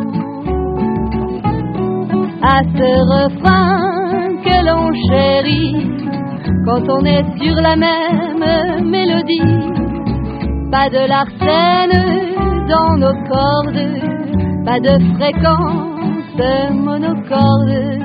À 2.41 2.61
ce 2.64 2.90
refrain 3.14 4.36
que 4.44 4.57
l'on 4.68 4.94
chérit 5.10 5.95
quand 6.65 6.90
on 6.90 7.06
est 7.06 7.26
sur 7.40 7.56
la 7.56 7.76
même 7.76 8.90
mélodie. 8.90 9.40
Pas 10.72 10.90
de 10.90 11.07
l'arsène 11.07 12.68
dans 12.68 12.98
nos 12.98 13.15
cordes, 13.30 14.65
pas 14.65 14.80
de 14.80 14.98
fréquence 15.15 15.95
monocorde. 16.73 18.02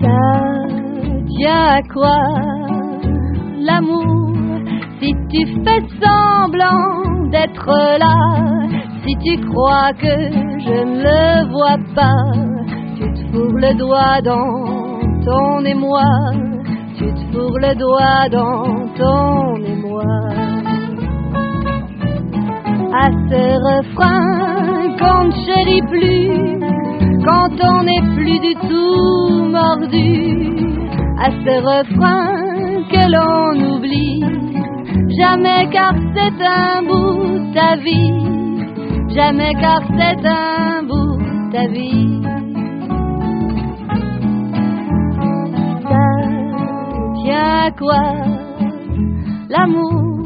Ça 0.00 0.20
tient 1.28 1.64
à 1.64 1.82
quoi 1.92 2.59
l'amour 3.60 4.30
si 5.00 5.14
tu 5.30 5.46
fais 5.64 5.82
semblant 6.02 7.28
d'être 7.30 7.72
là, 7.98 8.16
si 9.02 9.16
tu 9.24 9.40
crois 9.48 9.92
que 9.94 10.14
je 10.66 10.76
ne 10.90 11.02
le 11.06 11.50
vois 11.50 11.78
pas, 11.94 12.32
tu 12.96 13.04
te 13.14 13.20
fourres 13.30 13.60
le 13.66 13.74
doigt 13.78 14.20
dans 14.22 15.00
ton 15.24 15.64
émoi, 15.64 16.10
tu 16.98 17.06
te 17.14 17.20
fourres 17.32 17.60
le 17.60 17.74
doigt 17.76 18.28
dans 18.30 18.88
ton 19.00 19.56
émoi. 19.64 20.04
À 22.92 23.08
ce 23.28 23.42
refrain 23.70 24.98
qu'on 24.98 25.24
ne 25.24 25.32
chérit 25.46 25.82
plus, 25.82 26.60
quand 27.26 27.52
on 27.62 27.82
n'est 27.84 28.06
plus 28.16 28.38
du 28.40 28.54
tout 28.68 29.44
mordu, 29.56 30.50
à 31.18 31.30
ce 31.30 31.54
refrain 31.62 32.49
que 32.88 33.02
l'on 33.14 33.74
oublie, 33.74 34.22
jamais 35.18 35.68
car 35.70 35.94
c'est 36.14 36.42
un 36.44 36.82
bout 36.82 37.22
de 37.38 37.54
ta 37.54 37.76
vie, 37.76 39.14
jamais 39.14 39.54
car 39.60 39.82
c'est 39.96 40.26
un 40.26 40.82
bout 40.84 41.18
de 41.18 41.52
ta 41.52 41.66
vie. 41.68 42.22
Ça 45.82 46.04
tient 47.22 47.66
à 47.66 47.70
quoi 47.72 48.04
l'amour 49.48 50.24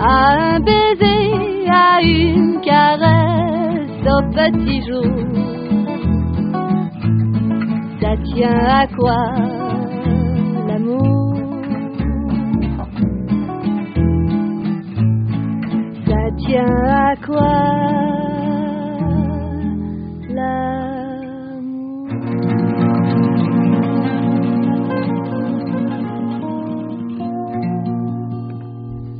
À 0.00 0.54
un 0.54 0.60
baiser, 0.60 1.68
à 1.68 2.00
une 2.02 2.60
caresse, 2.60 4.06
au 4.06 4.22
petit 4.32 4.82
jour. 4.88 5.14
Ça 8.00 8.16
tient 8.24 8.64
à 8.80 8.86
quoi 8.86 9.16
l'amour? 10.68 11.21
Ça 16.32 16.38
tient 16.38 16.64
à 16.64 17.14
quoi 17.16 17.82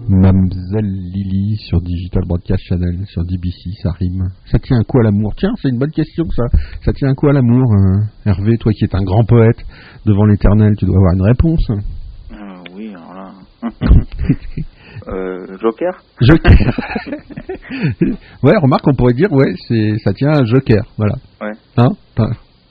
Mademoiselle 0.09 0.85
Lily 0.85 1.57
sur 1.57 1.81
Digital 1.83 2.23
Broadcast 2.27 2.63
Channel, 2.65 3.05
sur 3.07 3.25
DBC, 3.25 3.73
ça 3.83 3.91
rime. 3.93 4.29
Ça 4.47 4.59
tient 4.59 4.81
à 4.81 4.85
quoi 4.85 5.03
l'amour? 5.03 5.35
Tiens, 5.37 5.53
c'est 5.61 5.69
une 5.69 5.79
bonne 5.79 5.91
question 5.91 6.25
ça. 6.31 6.45
Ça 6.85 6.93
tient 6.93 7.11
à 7.11 7.15
quoi 7.15 7.33
l'amour 7.33 7.75
euh, 7.75 7.99
Hervé, 8.25 8.57
toi 8.57 8.73
qui 8.73 8.85
es 8.85 8.97
un 8.97 9.05
grand 9.05 9.25
poète 9.25 9.59
devant 10.07 10.25
l'éternel, 10.25 10.75
tu 10.79 10.87
dois 10.87 10.97
avoir 10.97 11.13
une 11.15 11.23
réponse. 11.23 11.71
Euh, 11.71 12.75
oui, 12.75 12.95
alors 12.95 13.15
là. 13.15 13.33
euh, 15.13 15.47
Joker 15.61 15.93
Joker. 16.21 16.53
ouais, 18.43 18.57
remarque, 18.57 18.87
on 18.89 18.95
pourrait 18.95 19.13
dire, 19.15 19.31
ouais, 19.33 19.53
c'est, 19.69 19.97
ça 20.05 20.13
tient 20.13 20.31
à 20.31 20.45
Joker, 20.45 20.83
voilà. 20.97 21.15
Ouais. 21.41 21.53
Hein? 21.77 21.89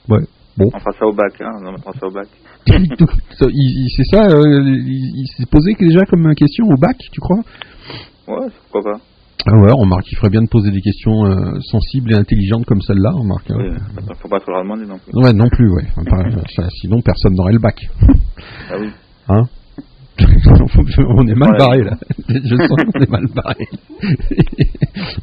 Ouais, 0.08 0.20
bon. 0.56 0.66
On 0.74 0.78
fera 0.78 0.92
ça 0.98 1.06
au 1.06 1.12
bac, 1.12 1.32
hein. 1.40 1.52
On 1.64 1.78
fera 1.78 1.92
ça 2.00 2.06
au 2.06 2.10
bac. 2.10 2.28
Il- 2.68 2.86
il- 3.54 3.88
c'est 3.96 4.04
ça, 4.16 4.22
euh, 4.26 4.62
il, 4.64 5.20
il 5.20 5.26
s'est 5.36 5.46
posé 5.50 5.74
déjà 5.78 6.04
comme 6.06 6.32
question 6.34 6.64
au 6.66 6.76
bac, 6.80 6.96
tu 7.12 7.20
crois? 7.20 7.40
Ouais, 8.28 8.46
pourquoi 8.70 8.92
pas. 8.92 9.00
Ah 9.44 9.58
ouais, 9.58 9.72
remarque, 9.72 10.06
il 10.12 10.16
ferait 10.16 10.30
bien 10.30 10.42
de 10.42 10.48
poser 10.48 10.70
des 10.70 10.80
questions 10.80 11.24
euh, 11.26 11.58
sensibles 11.62 12.12
et 12.12 12.14
intelligentes 12.16 12.64
comme 12.64 12.80
celle-là, 12.80 13.10
remarque. 13.12 13.50
hein. 13.50 13.56
Oui, 13.58 13.70
attends, 13.98 14.14
faut 14.20 14.28
pas 14.28 14.38
trop 14.38 14.52
leur 14.52 14.62
demander 14.62 14.86
non 14.86 14.98
plus. 14.98 15.10
Ouais, 15.20 15.32
non 15.32 15.48
plus, 15.50 15.68
ouais. 15.68 15.82
Enfin, 15.96 16.68
sinon, 16.80 17.00
personne 17.04 17.34
n'aurait 17.34 17.52
le 17.54 17.58
bac. 17.58 17.80
Ah 18.70 18.74
oui. 18.78 18.90
Hein? 19.28 19.42
On 21.16 21.26
est 21.26 21.34
mal 21.34 21.52
Ouais. 21.52 21.58
barré 21.58 21.82
là. 21.84 21.96
Je 22.28 22.56
sens 22.56 22.68
qu'on 22.68 23.00
est 23.00 23.10
mal 23.10 23.26
barré. 23.34 23.66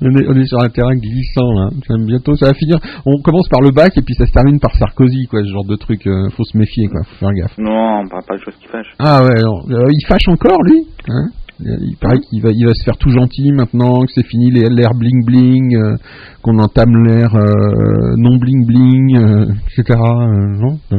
on, 0.02 0.16
est, 0.18 0.28
on 0.28 0.34
est 0.36 0.46
sur 0.46 0.60
un 0.62 0.70
terrain 0.70 0.96
glissant 0.96 1.52
là. 1.54 1.70
J'aime 1.88 2.06
Bientôt, 2.06 2.36
ça 2.36 2.48
va 2.48 2.54
finir. 2.54 2.78
On 3.06 3.22
commence 3.22 3.48
par 3.50 3.62
le 3.62 3.72
bac 3.72 3.92
et 3.98 4.02
puis 4.02 4.16
ça 4.16 4.26
se 4.26 4.32
termine 4.32 4.60
par 4.60 4.74
Sarkozy, 4.76 5.28
quoi. 5.30 5.42
Ce 5.44 5.50
genre 5.52 5.66
de 5.66 5.76
truc. 5.76 6.06
euh, 6.08 6.30
faut 6.36 6.44
se 6.44 6.58
méfier, 6.58 6.88
quoi. 6.88 7.02
Faut 7.04 7.16
faire 7.26 7.34
gaffe. 7.34 7.58
Non, 7.58 8.02
on 8.04 8.08
parle 8.08 8.24
pas 8.28 8.36
de 8.38 8.42
choses 8.42 8.56
qui 8.60 8.68
fâchent. 8.68 8.94
Ah 9.00 9.22
ouais, 9.24 9.42
non. 9.42 9.60
Euh, 9.70 9.88
il 9.92 10.06
fâche 10.08 10.28
encore 10.28 10.62
lui 10.64 10.88
hein 11.10 11.28
Il 11.60 11.96
paraît 12.00 12.20
qu'il 12.20 12.42
va, 12.42 12.50
il 12.52 12.66
va 12.66 12.74
se 12.74 12.84
faire 12.84 12.98
tout 12.98 13.10
gentil 13.12 13.52
maintenant, 13.52 14.02
que 14.02 14.12
c'est 14.16 14.26
fini 14.26 14.50
l'ère 14.52 14.94
bling 14.96 15.26
bling, 15.26 15.76
euh, 15.76 15.96
qu'on 16.42 16.58
entame 16.60 16.96
euh, 17.08 18.16
non 18.18 18.38
bling 18.38 18.66
bling, 18.66 19.18
euh, 19.18 19.46
etc. 19.78 20.00
euh, 20.00 20.58
non 20.58 20.80
Euh, 20.94 20.98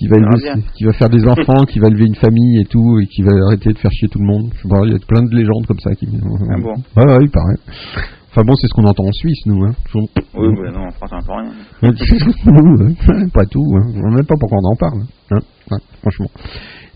Qui 0.00 0.08
va, 0.08 0.16
On 0.16 0.20
élever- 0.22 0.54
bien. 0.54 0.62
qui 0.74 0.84
va 0.84 0.92
faire 0.94 1.10
des 1.10 1.26
enfants, 1.28 1.64
qui 1.68 1.78
va 1.78 1.88
élever 1.88 2.06
une 2.06 2.14
famille 2.14 2.58
et 2.60 2.64
tout, 2.64 2.98
et 3.00 3.06
qui 3.06 3.20
va 3.22 3.32
arrêter 3.48 3.70
de 3.72 3.78
faire 3.78 3.90
chier 3.92 4.08
tout 4.08 4.18
le 4.18 4.24
monde. 4.24 4.48
Je 4.56 4.62
sais 4.62 4.68
pas, 4.68 4.80
il 4.86 4.92
y 4.92 4.96
a 4.96 4.98
plein 5.06 5.22
de 5.22 5.36
légendes 5.36 5.66
comme 5.68 5.78
ça 5.78 5.94
qui. 5.94 6.08
Ah 6.08 6.56
bon 6.58 6.74
Ouais, 6.96 7.04
ouais, 7.04 7.18
il 7.20 7.30
paraît. 7.30 7.60
Enfin 8.32 8.42
bon, 8.46 8.54
c'est 8.54 8.66
ce 8.68 8.72
qu'on 8.74 8.84
entend 8.86 9.04
en 9.04 9.12
Suisse, 9.12 9.44
nous. 9.44 9.62
Hein. 9.64 9.72
Oui, 9.94 10.48
mais 10.62 10.70
non, 10.72 10.86
en 10.86 10.90
France, 10.92 11.10
on 11.12 11.16
entend 11.18 11.36
rien. 11.36 11.52
Ouais, 11.82 13.26
pas 13.34 13.44
tout, 13.44 13.66
hein. 13.76 13.86
je 13.92 13.98
ne 13.98 14.02
sais 14.02 14.14
même 14.16 14.26
pas 14.26 14.36
pourquoi 14.40 14.58
on 14.62 14.72
en 14.72 14.76
parle, 14.76 15.00
hein. 15.32 15.38
Ouais, 15.70 15.78
franchement. 16.00 16.30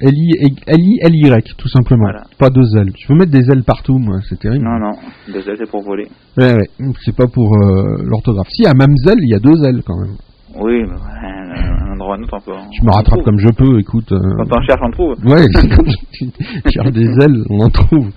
L-I, 0.00 0.30
L-I-L-Y, 0.66 1.54
tout 1.56 1.68
simplement. 1.68 2.08
Pas 2.38 2.50
deux 2.50 2.76
L. 2.78 2.90
Je 2.98 3.06
veux 3.08 3.14
mettre 3.18 3.30
des 3.30 3.50
L 3.50 3.62
partout, 3.64 3.98
moi, 3.98 4.18
c'est 4.28 4.38
terrible. 4.38 4.64
Non, 4.64 4.78
non, 4.78 4.92
deux 5.28 5.46
L, 5.48 5.56
c'est 5.58 5.70
pour 5.70 5.82
voler. 5.82 6.06
Ouais, 6.38 6.54
ouais, 6.54 6.68
c'est 7.04 7.16
pas 7.16 7.26
pour 7.26 7.54
euh, 7.56 8.02
l'orthographe. 8.04 8.48
Si, 8.50 8.66
à 8.66 8.74
Mamselle, 8.74 9.18
il 9.20 9.30
y 9.30 9.34
a 9.34 9.38
deux 9.38 9.64
L 9.64 9.82
quand 9.86 9.98
même. 9.98 10.16
Oui, 10.56 10.84
mais 10.88 10.96
un 12.12 12.22
autre 12.22 12.34
encore. 12.34 12.64
Je 12.72 12.84
me 12.84 12.90
rattrape 12.92 13.22
comme 13.24 13.38
je 13.38 13.48
peux, 13.50 13.78
écoute. 13.80 14.10
euh, 14.12 14.18
Quand 14.38 14.58
on 14.58 14.62
cherche, 14.62 14.80
on 14.82 14.90
trouve. 14.90 15.14
Ouais, 15.24 15.46
quand 15.52 15.84
tu 16.12 16.30
cherches 16.72 16.92
des 16.92 17.06
ailes, 17.24 17.44
on 17.50 17.60
en 17.60 17.70
trouve. 17.70 18.10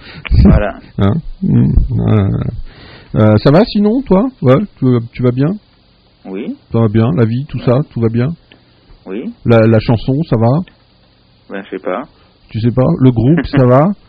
Voilà. 0.44 0.74
Hein? 1.00 1.12
Mmh, 1.44 1.72
voilà. 1.90 2.28
Euh, 3.16 3.38
ça 3.38 3.52
va 3.52 3.62
sinon, 3.66 4.02
toi? 4.06 4.24
Ouais, 4.42 4.56
tu, 4.78 4.86
vas- 4.86 5.00
tu 5.14 5.24
vas 5.24 5.32
bien? 5.32 5.48
Oui, 6.26 6.56
Ça 6.74 6.80
va 6.80 6.88
bien, 6.90 7.10
la 7.16 7.26
vie, 7.26 7.46
tout 7.48 7.60
ça, 7.60 7.80
tout 7.92 8.02
va 8.02 8.08
bien? 8.12 8.28
Oui. 9.06 9.34
la, 9.46 9.60
la 9.62 9.80
chanson, 9.80 10.14
ça 10.30 10.36
va? 10.38 10.50
Ben, 11.50 11.64
je 11.64 11.70
sais 11.78 11.82
pas. 11.82 12.02
Tu 12.50 12.60
sais 12.60 12.72
pas? 12.76 12.84
Le 13.00 13.12
groupe, 13.12 13.46
ça 13.46 13.66
va? 13.66 13.88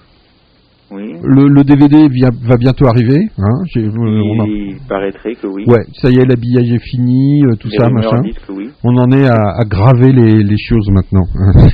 Oui. 0.91 1.13
le, 1.23 1.49
le 1.49 1.65
DVD 1.65 2.09
vient- 2.09 2.31
va 2.43 2.57
bientôt 2.57 2.87
arriver. 2.87 3.29
Hein 3.39 3.63
J'ai- 3.75 3.85
euh, 3.85 3.91
on 3.95 4.43
a- 4.43 4.47
Il 4.47 4.77
paraîtrait 4.89 5.35
que 5.35 5.47
oui. 5.47 5.65
Ouais, 5.67 5.85
ça 6.01 6.09
y 6.11 6.17
est, 6.19 6.25
l'habillage 6.25 6.71
est 6.73 6.83
fini, 6.83 7.43
euh, 7.45 7.55
tout 7.61 7.69
ça, 7.71 7.91
machin. 7.91 8.23
oui. 8.51 8.71
On 8.85 8.97
en 8.97 9.11
est 9.13 9.27
à, 9.27 9.37
à 9.59 9.65
graver 9.65 10.13
les, 10.13 10.43
les 10.43 10.59
choses 10.59 10.89
maintenant. 10.91 11.25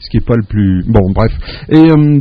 Ce 0.00 0.10
qui 0.10 0.18
est 0.18 0.26
pas 0.26 0.36
le 0.36 0.44
plus. 0.48 0.84
Bon, 0.86 1.00
bref. 1.12 1.32
Et 1.70 1.90
euh, 1.90 2.20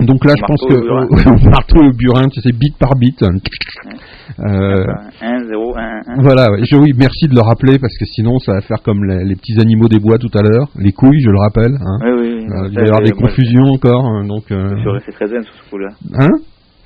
donc 0.00 0.24
là, 0.24 0.34
je 0.36 0.42
pense 0.46 0.60
que 0.68 1.48
marteau 1.50 1.80
au 1.84 1.92
burin, 1.92 2.26
tu 2.28 2.40
sais, 2.40 2.50
bit 2.52 2.76
par 2.78 2.94
bit. 2.98 3.22
Euh, 3.22 4.84
1, 5.20 5.44
0, 5.48 5.76
1, 5.76 5.80
1. 6.18 6.22
voilà. 6.22 6.46
Je- 6.62 6.76
oui, 6.76 6.92
merci 6.96 7.28
de 7.28 7.34
le 7.34 7.40
rappeler 7.42 7.78
parce 7.78 7.96
que 7.98 8.04
sinon 8.06 8.38
ça 8.38 8.52
va 8.54 8.60
faire 8.62 8.82
comme 8.82 9.04
les, 9.04 9.24
les 9.24 9.34
petits 9.36 9.60
animaux 9.60 9.88
des 9.88 9.98
bois 9.98 10.16
tout 10.18 10.30
à 10.34 10.42
l'heure, 10.42 10.68
les 10.78 10.92
couilles, 10.92 11.20
je 11.20 11.30
le 11.30 11.38
rappelle. 11.38 11.74
Hein. 11.74 11.98
Oui, 12.02 12.10
oui. 12.20 12.46
Euh, 12.50 12.68
il 12.70 12.74
va 12.74 12.82
y 12.82 12.84
avoir 12.86 13.02
des 13.02 13.12
moi, 13.12 13.28
confusions 13.28 13.64
encore, 13.64 14.04
hein, 14.06 14.24
donc. 14.26 14.50
euh, 14.50 14.74
Je 14.76 14.80
suis 14.80 14.90
resté 14.90 15.12
très 15.12 15.26
zen 15.28 15.42
sur 15.42 15.54
ce 15.54 15.70
coup-là. 15.70 15.88
Hein? 16.18 16.30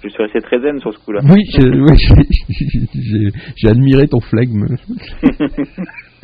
Je 0.03 0.09
suis 0.09 0.23
resté 0.23 0.41
très 0.41 0.61
zen 0.61 0.79
sur 0.81 0.93
ce 0.93 0.99
coup-là. 1.05 1.21
Oui, 1.25 1.43
j'ai 3.57 3.69
admiré 3.69 4.07
ton 4.09 4.21
flegme. 4.21 4.67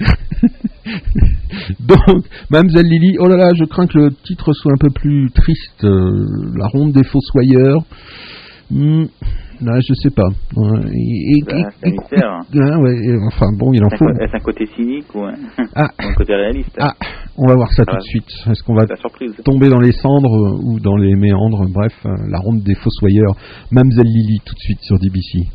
Donc, 1.80 2.24
Mademoiselle 2.50 2.86
Lily, 2.86 3.16
oh 3.20 3.28
là 3.28 3.36
là, 3.36 3.50
je 3.56 3.64
crains 3.64 3.86
que 3.86 3.98
le 3.98 4.10
titre 4.24 4.52
soit 4.52 4.72
un 4.72 4.78
peu 4.80 4.90
plus 4.90 5.30
triste. 5.32 5.84
euh, 5.84 6.26
la 6.56 6.66
ronde 6.68 6.92
des 6.92 7.04
fossoyeurs. 7.04 7.82
Hmm, 8.70 9.04
là, 9.60 9.78
je 9.86 9.92
sais 9.94 10.10
pas. 10.10 10.28
Et-. 10.92 11.42
Ah 11.50 12.78
ouais, 12.80 13.16
enfin 13.26 13.46
bon, 13.58 13.72
il 13.74 13.84
en 13.84 13.90
faut. 13.90 14.08
est-ce 14.08 14.34
un 14.36 14.40
côté 14.40 14.66
cynique 14.74 15.14
ou 15.14 15.24
un, 15.24 15.34
Ah. 15.74 15.88
ou 16.00 16.08
un 16.08 16.14
côté 16.14 16.34
réaliste? 16.34 16.74
Ah, 16.80 16.94
on 17.36 17.46
va 17.48 17.54
voir 17.54 17.68
ça 17.72 17.84
Ça 17.84 17.92
tout 17.92 17.96
de 17.98 18.02
suite. 18.02 18.30
Est-ce 18.50 18.62
qu'on 18.64 18.74
va 18.74 18.86
tomber 19.44 19.68
dans 19.68 19.80
les 19.80 19.92
cendres 19.92 20.34
euh, 20.34 20.58
ou 20.64 20.80
dans 20.80 20.96
les 20.96 21.14
méandres? 21.16 21.66
Bref, 21.70 21.94
euh, 22.06 22.10
la 22.30 22.38
ronde 22.38 22.62
des 22.62 22.74
fossoyeurs. 22.76 23.34
Mademoiselle 23.70 24.06
Lily, 24.06 24.38
tout 24.44 24.54
de 24.54 24.60
suite 24.60 24.80
sur 24.80 24.98
DBC. 24.98 25.48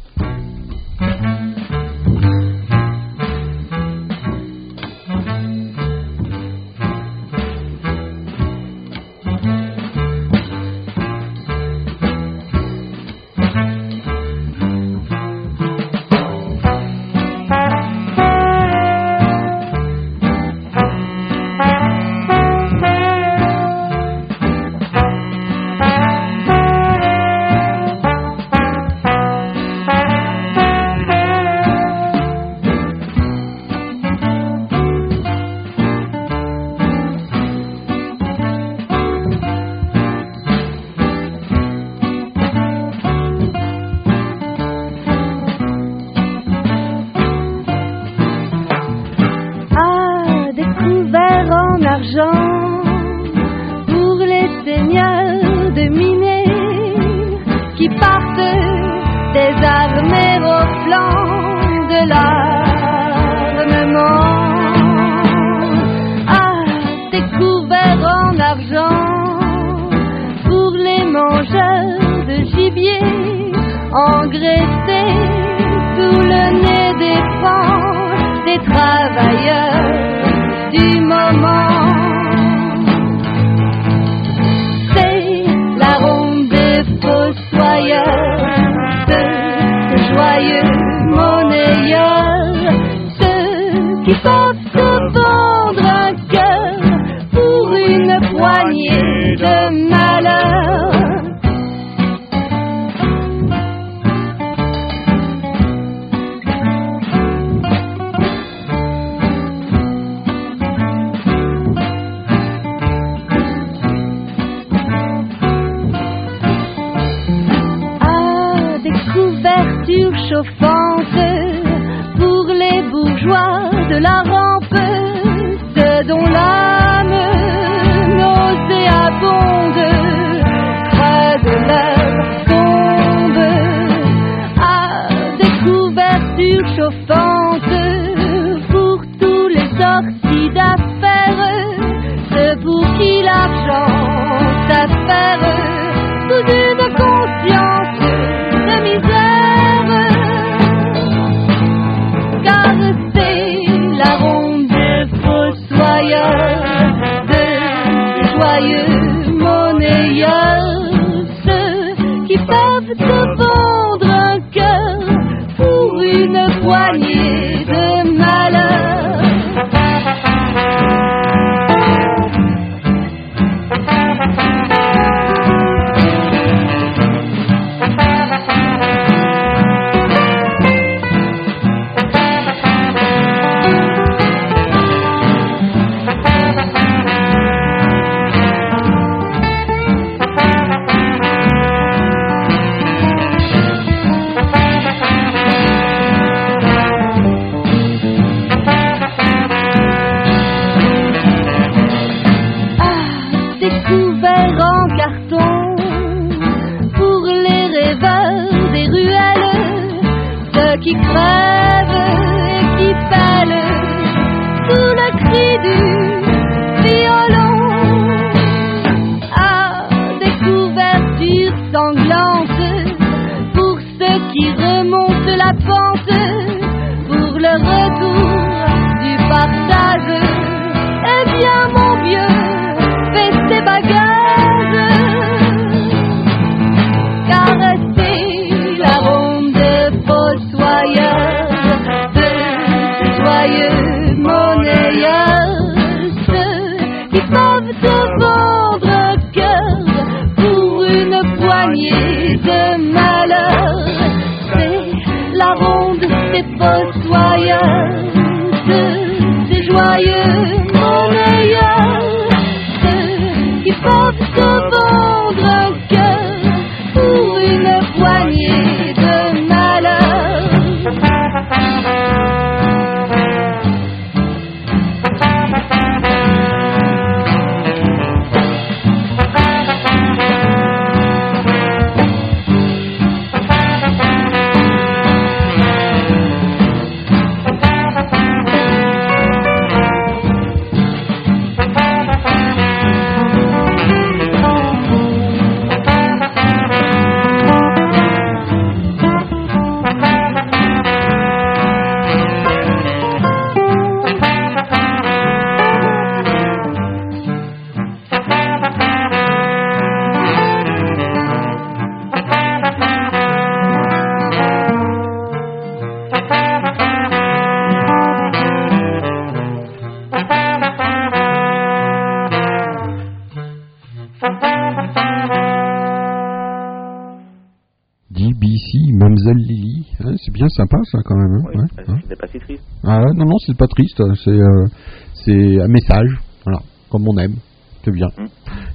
Non, 333.37 333.41
non, 333.41 333.45
c'est 333.45 333.57
pas 333.57 333.67
triste, 333.67 334.01
c'est 334.23 334.31
euh, 334.31 334.65
c'est 335.13 335.61
un 335.61 335.67
message, 335.67 336.09
voilà, 336.43 336.59
comme 336.89 337.03
on 337.07 337.17
aime, 337.17 337.35
c'est 337.83 337.91
bien. 337.91 338.07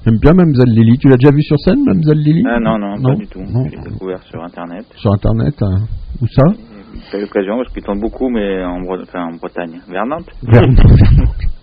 J'aime 0.05 0.18
bien 0.20 0.32
Mamselle 0.34 0.68
Lily, 0.74 0.98
tu 0.98 1.09
l'as 1.09 1.16
déjà 1.16 1.30
vu 1.32 1.43
sur 1.43 1.59
scène, 1.60 1.82
Mamselle 1.84 2.18
Lily? 2.18 2.43
Ah 2.47 2.59
non, 2.60 2.78
non, 2.78 2.97
Non, 2.98 3.10
pas 3.10 3.14
du 3.16 3.26
tout. 3.28 3.40
non. 3.40 3.64
J'ai 3.70 3.90
découvert 3.90 4.22
sur 4.24 4.43
internet. 4.43 4.84
Sur 4.97 5.12
internet, 5.12 5.55
hein. 5.62 5.86
où 6.20 6.26
ça? 6.26 6.44
J'ai 7.10 7.18
eu 7.18 7.22
l'occasion 7.22 7.56
parce 7.56 7.72
qu'ils 7.72 7.82
tournent 7.82 8.01
beaucoup, 8.01 8.28
mais 8.28 8.62
en, 8.64 8.80
Bre- 8.80 9.02
enfin, 9.02 9.24
en 9.26 9.36
Bretagne. 9.36 9.80
Vers 9.89 10.06
Nantes, 10.06 10.30
vers 10.43 10.66
Nantes. 10.68 10.78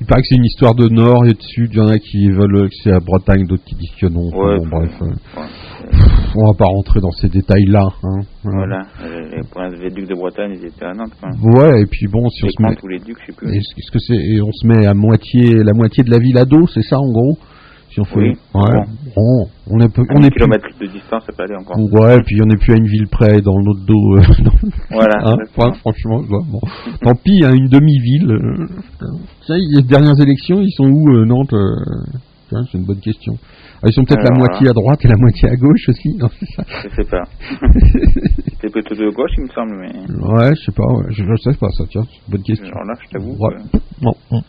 Il 0.00 0.06
paraît 0.06 0.22
que 0.22 0.28
c'est 0.28 0.36
une 0.36 0.46
histoire 0.46 0.74
de 0.74 0.88
nord 0.88 1.26
et 1.26 1.34
de 1.34 1.42
sud, 1.42 1.70
il 1.72 1.76
y 1.76 1.80
en 1.80 1.88
a 1.88 1.98
qui 1.98 2.30
veulent 2.30 2.68
que 2.70 2.74
c'est 2.82 2.92
à 2.92 3.00
Bretagne, 3.00 3.44
d'autres 3.46 3.64
qui 3.64 3.74
disent 3.74 3.94
que 4.00 4.06
non. 4.06 4.30
Ouais, 4.32 4.56
Bon, 4.58 4.78
bref, 4.78 4.92
euh, 5.02 5.40
ouais, 5.40 5.46
on 6.36 6.52
va 6.52 6.56
pas 6.56 6.64
rentrer 6.66 7.00
dans 7.00 7.10
ces 7.10 7.28
détails-là. 7.28 7.84
Hein. 8.02 8.20
Voilà. 8.42 8.82
Les, 9.02 9.42
princes, 9.50 9.74
ducs 9.78 10.08
de 10.08 10.14
Bretagne, 10.14 10.52
ils 10.54 10.66
étaient 10.66 10.86
à 10.86 10.94
Nantes. 10.94 11.12
Quoi. 11.20 11.30
Ouais, 11.42 11.82
et 11.82 11.86
puis 11.86 12.06
bon, 12.06 12.26
si 12.30 12.44
on 12.44 12.48
se 12.48 12.62
met... 12.62 12.68
comtes 12.68 12.82
ou 12.82 12.88
les 12.88 12.98
ducs, 12.98 13.18
je 13.20 13.26
sais 13.26 13.36
plus. 13.36 13.54
Est-ce 13.54 13.90
que 13.90 13.98
c'est 13.98 14.16
et 14.16 14.40
on 14.40 14.52
se 14.52 14.66
met 14.66 14.86
à 14.86 14.94
moitié 14.94 15.62
la 15.62 15.74
moitié 15.74 16.02
de 16.02 16.10
la 16.10 16.18
ville 16.18 16.38
à 16.38 16.46
dos, 16.46 16.66
c'est 16.66 16.82
ça 16.82 16.98
en 16.98 17.10
gros? 17.10 17.36
Si 17.92 18.00
on 18.00 18.04
fait 18.04 18.16
Oui. 18.20 18.28
ouais. 18.54 18.84
Bon, 19.16 19.46
on 19.66 19.80
est 19.80 19.88
peu- 19.92 20.02
on 20.14 20.20
10 20.20 20.26
est 20.26 20.30
plus 20.30 20.38
kilomètres 20.38 20.68
de 20.80 20.86
distance, 20.86 21.24
ça 21.26 21.32
peut 21.36 21.42
aller 21.42 21.56
encore. 21.56 21.76
Ouais, 21.92 22.22
puis 22.24 22.36
on 22.42 22.46
n'est 22.46 22.56
plus 22.56 22.72
à 22.72 22.76
une 22.76 22.86
ville 22.86 23.08
près 23.08 23.40
dans 23.40 23.58
notre 23.60 23.84
dos. 23.84 24.16
euh. 24.16 24.22
Voilà, 24.90 25.16
Hein, 25.24 25.36
ouais, 25.36 25.72
franchement, 25.80 26.18
ouais, 26.18 26.44
bon. 26.50 26.60
tant 27.02 27.14
pis, 27.16 27.40
hein, 27.44 27.52
une 27.52 27.68
demi-ville. 27.68 28.30
euh, 28.30 28.66
tiens, 29.44 29.56
les 29.58 29.82
dernières 29.82 30.20
élections, 30.20 30.60
ils 30.60 30.70
sont 30.72 30.84
où 30.88 31.08
euh, 31.16 31.24
Nantes 31.26 31.52
euh, 31.52 31.74
tiens, 32.48 32.62
C'est 32.70 32.78
une 32.78 32.84
bonne 32.86 33.00
question. 33.00 33.34
Ah, 33.82 33.86
ils 33.88 33.92
sont 33.94 34.04
peut-être 34.04 34.22
la 34.28 34.36
moitié 34.38 34.68
à 34.68 34.72
droite 34.72 35.02
et 35.04 35.08
la 35.08 35.16
moitié 35.16 35.48
à 35.48 35.56
gauche 35.56 35.88
aussi. 35.88 36.10
Non, 36.18 36.28
c'est 36.38 36.46
ça. 36.54 36.62
Je 36.68 36.94
sais 36.94 37.08
pas. 37.10 37.24
C'était 38.52 38.68
plutôt 38.70 38.94
de 38.94 39.10
gauche, 39.10 39.30
il 39.38 39.44
me 39.44 39.48
semble, 39.48 39.74
mais. 39.80 39.88
Ouais, 40.34 40.54
je 40.54 40.64
sais 40.66 40.72
pas. 40.76 40.84
ouais, 40.86 41.06
Je, 41.10 41.24
je 41.24 41.36
sais 41.42 41.58
pas 41.58 41.68
ça. 41.70 41.84
Tiens, 41.90 42.02
c'est 42.04 42.18
une 42.26 42.32
bonne 42.32 42.42
question. 42.42 42.66
Alors 42.68 42.84
là, 42.84 42.94
je 43.02 43.08
t'avoue 43.10 43.32
Ouais. 43.32 43.54
que 43.72 43.78
Non, 44.04 44.12
non. 44.30 44.40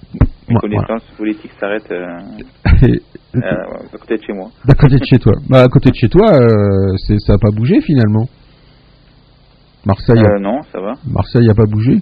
Mes 0.51 0.55
Ouais, 0.55 0.85
connaissances 0.85 1.03
politiques 1.17 1.51
s'arrêtent 1.59 1.91
euh, 1.91 2.19
euh, 3.35 3.39
à 3.41 3.97
côté 3.97 4.17
de 4.17 4.23
chez 4.23 4.33
moi. 4.33 4.49
D'à 4.65 4.73
côté 4.75 4.95
de 4.97 5.05
chez 5.05 5.17
toi. 5.19 5.33
Bah, 5.49 5.61
à 5.63 5.67
côté 5.67 5.89
de 5.89 5.95
chez 5.95 6.09
toi, 6.09 6.31
euh, 6.33 6.95
c'est, 7.07 7.17
ça 7.19 7.33
n'a 7.33 7.39
pas 7.39 7.51
bougé 7.55 7.81
finalement. 7.81 8.25
Marseille, 9.85 10.19
a- 10.23 10.39
non, 10.39 10.61
ça 10.71 10.79
va. 10.79 10.93
Marseille 11.07 11.49
a 11.49 11.53
pas 11.55 11.65
bougé. 11.65 11.97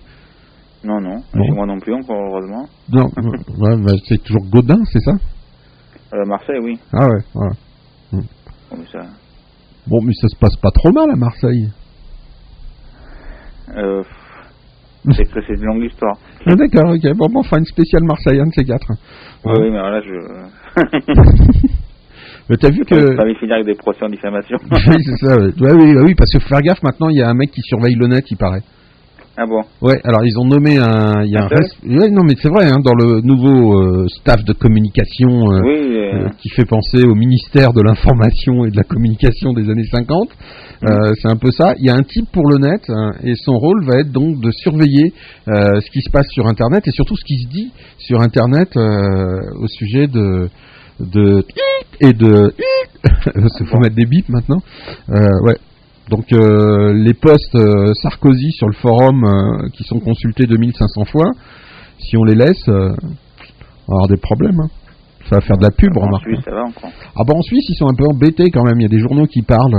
Non, 0.83 0.99
non. 1.01 1.17
Chez 1.33 1.51
moi 1.53 1.65
non 1.65 1.79
plus, 1.79 1.93
encore 1.93 2.17
heureusement. 2.19 2.65
Non, 2.91 3.03
ouais, 3.57 3.75
bah, 3.83 3.93
c'est 4.07 4.21
toujours 4.23 4.45
Godin, 4.49 4.81
c'est 4.91 4.99
ça? 4.99 5.13
Marseille, 6.25 6.59
oui. 6.61 6.79
Ah 6.93 7.07
ouais, 7.07 7.21
voilà. 7.33 7.51
Bon, 8.11 8.77
mais 8.77 8.85
ça... 8.91 8.99
Bon, 9.87 9.99
mais 10.03 10.13
ça 10.13 10.27
se 10.27 10.37
passe 10.39 10.55
pas 10.61 10.71
trop 10.71 10.91
mal 10.91 11.09
à 11.11 11.15
Marseille. 11.15 11.69
Euh, 13.77 14.03
c'est 15.11 15.25
que 15.25 15.41
c'est 15.47 15.53
une 15.53 15.65
longue 15.65 15.83
histoire. 15.83 16.17
Ah, 16.45 16.55
D'accord, 16.55 16.91
ok. 16.91 17.15
Bon, 17.15 17.27
bon, 17.27 17.39
on 17.39 17.43
fera 17.43 17.59
une 17.59 17.65
spéciale 17.65 18.03
Marseille, 18.03 18.39
un 18.39 18.47
de 18.47 18.53
ces 18.53 18.65
quatre. 18.65 18.91
Oui, 19.45 19.53
oui, 19.59 19.69
mais 19.71 19.79
voilà, 19.79 20.01
je. 20.01 20.13
Mais 22.49 22.57
t'as 22.57 22.71
vu 22.71 22.83
que. 22.83 23.15
pas 23.15 23.25
finir 23.35 23.55
avec 23.55 23.67
des 23.67 23.75
procès 23.75 24.03
en 24.03 24.09
diffamation. 24.09 24.57
oui, 24.71 24.95
c'est 25.05 25.17
ça, 25.17 25.37
ouais. 25.37 25.51
Ouais, 25.61 25.71
oui, 25.73 25.95
oui, 26.03 26.15
parce 26.15 26.31
que 26.31 26.39
faut 26.39 26.47
faire 26.47 26.61
gaffe, 26.61 26.81
maintenant, 26.81 27.09
il 27.09 27.17
y 27.17 27.21
a 27.21 27.29
un 27.29 27.35
mec 27.35 27.51
qui 27.51 27.61
surveille 27.61 27.95
le 27.95 28.07
net, 28.07 28.25
il 28.31 28.37
paraît. 28.37 28.63
Ah 29.41 29.45
bon 29.47 29.61
Ouais, 29.81 29.99
alors 30.03 30.19
ils 30.25 30.37
ont 30.37 30.45
nommé 30.45 30.77
un. 30.77 31.23
Il 31.23 31.31
y 31.31 31.37
a 31.37 31.43
un 31.43 31.45
Un 31.45 31.49
seul 31.49 31.63
res- 31.87 31.99
ouais, 32.01 32.09
non, 32.09 32.23
mais 32.23 32.35
c'est 32.41 32.49
vrai, 32.49 32.65
hein, 32.65 32.79
dans 32.83 32.93
le 32.93 33.21
nouveau 33.21 33.79
euh, 33.79 34.05
staff 34.19 34.43
de 34.43 34.51
communication 34.53 35.29
euh, 35.53 35.61
Oui, 35.63 35.97
euh, 35.97 36.27
qui 36.41 36.49
fait 36.49 36.65
penser 36.65 37.03
au 37.05 37.15
ministère 37.15 37.71
de 37.71 37.81
l'information 37.81 38.65
et 38.65 38.71
de 38.71 38.75
la 38.75 38.83
communication 38.83 39.53
des 39.53 39.69
années 39.69 39.85
50. 39.89 40.27
euh, 40.83 41.13
c'est 41.21 41.29
un 41.29 41.37
peu 41.37 41.51
ça. 41.51 41.73
Il 41.79 41.85
y 41.85 41.89
a 41.89 41.93
un 41.95 42.03
type 42.03 42.29
pour 42.33 42.49
le 42.49 42.57
net 42.57 42.81
hein, 42.89 43.11
et 43.23 43.33
son 43.35 43.53
rôle 43.53 43.85
va 43.85 43.99
être 43.99 44.11
donc 44.11 44.41
de 44.41 44.51
surveiller 44.51 45.13
ce 45.47 45.89
qui 45.91 46.01
se 46.01 46.09
passe 46.11 46.27
sur 46.31 46.47
Internet 46.47 46.87
et 46.87 46.91
surtout 46.91 47.15
ce 47.15 47.23
qui 47.25 47.37
se 47.43 47.47
dit 47.47 47.71
sur 47.97 48.21
Internet 48.21 48.75
au 48.75 49.67
sujet 49.67 50.07
de 50.07 50.49
de 50.99 51.43
et 52.01 52.11
de 52.13 52.53
il 53.35 53.65
faut 53.67 53.79
mettre 53.79 53.95
des 53.95 54.05
bips 54.05 54.27
maintenant. 54.29 54.59
Euh, 55.09 55.27
ouais. 55.45 55.55
Donc 56.09 56.31
euh, 56.33 56.93
les 56.93 57.13
posts 57.13 57.55
euh, 57.55 57.93
Sarkozy 58.01 58.51
sur 58.51 58.67
le 58.67 58.73
forum 58.73 59.23
euh, 59.23 59.69
qui 59.73 59.83
sont 59.83 59.99
consultés 59.99 60.45
2500 60.47 61.05
fois, 61.05 61.31
si 61.99 62.17
on 62.17 62.23
les 62.23 62.35
laisse, 62.35 62.63
on 62.67 62.73
va 62.73 62.95
avoir 63.89 64.07
des 64.07 64.17
problèmes. 64.17 64.59
hein. 64.59 64.69
Ça 65.29 65.35
va 65.35 65.41
faire 65.41 65.57
de 65.57 65.63
la 65.63 65.69
pub, 65.69 65.95
en 65.95 66.01
remarque. 66.01 66.23
Suisse, 66.23 66.39
ça 66.43 66.49
va 66.51 66.63
encore. 66.63 66.89
Ah 67.15 67.21
bah 67.27 67.33
en 67.35 67.41
Suisse, 67.43 67.63
ils 67.69 67.75
sont 67.75 67.87
un 67.87 67.93
peu 67.93 68.05
embêtés 68.11 68.49
quand 68.51 68.63
même. 68.63 68.79
Il 68.79 68.83
y 68.83 68.85
a 68.85 68.89
des 68.89 68.97
journaux 68.99 69.27
qui 69.27 69.43
parlent. 69.43 69.71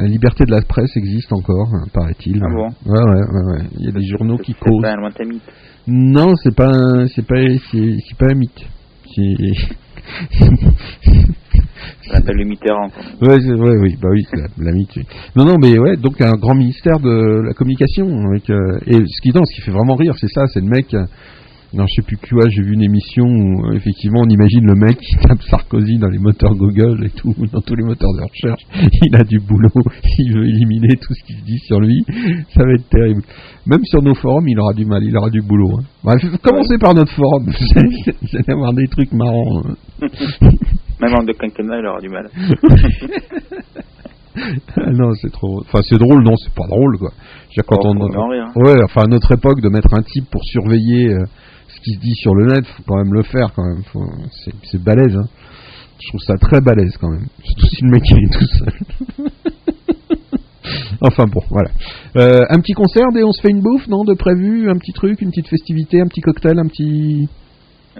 La 0.00 0.06
liberté 0.06 0.44
de 0.44 0.50
la 0.50 0.60
presse 0.60 0.94
existe 0.96 1.32
encore, 1.32 1.68
hein, 1.72 1.86
paraît-il. 1.94 2.38
Ah 2.44 2.48
bon? 2.52 2.66
Ouais, 2.84 3.00
ouais, 3.00 3.22
ouais, 3.22 3.52
ouais. 3.54 3.64
Il 3.78 3.86
y 3.86 3.88
a 3.88 3.92
des 3.92 4.04
journaux 4.06 4.36
qui 4.36 4.52
C'est 4.52 4.68
causent. 4.68 4.82
pas 4.82 4.92
un 4.92 4.96
lointain 4.96 5.24
mythe. 5.24 5.40
Non, 5.86 6.34
c'est 6.42 6.54
pas, 6.54 6.70
c'est 7.14 7.26
pas, 7.26 7.36
c'est, 7.70 7.96
c'est 8.06 8.18
pas 8.18 8.26
un 8.32 8.34
mythe. 8.34 8.66
C'est- 9.14 9.76
Ça 12.02 12.14
s'appelle 12.14 12.36
le 12.36 12.44
Mitterrand. 12.44 12.88
quoi. 12.88 13.28
Ouais, 13.28 13.38
oui, 13.78 13.96
bah 14.00 14.08
oui, 14.10 14.26
c'est 14.30 14.36
la, 14.36 14.72
oui. 14.72 15.06
Non, 15.36 15.44
non, 15.44 15.56
mais 15.60 15.78
ouais, 15.78 15.96
donc 15.96 16.20
un 16.20 16.32
grand 16.32 16.54
ministère 16.54 16.98
de 17.00 17.42
la 17.46 17.52
communication. 17.54 18.06
Avec, 18.30 18.48
euh, 18.50 18.78
et 18.86 18.94
ce 19.06 19.20
qui, 19.20 19.30
non, 19.34 19.44
ce 19.44 19.54
qui 19.54 19.60
fait 19.60 19.70
vraiment 19.72 19.94
rire, 19.94 20.14
c'est 20.18 20.28
ça, 20.28 20.46
c'est 20.46 20.60
le 20.60 20.68
mec. 20.68 20.94
Non, 21.74 21.84
je 21.86 21.96
sais 21.96 22.02
plus 22.06 22.16
quoi, 22.16 22.48
j'ai 22.48 22.62
vu 22.62 22.72
une 22.72 22.82
émission 22.82 23.24
où 23.26 23.66
euh, 23.66 23.74
effectivement 23.76 24.20
on 24.24 24.28
imagine 24.30 24.64
le 24.66 24.74
mec 24.74 24.96
qui 24.98 25.16
tape 25.16 25.42
Sarkozy 25.42 25.98
dans 25.98 26.08
les 26.08 26.18
moteurs 26.18 26.54
Google 26.54 27.04
et 27.04 27.10
tout, 27.10 27.34
dans 27.52 27.60
tous 27.60 27.74
les 27.74 27.84
moteurs 27.84 28.08
de 28.16 28.22
recherche. 28.22 28.62
Il 29.06 29.14
a 29.16 29.22
du 29.24 29.38
boulot, 29.38 29.68
il 30.18 30.32
veut 30.34 30.46
éliminer 30.48 30.96
tout 30.96 31.12
ce 31.12 31.24
qui 31.24 31.34
se 31.34 31.44
dit 31.44 31.58
sur 31.58 31.78
lui. 31.80 32.02
Ça 32.54 32.64
va 32.64 32.72
être 32.72 32.88
terrible. 32.88 33.22
Même 33.66 33.84
sur 33.84 34.02
nos 34.02 34.14
forums, 34.14 34.48
il 34.48 34.58
aura 34.58 34.72
du 34.72 34.86
mal, 34.86 35.02
il 35.04 35.14
aura 35.16 35.28
du 35.28 35.42
boulot. 35.42 35.78
Hein. 35.78 35.84
Bref, 36.02 36.22
commencez 36.42 36.78
par 36.78 36.94
notre 36.94 37.12
forum, 37.12 37.44
vous 37.46 38.36
allez 38.38 38.52
avoir 38.52 38.72
des 38.72 38.86
trucs 38.88 39.12
marrants. 39.12 39.62
hein. 39.66 40.08
Même 41.00 41.14
en 41.14 41.22
deux 41.22 41.34
quinquennats, 41.34 41.78
il 41.78 41.86
aura 41.86 42.00
du 42.00 42.08
mal. 42.08 42.28
Ah 44.76 44.90
non, 44.92 45.12
c'est 45.20 45.32
trop. 45.32 45.60
Enfin, 45.62 45.80
c'est 45.82 45.98
drôle, 45.98 46.22
non, 46.22 46.34
c'est 46.36 46.54
pas 46.54 46.66
drôle, 46.68 46.96
quoi. 46.98 47.10
Quand 47.66 47.76
Oh, 47.84 47.88
on. 47.92 48.00
en 48.18 48.28
rire. 48.28 48.46
Ouais, 48.54 48.76
enfin, 48.84 49.02
à 49.02 49.06
notre 49.08 49.32
époque, 49.32 49.60
de 49.60 49.68
mettre 49.68 49.92
un 49.94 50.02
type 50.02 50.26
pour 50.30 50.42
surveiller 50.44 51.08
euh, 51.12 51.24
ce 51.78 51.84
qui 51.84 51.94
se 51.94 52.00
dit 52.00 52.14
sur 52.14 52.34
le 52.34 52.46
net, 52.46 52.66
faut 52.66 52.82
quand 52.86 52.96
même 52.96 53.12
le 53.12 53.22
faire, 53.22 53.52
quand 53.54 53.64
même. 53.64 53.82
C'est, 54.64 54.82
balèze, 54.82 55.16
hein. 55.16 55.28
Je 56.00 56.08
trouve 56.08 56.20
ça 56.20 56.34
très 56.34 56.60
balèze, 56.60 56.96
quand 56.96 57.10
même. 57.10 57.26
Surtout 57.42 57.66
si 57.66 57.82
le 57.82 57.90
mec 57.90 58.02
il 58.10 58.24
est 58.24 58.32
tout 58.32 58.46
seul. 58.46 59.28
enfin 61.00 61.24
bon, 61.26 61.40
voilà. 61.50 61.70
Euh, 62.16 62.44
un 62.48 62.60
petit 62.60 62.72
concert 62.72 63.08
dès 63.12 63.22
on 63.24 63.32
se 63.32 63.40
fait 63.40 63.50
une 63.50 63.60
bouffe, 63.60 63.88
non, 63.88 64.04
de 64.04 64.14
prévu, 64.14 64.70
un 64.70 64.78
petit 64.78 64.92
truc, 64.92 65.20
une 65.20 65.30
petite 65.30 65.48
festivité, 65.48 66.00
un 66.00 66.06
petit 66.06 66.20
cocktail, 66.20 66.58
un 66.58 66.66
petit. 66.66 67.28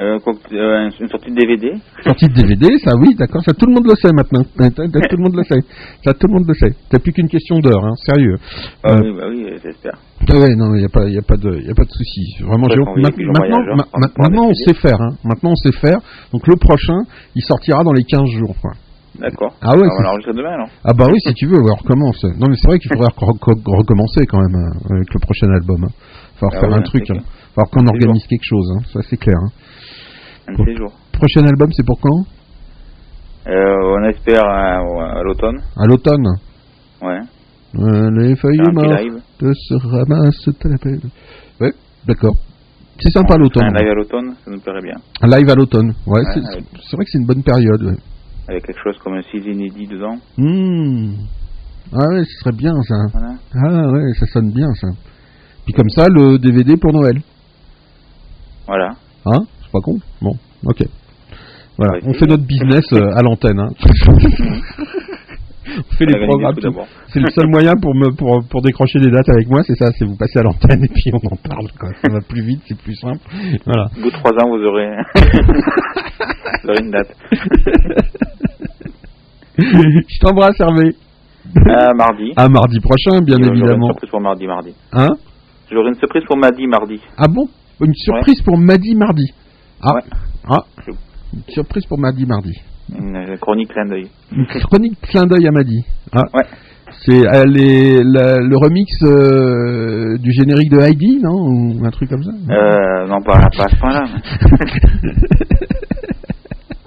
Euh, 0.01 0.19
euh, 0.53 0.91
une 1.01 1.09
sortie 1.09 1.31
de 1.31 1.35
DVD. 1.37 1.73
Sortie 2.05 2.29
de 2.29 2.35
DVD, 2.35 2.79
ça 2.79 2.93
oui, 3.01 3.17
d'accord, 3.19 3.43
ça 3.45 3.53
tout 3.53 3.67
le 3.67 3.75
monde 3.75 3.87
le 3.87 3.97
sait 3.97 4.13
maintenant. 4.13 4.43
Euh, 4.61 4.69
Tout 5.11 5.17
le 5.17 5.23
monde 5.25 5.35
le 5.37 5.43
sait. 5.43 5.61
Ça 6.05 6.15
tout 6.15 6.27
le 6.29 6.35
monde 6.35 6.45
le 6.47 6.55
sait. 6.55 6.73
C'est 6.91 7.03
plus 7.03 7.13
qu'une 7.13 7.29
question 7.29 7.59
d'heure, 7.59 7.85
hein, 7.85 7.95
sérieux. 8.07 8.37
Ah 8.85 8.93
Euh, 8.93 9.01
oui, 9.03 9.13
bah 9.17 9.27
oui, 9.29 9.47
j'espère. 9.63 9.99
ah 10.29 10.39
ouais, 10.39 10.55
non, 10.55 10.75
il 10.75 10.81
n'y 10.81 10.85
a 10.85 10.89
pas, 10.89 11.09
y 11.09 11.19
a 11.19 11.23
pas 11.23 11.37
de, 11.37 11.51
y 11.67 11.71
a 11.71 11.75
pas 11.75 11.85
de 11.85 11.91
souci. 11.91 12.37
Vraiment, 12.45 12.69
j'ai- 12.69 12.79
on 12.81 12.95
maintenant, 12.97 13.33
voyageur, 13.35 13.77
ma- 13.77 13.85
on 13.93 13.99
ma- 14.01 14.09
prend 14.09 14.23
maintenant, 14.23 14.47
on 14.51 14.55
sait 14.55 14.75
faire. 14.75 15.01
Hein. 15.01 15.17
Maintenant, 15.25 15.51
on 15.51 15.57
sait 15.57 15.73
faire. 15.73 15.99
Donc 16.33 16.47
le 16.47 16.55
prochain, 16.57 17.01
il 17.35 17.43
sortira 17.43 17.83
dans 17.83 17.93
les 17.93 18.05
15 18.05 18.29
jours. 18.39 18.55
Quoi. 18.63 18.73
D'accord. 19.19 19.55
Ah 19.61 19.75
ouais, 19.77 19.83
on 19.83 19.97
va 19.99 20.03
l'enregistrer 20.05 20.33
demain 20.35 20.53
alors. 20.55 20.69
Ah 20.85 20.93
bah 20.97 21.07
oui, 21.11 21.19
si 21.27 21.35
tu 21.35 21.47
veux, 21.47 21.59
on 21.59 21.75
recommence. 21.75 22.23
Non, 22.23 22.47
mais 22.49 22.55
c'est 22.57 22.69
vrai 22.69 22.79
qu'il 22.79 22.91
faudrait 22.93 23.09
reco- 23.09 23.35
reco- 23.37 23.77
recommencer 23.79 24.27
quand 24.27 24.39
même 24.39 24.55
hein, 24.55 24.79
avec 24.95 25.13
le 25.13 25.19
prochain 25.21 25.49
album. 25.51 25.83
Hein. 25.85 25.93
Falloir 26.39 26.53
Ah 26.55 26.61
faire 26.61 26.69
ouais, 26.71 26.75
un 26.77 26.79
un 26.79 26.83
truc. 26.83 27.11
Hein. 27.11 27.19
Falloir 27.55 27.71
qu'on 27.73 27.87
organise 27.89 28.27
quelque 28.29 28.45
chose. 28.45 28.71
Hein. 28.77 28.83
Ça, 28.93 29.01
c'est 29.09 29.17
clair. 29.17 29.39
Un 30.49 30.53
de 30.53 30.65
ces 30.65 30.77
jours. 30.77 30.93
Prochain 31.13 31.47
album, 31.47 31.69
c'est 31.73 31.85
pour 31.87 32.01
quand? 32.01 32.25
Euh, 33.49 33.97
on 33.99 34.05
espère 34.09 34.45
à, 34.45 34.79
à 34.79 35.23
l'automne. 35.23 35.61
À 35.77 35.87
l'automne. 35.87 36.27
Ouais. 37.03 37.21
Euh, 37.77 38.11
les 38.13 38.37
feuilles 38.37 38.59
mortes 38.73 39.55
se 39.55 39.75
ramassent 39.89 40.49
à 40.65 40.69
la 40.69 40.79
pelle. 40.79 41.01
Ouais, 41.61 41.73
d'accord. 42.07 42.35
C'est 43.01 43.11
sympa 43.11 43.37
l'automne. 43.37 43.65
Un 43.65 43.79
live 43.81 43.91
à 43.91 43.95
l'automne, 43.95 44.35
ça 44.45 44.51
nous 44.51 44.61
plairait 44.61 44.83
bien. 44.83 44.97
Un 45.23 45.29
live 45.29 45.49
à 45.51 45.55
l'automne. 45.55 45.95
Ouais, 46.07 46.19
Ouais, 46.21 46.25
c'est 46.35 46.41
avec- 46.41 46.65
vrai 46.93 47.05
que 47.05 47.11
c'est 47.11 47.19
une 47.19 47.27
bonne 47.27 47.43
période. 47.43 47.83
ouais. 47.83 47.97
Avec 48.49 48.65
quelque 48.67 48.81
chose 48.83 48.99
comme 48.99 49.15
un 49.15 49.23
6 49.23 49.39
inédit 49.39 49.87
dedans. 49.87 50.17
Hmm. 50.37 51.13
Ah 51.93 52.09
ouais, 52.11 52.25
ce 52.25 52.39
serait 52.41 52.57
bien 52.57 52.73
ça. 52.83 52.97
Voilà. 53.13 53.35
Ah 53.55 53.93
ouais, 53.93 54.13
ça 54.19 54.27
sonne 54.27 54.51
bien 54.53 54.69
ça. 54.81 54.89
Puis 55.65 55.75
comme 55.75 55.89
ça, 55.91 56.09
le 56.09 56.39
DVD 56.39 56.77
pour 56.77 56.93
Noël. 56.93 57.21
Voilà. 58.67 58.91
Hein? 59.27 59.41
C'est 59.69 59.73
pas 59.73 59.81
con 59.81 59.99
Bon, 60.23 60.33
ok. 60.65 60.83
Voilà, 61.77 61.99
on 62.07 62.15
fait 62.15 62.27
notre 62.27 62.45
business 62.45 62.85
euh, 62.93 63.11
à 63.15 63.23
l'antenne. 63.23 63.61
Hein. 63.61 63.69
on 65.79 65.95
fait 65.97 66.07
les 66.07 66.27
programmes. 66.27 66.57
C'est 67.09 67.21
le 67.21 67.29
seul 67.31 67.49
moyen 67.49 67.75
pour, 67.81 67.95
me, 67.95 68.11
pour, 68.17 68.41
pour 68.49 68.63
décrocher 68.63 68.99
des 68.99 69.11
dates 69.11 69.29
avec 69.29 69.47
moi, 69.49 69.63
c'est 69.63 69.77
ça, 69.77 69.91
c'est 69.99 70.07
vous 70.07 70.17
passer 70.17 70.39
à 70.39 70.43
l'antenne 70.43 70.83
et 70.85 70.89
puis 70.89 71.11
on 71.13 71.19
en 71.19 71.37
parle. 71.37 71.69
Quoi. 71.79 71.91
Ça 72.03 72.11
va 72.11 72.21
plus 72.27 72.43
vite, 72.43 72.63
c'est 72.67 72.79
plus 72.79 72.95
simple. 72.95 73.21
Voilà. 73.67 73.89
Au 73.97 74.01
bout 74.01 74.11
de 74.11 74.17
3 74.17 74.31
ans, 74.33 74.49
vous 74.49 74.65
aurez, 74.65 74.89
vous 76.65 76.71
aurez 76.71 76.81
une 76.83 76.91
date. 76.91 77.15
Je 79.59 80.19
t'embrasse 80.21 80.59
Hervé. 80.61 80.95
À 81.67 81.93
mardi. 81.95 82.33
À 82.37 82.49
mardi 82.49 82.81
prochain, 82.81 83.21
bien 83.23 83.37
J'aurai 83.39 83.51
évidemment. 83.57 83.87
une 83.87 83.93
surprise 83.93 84.11
pour 84.11 84.21
mardi, 84.21 84.47
mardi. 84.47 84.75
Hein? 84.93 85.09
J'aurai 85.71 85.89
une 85.91 85.95
surprise 85.99 86.25
pour 86.27 86.37
mardi, 86.39 86.67
mardi. 86.67 87.01
Ah 87.17 87.27
bon? 87.29 87.49
Une 87.81 87.95
surprise 87.95 88.41
pour 88.43 88.59
mardi, 88.59 88.95
mardi. 88.97 89.33
Ah. 89.83 89.95
ah. 90.49 90.65
Une 91.35 91.43
surprise 91.49 91.85
pour 91.87 91.99
mardi, 91.99 92.27
mardi. 92.27 92.53
Une 92.97 93.17
euh, 93.17 93.37
chronique 93.37 93.69
clin 93.69 93.85
d'œil. 93.85 94.09
Une 94.33 94.47
chronique 94.47 94.99
clin 95.03 95.25
d'œil 95.25 95.47
à 95.47 95.51
Madi. 95.51 95.85
Ah. 96.13 96.23
Ouais. 96.33 96.45
C'est 97.05 97.21
le 97.21 98.57
remix 98.57 98.91
euh, 99.03 100.17
du 100.19 100.33
générique 100.33 100.71
de 100.71 100.81
Heidi, 100.81 101.21
non? 101.23 101.35
Ou 101.35 101.85
un 101.85 101.91
truc 101.91 102.09
comme 102.09 102.23
ça? 102.23 102.33
Euh, 102.51 103.07
non, 103.07 103.21
pas, 103.21 103.41
pas 103.57 103.65
à 103.65 103.69
ce 103.69 103.77
point-là. 103.79 104.05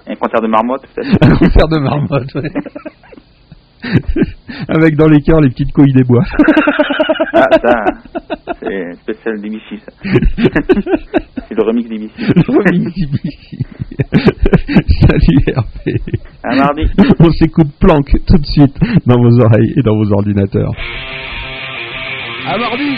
Un 0.07 0.15
concert 0.15 0.41
de 0.41 0.47
marmotte, 0.47 0.81
peut-être. 0.93 1.17
Un 1.21 1.35
concert 1.37 1.67
de 1.69 1.77
marmotte, 1.79 2.35
ouais. 2.35 2.51
Avec 4.67 4.95
dans 4.95 5.07
les 5.07 5.21
cœurs 5.21 5.41
les 5.41 5.49
petites 5.49 5.71
couilles 5.71 5.93
des 5.93 6.03
bois. 6.03 6.23
Ah, 7.33 7.47
ça, 7.63 7.85
c'est 8.59 8.93
spécial 8.95 9.39
d'Ibici, 9.39 9.77
ça. 9.77 9.91
c'est 11.47 11.55
le 11.55 11.63
remix 11.63 11.87
d'Ibici. 11.87 12.13
Le 12.19 12.57
remix 12.57 12.93
d'Ibici. 12.93 13.57
Salut 14.99 15.43
Hervé. 15.47 15.95
À 16.43 16.55
mardi. 16.55 16.81
On 17.19 17.31
s'écoute 17.31 17.69
Planck 17.79 18.11
tout 18.27 18.37
de 18.37 18.45
suite 18.45 18.77
dans 19.05 19.15
vos 19.21 19.39
oreilles 19.39 19.73
et 19.77 19.81
dans 19.81 19.95
vos 19.95 20.11
ordinateurs. 20.11 20.73
À 22.45 22.57
mardi 22.57 22.97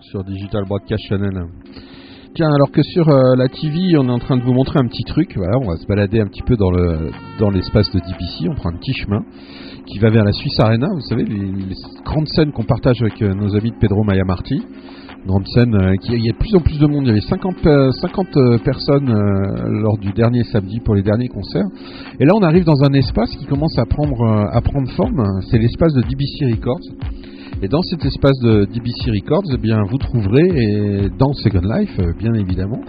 sur 0.00 0.24
Digital 0.24 0.64
Broadcast 0.68 1.02
Channel. 1.08 1.46
Tiens, 2.34 2.50
alors 2.54 2.70
que 2.70 2.82
sur 2.82 3.08
euh, 3.08 3.34
la 3.36 3.48
TV, 3.48 3.96
on 3.98 4.08
est 4.08 4.12
en 4.12 4.18
train 4.18 4.36
de 4.36 4.42
vous 4.42 4.52
montrer 4.52 4.78
un 4.78 4.86
petit 4.86 5.04
truc. 5.04 5.36
Voilà, 5.36 5.58
on 5.58 5.66
va 5.66 5.76
se 5.76 5.86
balader 5.86 6.20
un 6.20 6.26
petit 6.26 6.42
peu 6.42 6.56
dans 6.56 6.70
le 6.70 7.10
dans 7.38 7.50
l'espace 7.50 7.90
de 7.90 7.98
DBC. 7.98 8.48
On 8.48 8.54
prend 8.54 8.70
un 8.70 8.76
petit 8.76 8.92
chemin 8.92 9.24
qui 9.86 9.98
va 9.98 10.10
vers 10.10 10.24
la 10.24 10.32
Suisse 10.32 10.58
Arena. 10.60 10.88
Vous 10.92 11.00
savez, 11.08 11.24
les, 11.24 11.74
grandes 12.04 12.28
scènes 12.28 12.52
qu'on 12.52 12.64
partage 12.64 13.00
avec 13.00 13.20
euh, 13.22 13.34
nos 13.34 13.56
amis 13.56 13.70
de 13.70 13.78
Pedro 13.78 14.04
Maya 14.04 14.24
Marti. 14.24 14.62
Grande 15.26 15.46
scène, 15.48 15.74
euh, 15.74 15.94
il 16.08 16.24
y 16.24 16.30
a 16.30 16.32
de 16.32 16.38
plus 16.38 16.54
en 16.54 16.60
plus 16.60 16.78
de 16.78 16.86
monde. 16.86 17.02
Il 17.04 17.08
y 17.08 17.10
avait 17.10 17.20
50, 17.20 17.66
euh, 17.66 17.90
50 17.90 18.26
euh, 18.36 18.58
personnes 18.58 19.12
lors 19.82 19.98
du 19.98 20.12
dernier 20.12 20.44
samedi 20.44 20.80
pour 20.80 20.94
les 20.94 21.02
derniers 21.02 21.28
concerts. 21.28 21.66
Et 22.20 22.24
là, 22.24 22.32
on 22.36 22.42
arrive 22.42 22.64
dans 22.64 22.82
un 22.84 22.92
espace 22.92 23.30
qui 23.36 23.44
commence 23.46 23.76
à 23.78 23.84
prendre, 23.84 24.24
à 24.24 24.60
prendre 24.60 24.88
forme. 24.92 25.22
C'est 25.50 25.58
l'espace 25.58 25.92
de 25.92 26.02
DBC 26.02 26.46
Records. 26.46 26.80
Et 27.60 27.66
dans 27.66 27.82
cet 27.82 28.04
espace 28.04 28.38
de 28.38 28.66
DBC 28.66 29.10
Records, 29.10 29.50
eh 29.52 29.58
bien, 29.58 29.82
vous 29.82 29.98
trouverez, 29.98 31.10
dans 31.18 31.32
Second 31.32 31.60
Life, 31.60 31.90
euh, 31.98 32.12
bien 32.16 32.32
évidemment, 32.34 32.80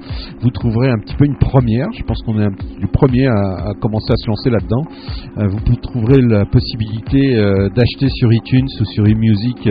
vous 0.42 0.52
trouverez 0.52 0.92
un 0.92 1.00
petit 1.00 1.16
peu 1.16 1.26
une 1.26 1.38
première. 1.38 1.88
Je 1.98 2.04
pense 2.04 2.22
qu'on 2.22 2.40
est 2.40 2.46
un 2.46 2.52
le 2.80 2.88
premier 2.88 3.26
à, 3.26 3.74
commencer 3.82 4.12
à 4.12 4.16
se 4.16 4.28
lancer 4.28 4.50
là-dedans. 4.52 4.84
Euh, 5.40 5.48
vous 5.48 5.76
trouverez 5.82 6.22
la 6.22 6.46
possibilité 6.46 7.36
euh, 7.36 7.70
d'acheter 7.70 8.10
sur 8.10 8.32
iTunes 8.32 8.68
ou 8.80 8.86
sur 8.86 9.08
eMusic 9.08 9.68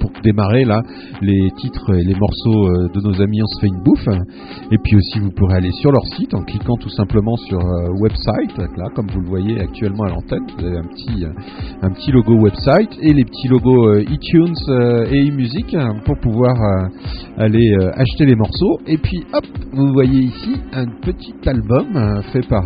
pour 0.00 0.10
démarrer 0.24 0.64
là 0.64 0.82
les 1.22 1.48
titres 1.58 1.94
et 1.94 2.02
les 2.02 2.14
morceaux 2.14 2.88
de 2.88 3.00
nos 3.00 3.22
amis 3.22 3.40
On 3.42 3.46
se 3.46 3.60
fait 3.60 3.68
une 3.68 3.82
bouffe. 3.84 4.08
Et 4.72 4.78
puis 4.82 4.96
aussi, 4.96 5.20
vous 5.20 5.30
pourrez 5.30 5.56
aller 5.56 5.72
sur 5.72 5.92
leur 5.92 6.04
site 6.16 6.34
en 6.34 6.42
cliquant 6.42 6.76
tout 6.80 6.90
simplement 6.90 7.36
sur 7.36 7.58
website, 8.00 8.58
là, 8.76 8.86
comme 8.94 9.06
vous 9.12 9.20
le 9.20 9.28
voyez 9.28 9.60
actuellement 9.60 10.04
à 10.04 10.08
l'antenne. 10.08 10.46
Vous 10.58 10.64
avez 10.64 10.78
un 10.78 10.88
petit, 10.88 11.24
un 11.82 11.90
petit 11.90 12.10
logo 12.10 12.34
website 12.34 12.90
et 13.02 13.12
les 13.12 13.24
petits 13.24 13.48
logos 13.48 13.67
euh, 13.70 14.04
iTunes 14.08 14.54
euh, 14.68 15.06
et 15.10 15.26
eMusic 15.26 15.74
hein, 15.74 15.96
pour 16.04 16.18
pouvoir 16.18 16.54
euh, 16.54 16.88
aller 17.38 17.74
acheter 17.94 18.26
les 18.26 18.34
morceaux. 18.34 18.78
Et 18.86 18.98
puis, 18.98 19.24
hop, 19.32 19.44
vous 19.72 19.92
voyez 19.92 20.24
ici 20.24 20.56
un 20.72 20.86
petit 21.02 21.34
album 21.46 22.22
fait 22.32 22.46
par 22.48 22.64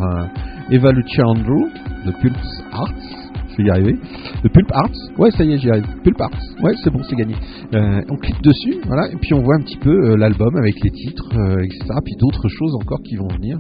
Eva 0.71 0.93
Luciandro 0.93 1.69
de 2.07 2.13
Pulse 2.21 2.63
Arts. 2.73 3.22
Je 3.53 3.57
vais 3.59 3.69
y 3.69 3.71
arriver. 3.71 3.97
De 4.43 4.49
Pulp 4.49 4.71
Arts. 4.73 5.19
Ouais, 5.19 5.31
ça 5.31 5.45
y 5.45 5.53
est, 5.53 5.59
j'y 5.59 5.71
arrive. 5.71 5.87
Pulp 6.03 6.21
Arts. 6.21 6.41
Ouais, 6.63 6.73
c'est 6.83 6.91
bon, 6.91 7.01
c'est 7.09 7.17
gagné. 7.17 7.35
Euh, 7.75 8.03
on 8.11 8.17
clique 8.17 8.43
dessus, 8.43 8.77
voilà, 8.87 9.09
et 9.13 9.17
puis 9.17 9.35
on 9.35 9.43
voit 9.43 9.57
un 9.57 9.63
petit 9.63 9.77
peu 9.77 9.91
euh, 9.91 10.17
l'album 10.17 10.55
avec 10.57 10.81
les 10.83 10.91
titres, 10.91 11.29
euh, 11.35 11.63
etc. 11.63 11.85
Puis 12.05 12.15
d'autres 12.19 12.49
choses 12.49 12.75
encore 12.77 13.03
qui 13.03 13.17
vont 13.17 13.29
venir. 13.29 13.59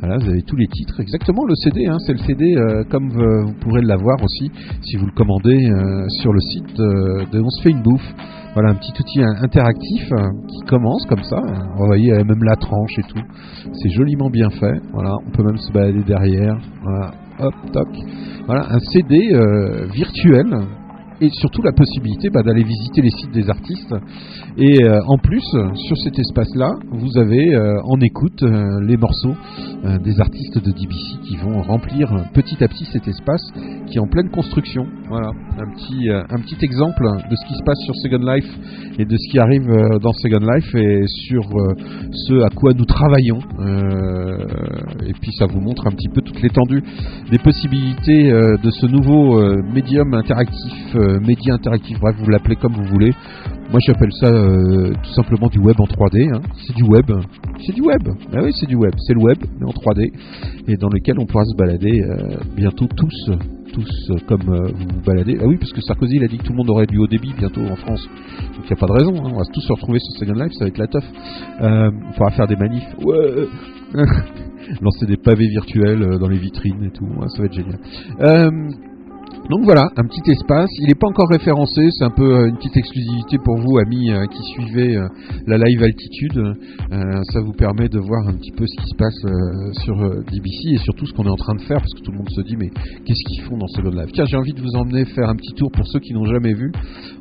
Voilà, 0.00 0.16
vous 0.18 0.28
avez 0.28 0.42
tous 0.42 0.56
les 0.56 0.66
titres. 0.66 1.00
Exactement 1.00 1.44
le 1.44 1.54
CD, 1.54 1.86
hein, 1.86 1.98
c'est 2.06 2.12
le 2.12 2.18
CD 2.18 2.56
euh, 2.56 2.84
comme 2.90 3.08
vous 3.08 3.54
pourrez 3.60 3.82
l'avoir 3.82 4.22
aussi 4.22 4.50
si 4.82 4.96
vous 4.96 5.06
le 5.06 5.12
commandez 5.12 5.58
sur 6.20 6.32
le 6.32 6.40
site 6.40 6.76
de 6.76 7.40
On 7.40 7.50
se 7.50 7.62
fait 7.62 7.70
une 7.70 7.82
bouffe. 7.82 8.14
Voilà 8.54 8.70
un 8.70 8.76
petit 8.76 8.92
outil 9.00 9.20
interactif 9.42 10.12
euh, 10.12 10.30
qui 10.46 10.60
commence 10.68 11.04
comme 11.06 11.24
ça. 11.24 11.40
Vous 11.76 11.86
voyez 11.86 12.12
euh, 12.12 12.22
même 12.24 12.44
la 12.44 12.54
tranche 12.54 12.96
et 12.98 13.02
tout. 13.02 13.20
C'est 13.72 13.88
joliment 13.90 14.30
bien 14.30 14.48
fait. 14.48 14.80
Voilà, 14.92 15.16
on 15.26 15.30
peut 15.32 15.42
même 15.42 15.56
se 15.56 15.72
balader 15.72 16.04
derrière. 16.04 16.56
Voilà, 16.80 17.10
hop, 17.38 17.54
toc. 17.72 17.88
Voilà, 18.46 18.66
un 18.70 18.78
CD 18.78 19.32
euh, 19.32 19.86
virtuel 19.92 20.46
et 21.20 21.28
surtout 21.30 21.62
la 21.62 21.72
possibilité 21.72 22.28
bah, 22.30 22.42
d'aller 22.42 22.64
visiter 22.64 23.02
les 23.02 23.10
sites 23.10 23.32
des 23.32 23.48
artistes. 23.48 23.94
Et 24.56 24.82
euh, 24.84 25.00
en 25.06 25.18
plus, 25.18 25.44
sur 25.74 25.96
cet 25.98 26.18
espace-là, 26.18 26.70
vous 26.90 27.18
avez 27.18 27.54
euh, 27.54 27.80
en 27.84 28.00
écoute 28.00 28.42
euh, 28.42 28.80
les 28.86 28.96
morceaux 28.96 29.34
des 30.02 30.18
artistes 30.18 30.56
de 30.64 30.70
DBC 30.70 31.20
qui 31.28 31.36
vont 31.36 31.60
remplir 31.60 32.08
petit 32.32 32.64
à 32.64 32.68
petit 32.68 32.86
cet 32.86 33.06
espace 33.06 33.42
qui 33.86 33.98
est 33.98 34.00
en 34.00 34.06
pleine 34.06 34.30
construction. 34.30 34.86
Voilà, 35.10 35.28
un 35.58 35.70
petit, 35.74 36.08
un 36.10 36.40
petit 36.40 36.56
exemple 36.62 37.02
de 37.02 37.36
ce 37.36 37.46
qui 37.46 37.54
se 37.54 37.62
passe 37.64 37.78
sur 37.84 37.94
Second 37.96 38.24
Life 38.24 38.48
et 38.98 39.04
de 39.04 39.14
ce 39.14 39.30
qui 39.30 39.38
arrive 39.38 39.66
dans 40.00 40.12
Second 40.14 40.40
Life 40.54 40.74
et 40.74 41.02
sur 41.06 41.42
ce 42.12 42.42
à 42.44 42.48
quoi 42.48 42.72
nous 42.72 42.86
travaillons. 42.86 43.40
Et 45.06 45.12
puis 45.20 45.32
ça 45.32 45.44
vous 45.44 45.60
montre 45.60 45.86
un 45.86 45.90
petit 45.90 46.08
peu 46.08 46.22
toute 46.22 46.40
l'étendue 46.40 46.82
des 47.30 47.38
possibilités 47.38 48.30
de 48.30 48.70
ce 48.70 48.86
nouveau 48.86 49.38
médium 49.70 50.14
interactif, 50.14 50.96
euh, 51.04 51.20
média 51.20 51.54
interactif, 51.54 51.98
bref, 52.00 52.16
vous 52.18 52.30
l'appelez 52.30 52.56
comme 52.56 52.72
vous 52.74 52.84
voulez. 52.84 53.12
Moi 53.70 53.80
j'appelle 53.86 54.12
ça 54.20 54.26
euh, 54.26 54.92
tout 55.02 55.12
simplement 55.14 55.48
du 55.48 55.58
web 55.58 55.80
en 55.80 55.84
3D. 55.86 56.32
hein. 56.34 56.40
C'est 56.66 56.74
du 56.76 56.84
web. 56.84 57.10
C'est 57.66 57.74
du 57.74 57.80
web. 57.82 58.02
Ah 58.32 58.40
oui, 58.42 58.52
c'est 58.54 58.66
du 58.66 58.76
web. 58.76 58.92
C'est 58.98 59.14
le 59.14 59.20
web, 59.20 59.38
mais 59.58 59.66
en 59.66 59.70
3D. 59.72 60.12
Et 60.68 60.76
dans 60.76 60.88
lequel 60.90 61.18
on 61.18 61.26
pourra 61.26 61.44
se 61.44 61.56
balader 61.56 62.00
euh, 62.02 62.36
bientôt 62.56 62.86
tous. 62.96 63.30
Tous 63.72 64.10
euh, 64.10 64.16
comme 64.28 64.42
vous 64.42 64.86
vous 64.94 65.00
baladez. 65.04 65.36
Ah 65.40 65.46
oui, 65.46 65.56
parce 65.58 65.72
que 65.72 65.80
Sarkozy 65.80 66.16
il 66.16 66.24
a 66.24 66.28
dit 66.28 66.38
que 66.38 66.44
tout 66.44 66.52
le 66.52 66.58
monde 66.58 66.70
aurait 66.70 66.86
du 66.86 66.98
haut 66.98 67.08
débit 67.08 67.32
bientôt 67.36 67.62
en 67.62 67.74
France. 67.76 68.06
Donc 68.56 68.64
il 68.64 68.66
n'y 68.66 68.72
a 68.72 68.76
pas 68.76 68.86
de 68.86 68.92
raison. 68.92 69.14
hein. 69.16 69.30
On 69.32 69.38
va 69.38 69.44
tous 69.52 69.60
se 69.62 69.72
retrouver 69.72 69.98
sur 69.98 70.18
Second 70.20 70.34
Life, 70.40 70.52
ça 70.52 70.64
va 70.64 70.68
être 70.68 70.78
la 70.78 70.86
teuf. 70.86 71.04
On 71.60 72.12
pourra 72.16 72.30
faire 72.30 72.46
des 72.46 72.56
manifs. 72.56 72.86
Lancer 74.80 75.06
des 75.06 75.16
pavés 75.16 75.48
virtuels 75.48 76.18
dans 76.18 76.28
les 76.28 76.38
vitrines 76.38 76.84
et 76.84 76.90
tout. 76.90 77.04
Ouais, 77.04 77.28
ça 77.28 77.38
va 77.38 77.46
être 77.46 77.52
génial. 77.54 78.93
Donc 79.50 79.60
voilà, 79.64 79.88
un 79.96 80.04
petit 80.06 80.30
espace. 80.30 80.70
Il 80.78 80.88
n'est 80.88 80.94
pas 80.94 81.08
encore 81.08 81.28
référencé, 81.28 81.88
c'est 81.90 82.04
un 82.04 82.10
peu 82.10 82.24
euh, 82.34 82.48
une 82.48 82.56
petite 82.56 82.76
exclusivité 82.76 83.36
pour 83.44 83.58
vous, 83.58 83.78
amis 83.78 84.10
euh, 84.10 84.24
qui 84.26 84.42
suivez 84.54 84.96
euh, 84.96 85.06
la 85.46 85.58
live 85.58 85.82
altitude. 85.82 86.40
Ça 87.32 87.40
vous 87.40 87.52
permet 87.52 87.88
de 87.88 87.98
voir 87.98 88.28
un 88.28 88.34
petit 88.34 88.52
peu 88.52 88.64
ce 88.66 88.76
qui 88.80 88.88
se 88.88 88.96
passe 88.96 89.74
sur 89.84 89.96
DBC 89.96 90.74
et 90.74 90.78
surtout 90.78 91.06
ce 91.06 91.12
qu'on 91.12 91.24
est 91.24 91.30
en 91.30 91.36
train 91.36 91.54
de 91.54 91.60
faire, 91.62 91.78
parce 91.78 91.92
que 91.94 92.00
tout 92.02 92.12
le 92.12 92.18
monde 92.18 92.30
se 92.30 92.40
dit 92.42 92.56
mais 92.56 92.68
qu'est-ce 93.04 93.24
qu'ils 93.28 93.42
font 93.44 93.56
dans 93.58 93.66
Second 93.68 93.90
Life 93.90 94.12
Tiens, 94.12 94.24
j'ai 94.26 94.36
envie 94.36 94.52
de 94.52 94.60
vous 94.60 94.76
emmener 94.76 95.04
faire 95.04 95.28
un 95.28 95.34
petit 95.34 95.52
tour 95.54 95.70
pour 95.72 95.86
ceux 95.88 95.98
qui 96.00 96.12
n'ont 96.14 96.24
jamais 96.26 96.52
vu. 96.54 96.70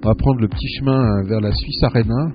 On 0.03 0.07
va 0.09 0.15
prendre 0.15 0.39
le 0.39 0.47
petit 0.47 0.67
chemin 0.79 1.23
vers 1.27 1.41
la 1.41 1.51
Suisse 1.53 1.81
Arena. 1.83 2.31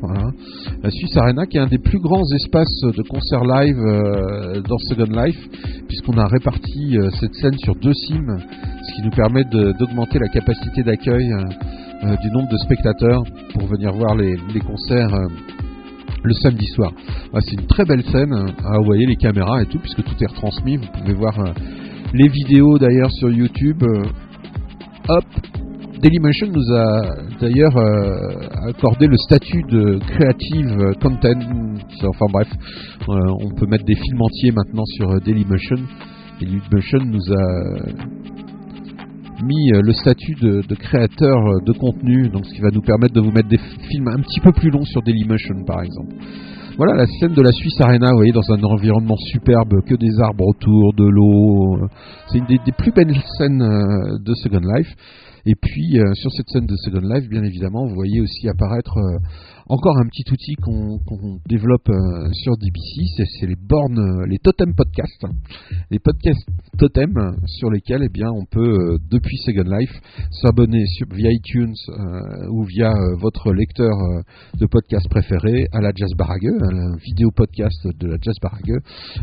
La 0.83 0.91
Suisse 0.91 1.17
Arena 1.17 1.47
qui 1.47 1.59
est 1.59 1.61
un 1.61 1.67
des 1.69 1.79
plus 1.79 2.01
grands 2.01 2.25
espaces 2.35 2.81
de 2.83 3.03
concert 3.09 3.45
live 3.45 3.79
dans 4.69 4.79
Second 4.89 5.23
Life, 5.25 5.49
puisqu'on 5.87 6.19
a 6.19 6.27
réparti 6.27 6.97
cette 7.21 7.35
scène 7.35 7.57
sur 7.59 7.75
deux 7.77 7.95
sims, 7.95 8.37
ce 8.83 8.95
qui 8.97 9.03
nous 9.03 9.11
permet 9.11 9.45
de- 9.45 9.73
d'augmenter 9.79 10.19
la 10.19 10.29
capacité 10.29 10.83
d'accueil 10.83 11.33
euh, 11.33 11.45
euh, 12.05 12.17
du 12.17 12.31
nombre 12.31 12.49
de 12.51 12.57
spectateurs 12.59 13.23
pour 13.55 13.67
venir 13.67 13.93
voir 13.93 14.15
les, 14.17 14.37
concerts 14.61 15.15
euh, 15.15 15.27
le 16.23 16.33
samedi 16.35 16.67
soir. 16.67 16.93
Ouais, 17.33 17.41
c'est 17.43 17.61
une 17.61 17.67
très 17.67 17.85
belle 17.85 18.05
scène. 18.05 18.33
hein. 18.33 18.47
Ah, 18.65 18.79
vous 18.79 18.85
voyez 18.85 19.07
les 19.07 19.17
caméras 19.17 19.63
et 19.63 19.67
tout, 19.67 19.79
puisque 19.79 20.03
tout 20.03 20.15
est 20.21 20.27
retransmis. 20.27 20.77
Vous 20.77 20.89
pouvez 20.99 21.15
voir 21.15 21.35
les 22.13 22.29
vidéos 22.29 22.79
d'ailleurs 22.79 23.11
sur 23.13 23.31
YouTube. 23.31 23.83
hop, 25.09 25.25
Dailymotion 26.01 26.49
nous 26.53 26.75
a 26.75 27.01
d'ailleurs 27.41 27.77
accordé 28.69 29.07
le 29.07 29.17
statut 29.17 29.63
de 29.69 29.99
creative 29.99 30.95
content. 31.01 31.39
Enfin 32.05 32.27
bref, 32.33 32.49
on 33.09 33.51
peut 33.57 33.67
mettre 33.67 33.85
des 33.85 33.97
films 33.97 34.23
entiers 34.23 34.53
maintenant 34.53 34.85
sur 34.97 35.21
Dailymotion. 35.21 35.77
Dailymotion 36.41 36.99
nous 37.05 37.33
a 37.33 38.38
mis 39.43 39.73
euh, 39.73 39.81
le 39.83 39.93
statut 39.93 40.35
de, 40.35 40.75
créateur 40.75 41.37
euh, 41.37 41.61
de 41.65 41.73
contenu, 41.73 42.29
donc 42.29 42.47
ce 42.47 42.55
qui 42.55 42.61
va 42.61 42.71
nous 42.73 42.81
permettre 42.81 43.15
de 43.15 43.21
vous 43.21 43.31
mettre 43.31 43.49
des 43.49 43.61
films 43.91 44.09
un 44.09 44.21
petit 44.21 44.41
peu 44.41 44.53
plus 44.53 44.71
longs 44.71 44.85
sur 44.85 45.03
Dailymotion 45.03 45.65
par 45.67 45.83
exemple. 45.83 46.15
Voilà 46.77 46.95
la 46.95 47.07
scène 47.07 47.35
de 47.35 47.43
la 47.43 47.51
Suisse 47.51 47.81
Arena, 47.81 48.11
vous 48.11 48.19
voyez, 48.19 48.33
dans 48.33 48.53
un 48.53 48.63
environnement 48.63 49.17
superbe, 49.17 49.83
que 49.87 49.97
des 49.97 50.21
arbres 50.21 50.47
autour, 50.47 50.95
de 50.95 51.09
l'eau. 51.09 51.77
euh, 51.83 51.87
C'est 52.29 52.39
une 52.39 52.47
des, 52.47 52.59
des 52.65 52.73
plus 52.73 52.93
belles 52.93 53.17
scènes 53.37 53.59
de 53.59 54.35
Second 54.35 54.61
Life. 54.77 54.95
Et 55.47 55.55
puis, 55.55 55.99
sur 56.15 56.31
cette 56.33 56.49
scène 56.51 56.67
de 56.67 56.77
Second 56.77 57.01
Life, 57.01 57.29
bien 57.29 57.43
évidemment, 57.43 57.87
vous 57.87 57.95
voyez 57.95 58.21
aussi 58.21 58.49
apparaître 58.49 58.99
encore 59.69 59.99
un 59.99 60.07
petit 60.07 60.25
outil 60.33 60.55
qu'on 60.55 61.41
développe 61.47 61.89
euh, 61.91 62.33
sur 62.33 62.57
DBC, 62.57 63.27
c'est 63.39 63.47
les 63.47 63.57
bornes, 63.57 63.99
euh, 63.99 64.27
les 64.27 64.39
totem 64.39 64.75
podcasts. 64.75 65.27
Les 65.91 65.99
podcasts 65.99 66.49
totem 66.79 67.17
euh, 67.17 67.33
sur 67.47 67.71
lesquels 67.71 68.03
eh 68.05 68.09
bien, 68.09 68.31
on 68.31 68.45
peut, 68.47 68.99
depuis 69.11 69.37
Second 69.39 69.69
Life, 69.79 69.93
s'abonner 70.31 70.85
via 71.11 71.31
iTunes 71.31 71.75
ou 72.51 72.65
via 72.65 72.93
votre 73.19 73.53
lecteur 73.53 73.95
de 74.59 74.67
podcast 74.67 75.09
préféré 75.09 75.67
à 75.73 75.81
la 75.81 75.91
Jazz 75.95 76.13
Barague, 76.17 76.47
à 76.47 76.73
la 76.73 76.97
vidéo 76.97 77.31
podcast 77.31 77.87
de 77.87 78.07
la 78.07 78.17
Jazz 78.21 78.37
Barague, 78.41 78.79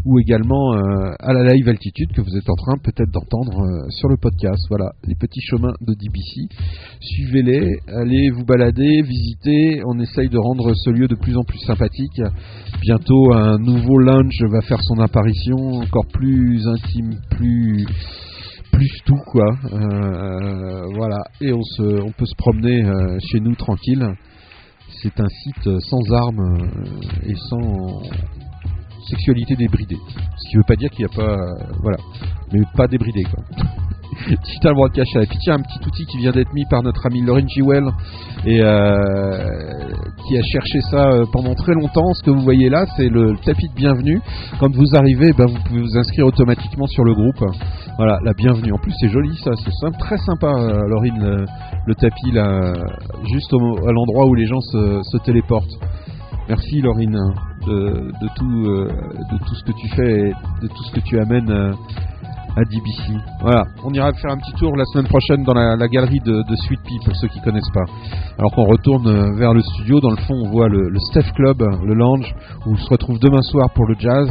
ou 0.05 0.19
également 0.19 0.73
à 0.73 1.33
la 1.33 1.53
live 1.53 1.67
altitude 1.69 2.11
que 2.13 2.21
vous 2.21 2.35
êtes 2.37 2.49
en 2.49 2.55
train 2.55 2.77
peut-être 2.77 3.11
d'entendre 3.11 3.89
sur 3.89 4.09
le 4.09 4.17
podcast. 4.17 4.65
Voilà, 4.69 4.93
les 5.05 5.15
petits 5.15 5.41
chemins 5.41 5.73
de 5.81 5.93
DBC. 5.93 6.47
Suivez-les, 6.99 7.79
allez 7.87 8.29
vous 8.31 8.45
balader, 8.45 9.01
visiter. 9.01 9.81
On 9.85 9.99
essaye 9.99 10.29
de 10.29 10.34
rendre 10.37 10.73
ce 10.73 10.89
lieu 10.89 11.07
de 11.07 11.15
plus 11.15 11.37
en 11.37 11.43
plus 11.43 11.59
sympathique. 11.59 12.21
Bientôt, 12.81 13.33
un 13.33 13.57
nouveau 13.57 13.97
lounge 13.97 14.43
va 14.51 14.61
faire 14.61 14.81
son 14.81 14.99
apparition, 14.99 15.81
encore 15.81 16.07
plus 16.07 16.67
intime, 16.67 17.15
plus 17.31 17.85
plus 18.71 18.91
tout 19.05 19.21
quoi. 19.25 19.55
Euh, 19.71 20.81
voilà, 20.95 21.23
et 21.41 21.53
on 21.53 21.63
se, 21.63 22.01
on 22.01 22.11
peut 22.11 22.25
se 22.25 22.35
promener 22.35 22.83
euh, 22.83 23.17
chez 23.31 23.39
nous 23.39 23.55
tranquille. 23.55 24.05
C'est 25.01 25.19
un 25.19 25.27
site 25.27 25.79
sans 25.79 26.13
armes 26.13 26.57
euh, 26.59 27.29
et 27.29 27.35
sans 27.49 28.01
sexualité 29.09 29.55
débridée. 29.55 29.97
Ce 30.37 30.49
qui 30.49 30.57
veut 30.57 30.63
pas 30.67 30.75
dire 30.75 30.89
qu'il 30.89 31.05
n'y 31.05 31.11
a 31.11 31.15
pas, 31.15 31.33
euh, 31.33 31.53
voilà, 31.81 31.97
mais 32.51 32.61
pas 32.75 32.87
débridé 32.87 33.23
quoi. 33.23 33.43
Digital 34.45 34.73
Broadcast 34.75 35.11
Channel. 35.11 35.27
Puis 35.27 35.37
tiens, 35.41 35.55
un 35.55 35.59
petit 35.61 35.79
outil 35.85 36.05
qui 36.05 36.17
vient 36.19 36.31
d'être 36.31 36.53
mis 36.53 36.63
par 36.69 36.81
notre 36.83 37.05
ami 37.05 37.21
Lauren 37.21 37.45
Jewell 37.47 37.83
et 38.45 38.61
euh, 38.61 39.89
qui 40.25 40.37
a 40.37 40.41
cherché 40.41 40.79
ça 40.89 41.09
euh, 41.09 41.25
pendant 41.33 41.53
très 41.53 41.73
longtemps. 41.73 42.13
Ce 42.13 42.23
que 42.23 42.31
vous 42.31 42.39
voyez 42.41 42.69
là, 42.69 42.85
c'est 42.95 43.09
le 43.09 43.35
tapis 43.43 43.67
de 43.67 43.73
bienvenue. 43.75 44.21
Quand 44.59 44.73
vous 44.73 44.95
arrivez, 44.95 45.33
ben, 45.33 45.47
vous 45.47 45.59
pouvez 45.65 45.81
vous 45.81 45.97
inscrire 45.97 46.25
automatiquement 46.27 46.87
sur 46.87 47.03
le 47.03 47.13
groupe. 47.13 47.43
Voilà, 47.97 48.19
la 48.23 48.33
bienvenue. 48.33 48.71
En 48.71 48.77
plus, 48.77 48.93
c'est 48.99 49.09
joli 49.09 49.35
ça, 49.43 49.51
c'est 49.63 49.71
sympa- 49.81 49.97
très 49.99 50.17
sympa, 50.17 50.47
euh, 50.47 50.79
le, 50.87 51.45
le 51.85 51.95
tapis 51.95 52.31
là, 52.31 52.73
juste 53.31 53.51
au- 53.53 53.85
à 53.87 53.91
l'endroit 53.91 54.27
où 54.27 54.33
les 54.35 54.45
gens 54.45 54.61
se, 54.61 55.01
se 55.03 55.17
téléportent. 55.17 55.77
Merci 56.47 56.79
Laurine 56.81 57.17
tout, 57.65 58.65
euh, 58.67 58.87
de 59.31 59.37
tout 59.45 59.55
ce 59.55 59.63
que 59.63 59.71
tu 59.71 59.87
fais 59.95 60.29
et 60.29 60.33
de 60.61 60.67
tout 60.67 60.83
ce 60.83 60.91
que 60.93 60.99
tu 61.01 61.19
amènes 61.19 61.49
euh, 61.49 61.73
à 62.55 62.63
DBC. 62.63 63.19
Voilà, 63.41 63.65
on 63.83 63.91
ira 63.93 64.13
faire 64.13 64.31
un 64.31 64.37
petit 64.37 64.53
tour 64.53 64.75
la 64.77 64.85
semaine 64.85 65.07
prochaine 65.07 65.43
dans 65.43 65.53
la, 65.53 65.87
galerie 65.87 66.21
de, 66.21 66.41
de 66.49 66.55
Sweet 66.55 66.79
Pea 66.83 66.99
pour 67.03 67.15
ceux 67.15 67.27
qui 67.27 67.41
connaissent 67.41 67.71
pas. 67.73 67.85
Alors 68.37 68.51
qu'on 68.51 68.65
retourne 68.65 69.07
euh, 69.07 69.35
vers 69.37 69.53
le 69.53 69.61
studio, 69.61 69.99
dans 69.99 70.11
le 70.11 70.17
fond 70.17 70.35
on 70.35 70.49
voit 70.49 70.69
le, 70.69 70.89
le 70.89 70.99
Steph 71.11 71.31
Club, 71.35 71.61
le 71.61 71.93
lounge, 71.93 72.33
où 72.65 72.71
on 72.71 72.77
se 72.77 72.89
retrouve 72.89 73.19
demain 73.19 73.41
soir 73.41 73.69
pour 73.73 73.85
le 73.85 73.95
jazz. 73.99 74.29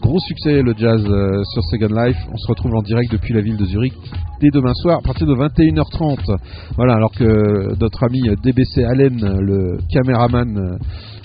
Gros 0.00 0.20
succès 0.20 0.62
le 0.62 0.74
jazz 0.76 1.04
euh, 1.04 1.42
sur 1.52 1.62
Second 1.64 1.94
Life. 2.02 2.16
On 2.32 2.36
se 2.36 2.48
retrouve 2.48 2.74
en 2.76 2.82
direct 2.82 3.12
depuis 3.12 3.34
la 3.34 3.40
ville 3.40 3.56
de 3.56 3.64
Zurich 3.64 3.94
dès 4.40 4.50
demain 4.50 4.72
soir 4.74 4.98
à 4.98 5.02
partir 5.02 5.26
de 5.26 5.34
21h30. 5.34 6.38
Voilà, 6.76 6.94
alors 6.94 7.10
que 7.10 7.76
notre 7.80 8.04
ami 8.04 8.20
DBC 8.42 8.84
Allen, 8.84 9.18
le 9.40 9.78
caméraman 9.92 10.78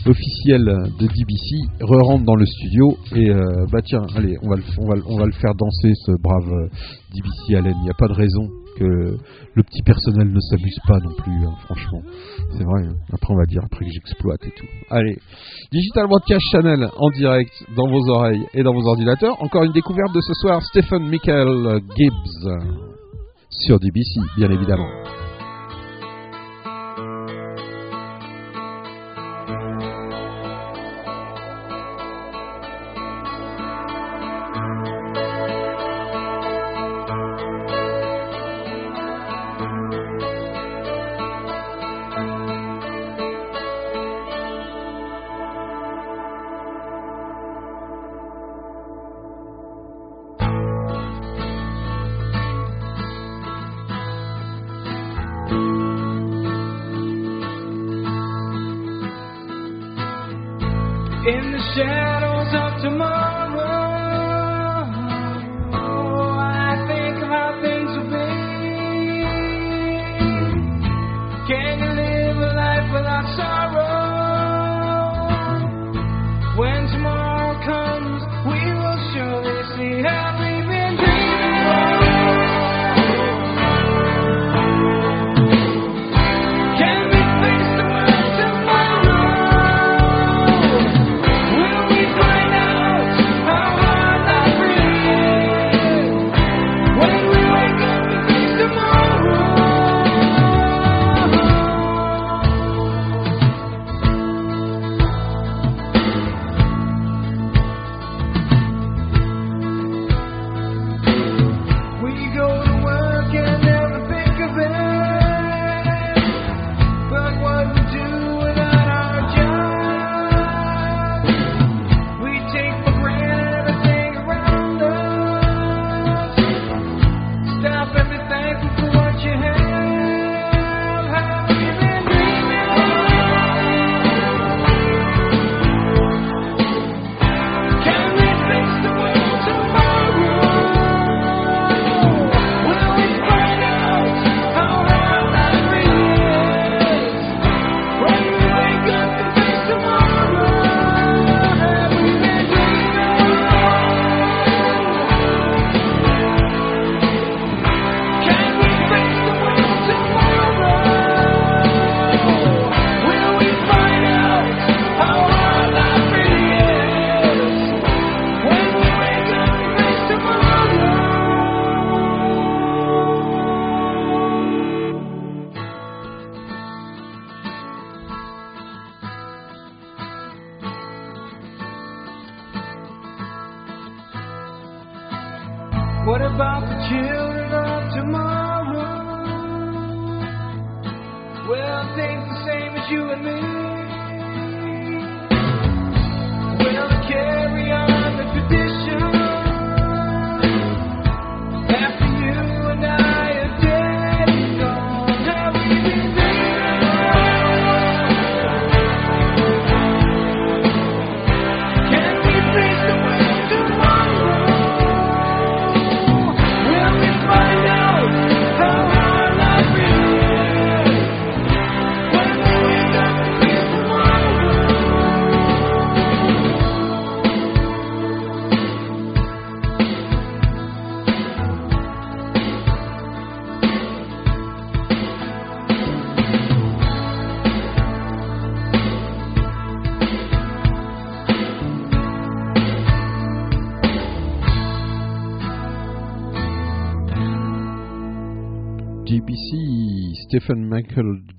officiel 0.05 0.63
de 0.99 1.07
DBC, 1.07 1.55
re-rentre 1.81 2.25
dans 2.25 2.35
le 2.35 2.45
studio 2.45 2.97
et 3.15 3.29
euh, 3.29 3.65
bah 3.71 3.79
tiens, 3.83 4.01
allez, 4.15 4.35
on 4.41 4.49
va 4.49 4.55
le, 4.57 4.63
on 4.79 4.87
va, 4.87 4.95
on 5.07 5.17
va 5.17 5.25
le 5.25 5.31
faire 5.33 5.53
danser 5.55 5.93
ce 6.05 6.11
brave 6.21 6.51
euh, 6.51 6.67
DBC 7.13 7.55
Allen. 7.55 7.75
Il 7.79 7.83
n'y 7.83 7.89
a 7.89 7.93
pas 7.97 8.07
de 8.07 8.13
raison 8.13 8.47
que 8.77 8.83
le 9.55 9.63
petit 9.63 9.83
personnel 9.83 10.29
ne 10.33 10.39
s'amuse 10.39 10.79
pas 10.87 10.97
non 10.99 11.13
plus, 11.15 11.45
hein, 11.45 11.53
franchement. 11.65 12.01
C'est 12.57 12.63
vrai. 12.63 12.87
hein. 12.87 12.95
Après, 13.13 13.33
on 13.33 13.37
va 13.37 13.45
dire 13.45 13.61
après 13.63 13.85
que 13.85 13.91
j'exploite 13.91 14.43
et 14.45 14.51
tout. 14.57 14.65
Allez, 14.89 15.17
Digital 15.71 16.07
Broadcast 16.07 16.45
Channel 16.51 16.89
en 16.97 17.09
direct 17.11 17.51
dans 17.75 17.87
vos 17.87 18.09
oreilles 18.09 18.43
et 18.53 18.63
dans 18.63 18.73
vos 18.73 18.85
ordinateurs. 18.87 19.41
Encore 19.41 19.63
une 19.63 19.73
découverte 19.73 20.13
de 20.13 20.21
ce 20.21 20.33
soir, 20.41 20.61
Stephen 20.63 21.07
Michael 21.07 21.81
Gibbs 21.95 22.59
sur 23.51 23.79
DBC, 23.79 24.19
bien 24.37 24.49
évidemment. 24.49 24.89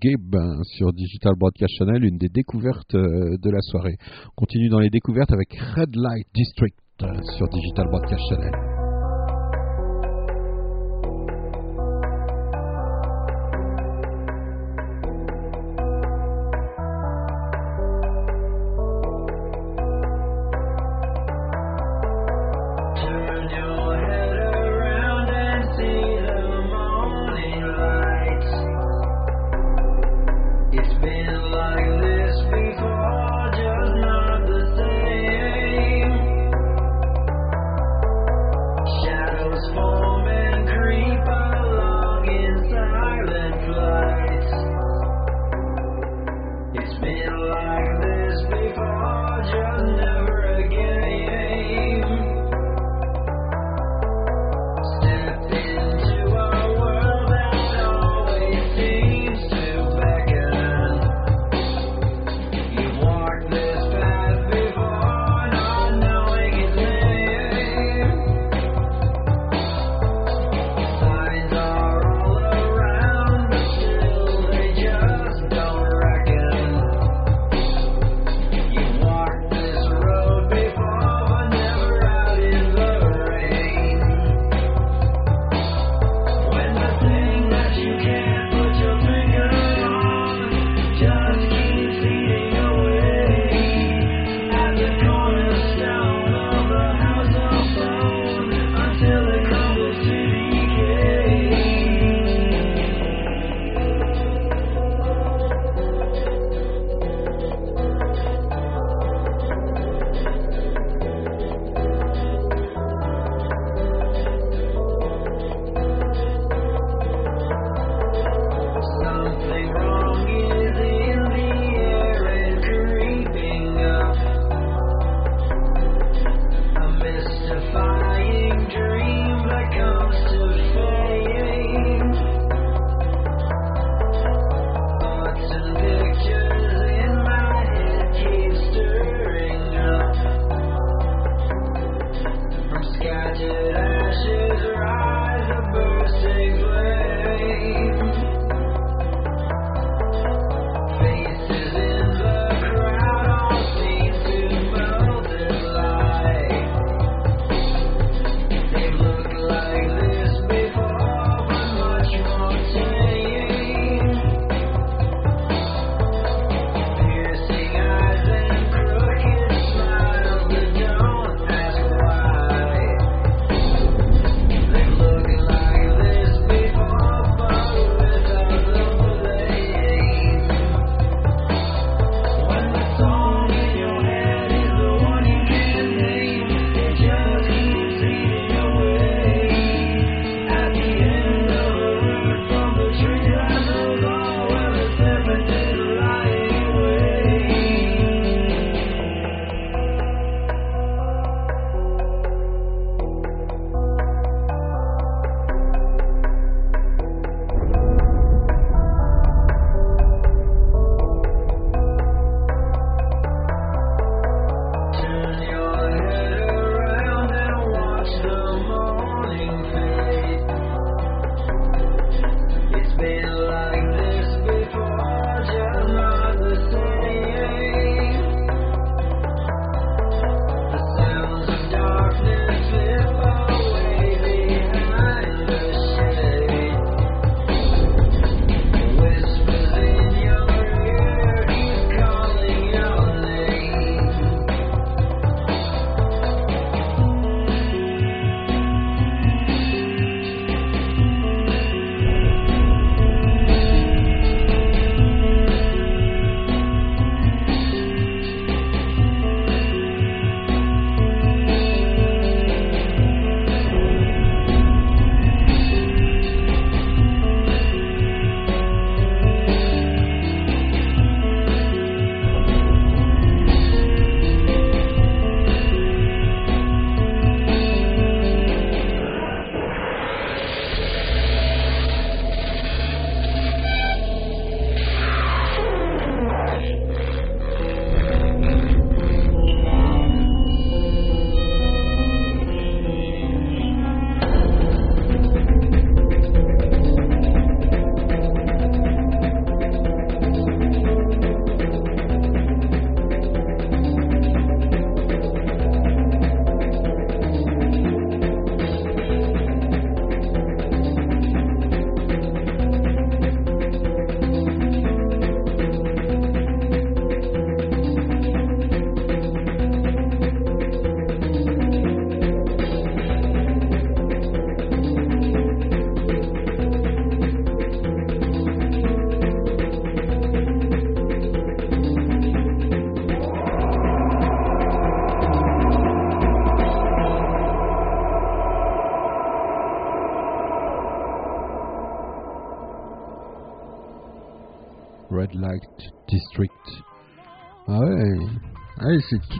Hein, 0.07 0.63
sur 0.65 0.93
Digital 0.93 1.35
Broadcast 1.35 1.73
Channel, 1.79 2.05
une 2.05 2.19
des 2.19 2.29
découvertes 2.29 2.95
euh, 2.95 3.39
de 3.39 3.51
la 3.51 3.61
soirée. 3.63 3.97
On 4.27 4.41
continue 4.43 4.69
dans 4.69 4.81
les 4.81 4.91
découvertes 4.91 5.33
avec 5.33 5.55
Red 5.59 5.97
Light 5.97 6.27
District 6.35 6.77
euh, 7.03 7.07
sur 7.39 7.49
Digital 7.49 7.87
Broadcast 7.89 8.23
Channel. 8.29 8.74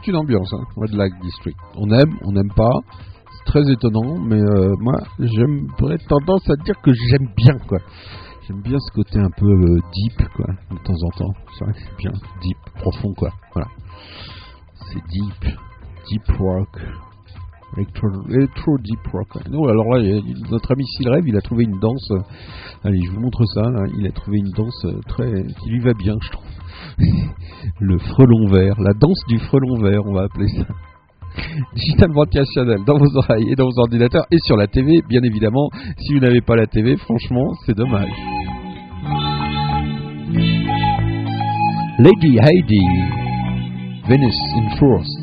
Toute 0.05 0.13
une 0.13 0.19
ambiance, 0.19 0.53
hein, 0.53 0.63
Red 0.77 0.93
Light 0.93 1.13
District. 1.21 1.57
On 1.75 1.89
aime, 1.91 2.17
on 2.23 2.31
n'aime 2.31 2.51
pas. 2.55 2.71
C'est 3.31 3.51
très 3.51 3.71
étonnant, 3.71 4.17
mais 4.19 4.39
euh, 4.39 4.73
moi, 4.79 4.93
j'aimerais 5.19 5.97
tendance 6.07 6.47
à 6.49 6.55
dire 6.63 6.75
que 6.81 6.91
j'aime 6.93 7.27
bien, 7.35 7.57
quoi. 7.67 7.79
J'aime 8.47 8.61
bien 8.61 8.77
ce 8.79 8.91
côté 8.93 9.19
un 9.19 9.29
peu 9.35 9.47
euh, 9.47 9.79
deep, 9.93 10.27
quoi, 10.35 10.45
de 10.71 10.77
temps 10.83 10.93
en 10.93 11.09
temps. 11.17 11.33
C'est 11.57 11.65
vrai 11.65 11.73
que 11.73 11.79
c'est 11.79 11.97
bien 11.97 12.11
deep, 12.41 12.57
profond, 12.79 13.13
quoi. 13.13 13.29
Voilà. 13.53 13.67
C'est 14.91 15.01
deep, 15.09 15.53
deep 16.09 16.37
rock, 16.39 16.69
electro, 17.77 18.07
electro 18.29 18.77
deep 18.79 19.07
rock. 19.11 19.47
Non, 19.49 19.67
alors 19.67 19.95
là, 19.95 20.21
notre 20.51 20.71
ami 20.71 20.85
Silrev, 20.85 21.27
il 21.27 21.35
a 21.35 21.41
trouvé 21.41 21.63
une 21.63 21.79
danse. 21.79 22.11
euh, 22.11 22.19
Allez, 22.83 23.01
je 23.03 23.11
vous 23.11 23.19
montre 23.21 23.43
ça. 23.55 23.63
Il 23.97 24.05
a 24.05 24.11
trouvé 24.11 24.37
une 24.37 24.51
danse 24.51 24.85
euh, 24.85 24.99
très 25.07 25.31
qui 25.31 25.69
lui 25.69 25.79
va 25.79 25.93
bien, 25.93 26.13
je 26.21 26.29
trouve. 26.29 26.45
Le 27.79 27.97
frelon 27.97 28.47
vert, 28.47 28.79
la 28.79 28.93
danse 28.93 29.21
du 29.27 29.39
frelon 29.39 29.81
vert, 29.81 30.01
on 30.05 30.13
va 30.13 30.23
appeler 30.23 30.47
ça. 30.47 30.65
Digital 31.75 32.11
Broadcast 32.11 32.49
Channel 32.53 32.79
dans 32.85 32.97
vos 32.97 33.17
oreilles 33.17 33.51
et 33.51 33.55
dans 33.55 33.65
vos 33.65 33.79
ordinateurs 33.79 34.25
et 34.31 34.37
sur 34.39 34.55
la 34.55 34.67
TV, 34.67 35.01
bien 35.07 35.21
évidemment. 35.23 35.69
Si 35.97 36.13
vous 36.13 36.19
n'avez 36.19 36.41
pas 36.41 36.55
la 36.55 36.67
TV, 36.67 36.95
franchement, 36.97 37.53
c'est 37.65 37.75
dommage. 37.75 38.11
Lady 41.99 42.37
Heidi, 42.39 42.85
Venice 44.07 44.39
in 44.57 44.69
Frost. 44.77 45.14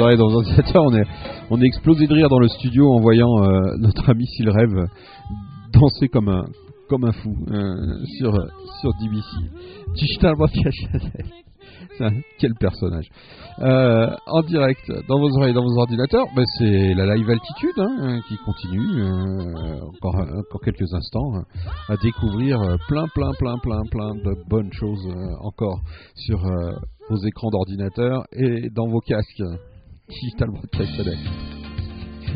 Oreilles, 0.00 0.18
dans 0.18 0.28
vos 0.28 0.36
ordinateurs. 0.38 0.84
On 1.50 1.60
est, 1.60 1.66
explosé 1.66 2.06
de 2.06 2.14
rire 2.14 2.28
dans 2.28 2.38
le 2.38 2.48
studio 2.48 2.92
en 2.92 3.00
voyant 3.00 3.42
euh, 3.42 3.76
notre 3.78 4.08
ami 4.10 4.26
s'il 4.26 4.48
rêve 4.48 4.86
danser 5.72 6.08
comme 6.08 6.28
un, 6.28 7.12
fou 7.12 7.34
euh, 7.50 8.04
sur, 8.18 8.32
sur 8.80 8.92
DBC. 9.00 9.26
Digital 9.94 10.34
un- 12.00 12.10
Quel 12.38 12.54
personnage. 12.54 13.08
Euh, 13.60 14.10
en 14.26 14.42
direct, 14.42 14.90
dans 15.08 15.18
vos 15.18 15.30
oreilles, 15.38 15.54
dans 15.54 15.62
vos 15.64 15.78
ordinateurs, 15.78 16.26
ben, 16.34 16.44
c'est 16.58 16.94
la 16.94 17.14
live 17.14 17.30
altitude 17.30 17.78
hein, 17.78 18.20
qui 18.28 18.36
continue 18.38 19.02
euh, 19.02 19.80
encore, 19.82 20.60
quelques 20.64 20.92
instants 20.92 21.36
euh, 21.36 21.92
à 21.92 21.96
découvrir 21.96 22.58
plein, 22.88 23.06
plein, 23.14 23.32
plein, 23.38 23.58
plein, 23.58 23.82
plein 23.90 24.14
de 24.14 24.34
bonnes 24.48 24.72
choses 24.72 25.06
encore 25.40 25.80
sur 26.16 26.38
vos 27.08 27.16
écrans 27.26 27.50
d'ordinateur 27.50 28.24
et 28.32 28.70
dans 28.70 28.88
vos 28.88 29.00
casques. 29.00 29.42
Digital 30.06 30.50
Broadcast 30.50 30.96
Channel. 30.96 31.18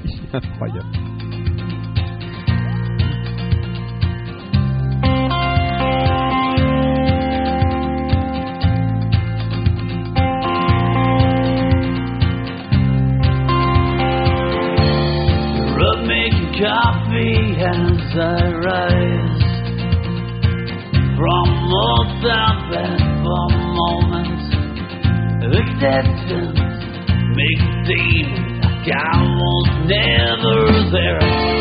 C'est 0.05 0.35
incroyable. 0.35 1.19
Making 16.07 16.53
coffee 16.63 17.57
as 17.59 18.17
I 18.17 18.53
rise 18.65 19.45
from 21.17 21.47
most 21.69 22.23
of 22.25 22.57
it 22.73 23.01
for 23.23 23.47
moments. 23.77 24.47
The 25.43 25.61
distance 25.79 26.78
it 27.39 27.59
seem 27.87 28.61
like 28.61 28.89
I 28.93 29.23
was 29.23 29.67
never 29.87 30.91
there. 30.91 31.58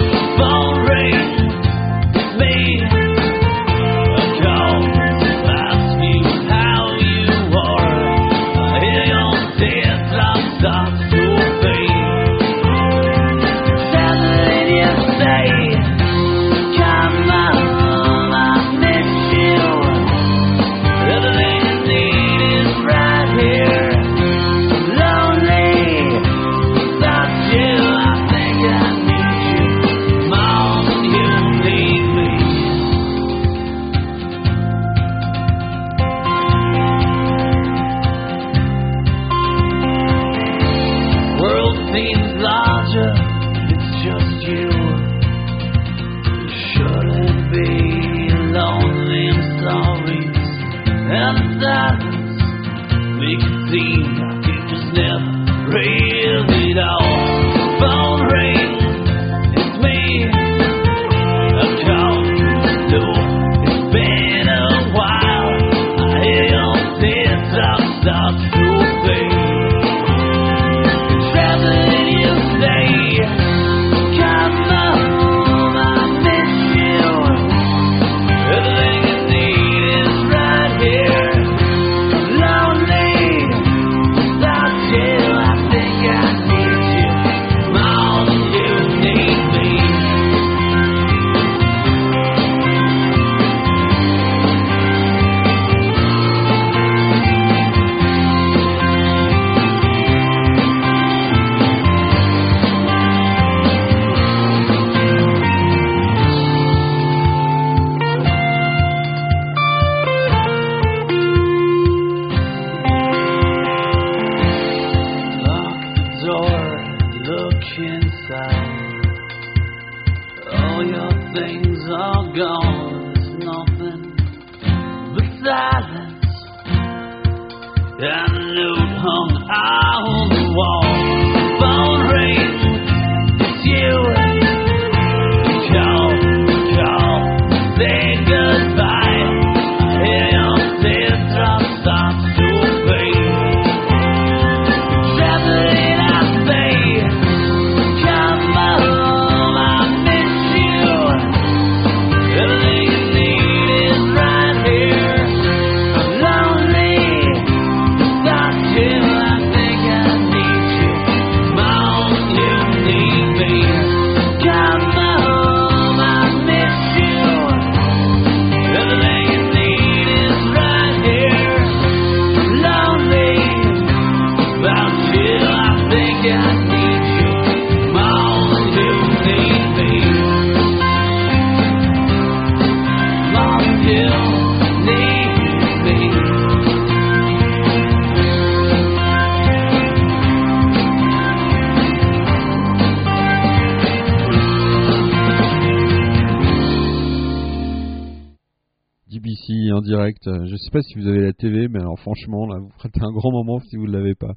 Sais 200.57 200.71
pas 200.71 200.81
si 200.81 200.95
vous 200.99 201.07
avez 201.07 201.21
la 201.21 201.33
TV, 201.33 201.67
mais 201.67 201.79
alors 201.79 201.99
franchement, 201.99 202.45
là, 202.47 202.59
vous 202.59 202.69
prêtez 202.77 202.99
un 203.01 203.11
grand 203.11 203.31
moment 203.31 203.59
si 203.59 203.75
vous 203.77 203.87
ne 203.87 203.91
l'avez 203.93 204.15
pas. 204.15 204.33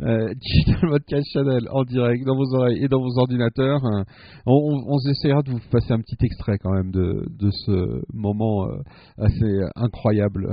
Euh, 0.00 0.32
Digital 0.40 0.90
Podcast 0.90 1.26
Channel 1.32 1.68
en 1.70 1.84
direct 1.84 2.24
dans 2.24 2.36
vos 2.36 2.54
oreilles 2.54 2.82
et 2.84 2.88
dans 2.88 3.00
vos 3.00 3.18
ordinateurs. 3.18 3.84
Euh, 3.84 4.02
On, 4.46 4.52
on, 4.54 4.94
on 4.94 5.10
essaiera 5.10 5.42
de 5.42 5.50
vous 5.50 5.60
passer 5.70 5.92
un 5.92 6.00
petit 6.00 6.16
extrait 6.24 6.58
quand 6.58 6.72
même 6.72 6.90
de, 6.90 7.24
de 7.38 7.50
ce 7.50 8.02
moment 8.14 8.66
euh, 8.68 8.76
assez 9.18 9.60
incroyable. 9.76 10.46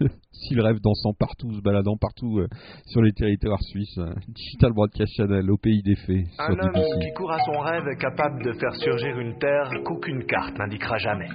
euh, 0.00 0.08
S'il 0.32 0.60
rêve 0.60 0.76
dansant 0.82 1.14
partout, 1.18 1.50
se 1.54 1.62
baladant 1.62 1.96
partout 1.96 2.38
euh, 2.40 2.46
sur 2.86 3.00
les 3.02 3.12
territoires 3.12 3.62
suisses. 3.62 3.96
Euh, 3.98 4.12
Digital 4.28 4.72
Broadcast 4.72 5.12
Channel 5.16 5.50
au 5.50 5.56
pays 5.56 5.82
des 5.82 5.96
fées 5.96 6.24
Un 6.38 6.52
homme 6.52 6.72
qui 7.00 7.12
court 7.14 7.32
à 7.32 7.38
son 7.44 7.58
rêve 7.60 7.84
est 7.90 7.96
capable 8.00 8.42
de 8.44 8.52
faire 8.52 8.74
surgir 8.76 9.18
une 9.18 9.38
terre 9.38 9.70
qu'aucune 9.84 10.24
carte 10.26 10.58
n'indiquera 10.58 10.98
jamais. 10.98 11.28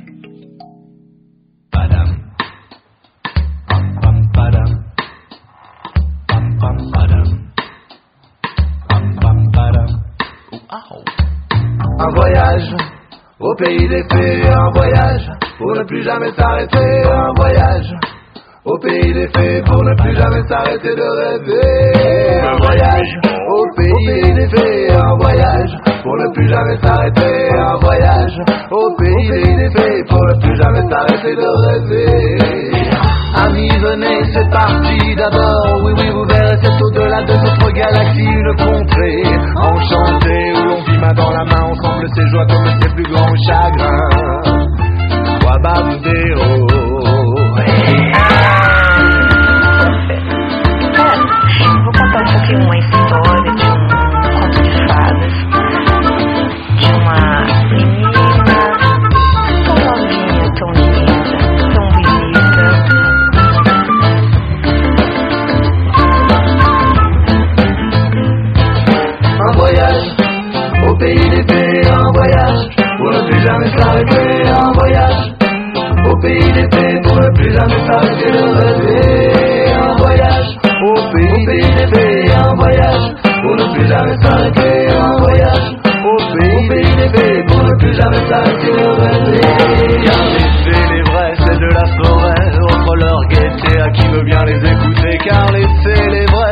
Padam. 1.72 2.21
Voyage. 12.52 12.76
Au 13.40 13.56
pays 13.56 13.88
des 13.88 14.04
fées, 14.12 14.50
un 14.50 14.70
voyage. 14.72 15.28
Pour 15.58 15.76
ne 15.76 15.84
plus 15.84 16.04
jamais 16.04 16.32
s'arrêter, 16.34 17.04
un 17.06 17.34
voyage. 17.36 17.94
Au 18.66 18.78
pays 18.78 19.14
des 19.14 19.28
fées 19.28 19.62
pour 19.66 19.84
ne 19.84 19.96
plus 19.96 20.16
jamais 20.16 20.44
s'arrêter 20.48 20.96
de 20.96 21.02
rêver. 21.02 22.42
Un 22.42 22.58
voyage. 22.58 23.20
Au 23.50 23.66
pays 23.76 24.34
des 24.34 24.48
fées, 24.50 24.94
un 24.94 25.16
voyage. 25.20 25.72
Pour 26.04 26.16
ne 26.18 26.34
plus 26.34 26.50
jamais 26.50 26.78
s'arrêter, 26.84 27.50
un 27.58 27.78
voyage. 27.80 28.38
Au 28.72 28.96
pays 28.98 29.56
des 29.58 29.70
fées 29.72 30.04
pour 30.08 30.24
ne 30.26 30.40
plus 30.42 30.56
jamais 30.58 30.82
s'arrêter 30.90 31.36
de 31.36 31.48
rêver. 31.68 32.82
Amis, 33.34 33.72
venez, 33.80 34.24
c'est 34.34 34.50
parti 34.52 35.16
d'abord. 35.16 35.82
Oui, 35.84 35.94
oui, 35.98 36.10
vous 36.12 36.26
verrez, 36.26 36.58
c'est 36.62 36.84
au-delà 36.84 37.24
de 37.24 37.34
notre 37.34 37.72
galaxie, 37.72 38.20
une 38.20 38.56
contrée 38.58 39.24
enchantée 39.56 40.54
où 40.54 40.64
l'on 40.66 40.84
vit 40.84 40.98
main 41.00 41.14
dans 41.14 41.32
la 41.32 41.46
main 41.46 41.71
ensemble 42.02 42.16
ses 42.16 42.28
joies 42.30 42.46
comme 42.48 42.66
ses 42.82 42.90
plus 42.96 43.04
grands 43.04 43.36
chagrins. 43.48 44.42
Wababdeo. 45.46 46.68
Vou 46.68 46.81
un 73.84 74.72
voyage 74.74 75.34
au 76.06 76.16
pays 76.20 76.52
des 76.54 76.68
fées 76.72 77.00
pour 77.04 77.16
ne 77.16 77.30
plus 77.36 77.52
jamais 77.52 77.80
s'arrêter 77.88 78.32
de 78.32 78.44
rêver, 78.60 79.74
un 79.74 79.96
voyage 79.98 80.58
au 80.84 80.94
pays, 81.12 81.46
des 81.76 81.88
fées, 81.88 82.32
un 82.34 82.54
voyage 82.56 83.06
pour 83.42 83.56
ne 83.56 83.74
plus 83.74 83.88
jamais 83.88 84.18
s'arrêter, 84.22 84.88
un 84.92 85.18
voyage 85.20 85.68
au 86.06 86.18
pays, 86.70 86.96
des 86.96 87.10
fées 87.18 87.44
pour 87.48 87.64
ne 87.64 87.74
plus 87.80 87.94
jamais 87.96 88.24
s'arrêter 88.30 88.72
de 88.72 88.88
rêver. 89.02 89.42
Fées, 90.64 90.88
les 90.94 91.02
vrais, 91.12 91.34
c'est 91.38 91.60
de 91.60 91.70
la 91.74 91.86
forêt, 91.98 92.46
offre 92.70 92.96
leur 92.98 93.20
gaieté 93.30 93.82
à 93.82 93.90
qui 93.90 94.08
veut 94.10 94.24
bien 94.24 94.44
les 94.46 94.58
écouter, 94.58 95.18
car 95.26 95.52
les 95.52 95.68
fées, 95.84 96.10
les 96.12 96.26
vrais, 96.28 96.51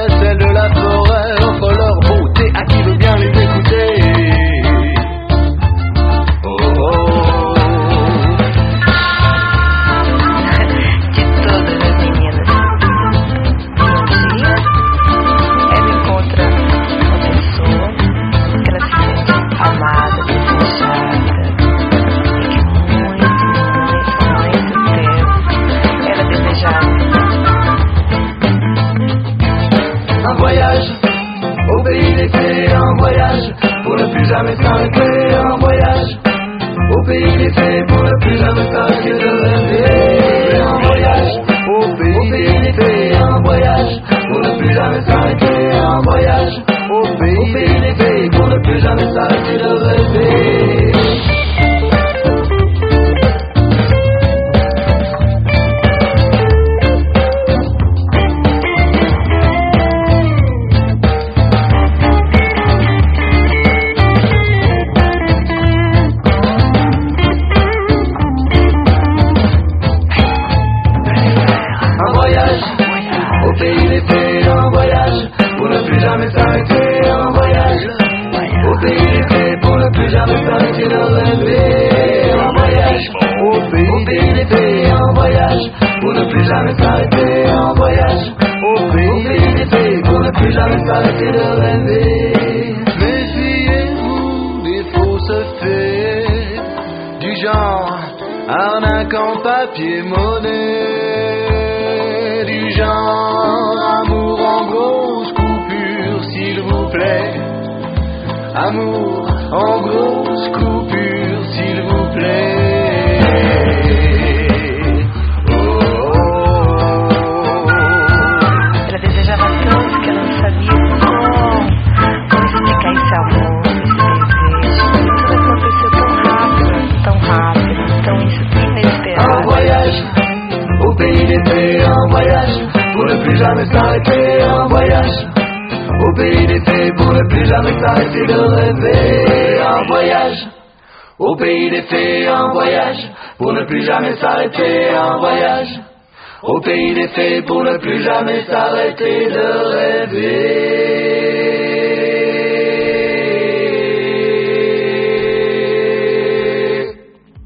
pays 146.89 146.95
des 146.95 147.07
fées 147.09 147.41
pour 147.43 147.63
ne 147.63 147.77
plus 147.77 148.01
jamais 148.03 148.43
s'arrêter 148.45 149.27
de 149.27 149.47
rêver. 149.75 150.39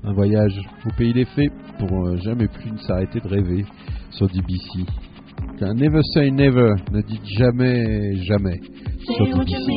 Un 0.03 0.13
voyage 0.13 0.59
au 0.85 0.89
pays 0.97 1.13
des 1.13 1.25
fées 1.25 1.49
pour 1.79 2.07
euh, 2.07 2.17
jamais 2.17 2.47
plus 2.47 2.71
ne 2.71 2.77
s'arrêter 2.77 3.19
de 3.19 3.27
rêver 3.27 3.65
sur 4.11 4.27
DBC. 4.27 4.85
Un 5.61 5.73
Never 5.73 6.01
Say 6.13 6.31
Never, 6.31 6.73
ne 6.91 7.01
dites 7.01 7.25
jamais 7.37 8.15
jamais 8.23 8.59
sur 9.05 9.25
DBC. 9.25 9.71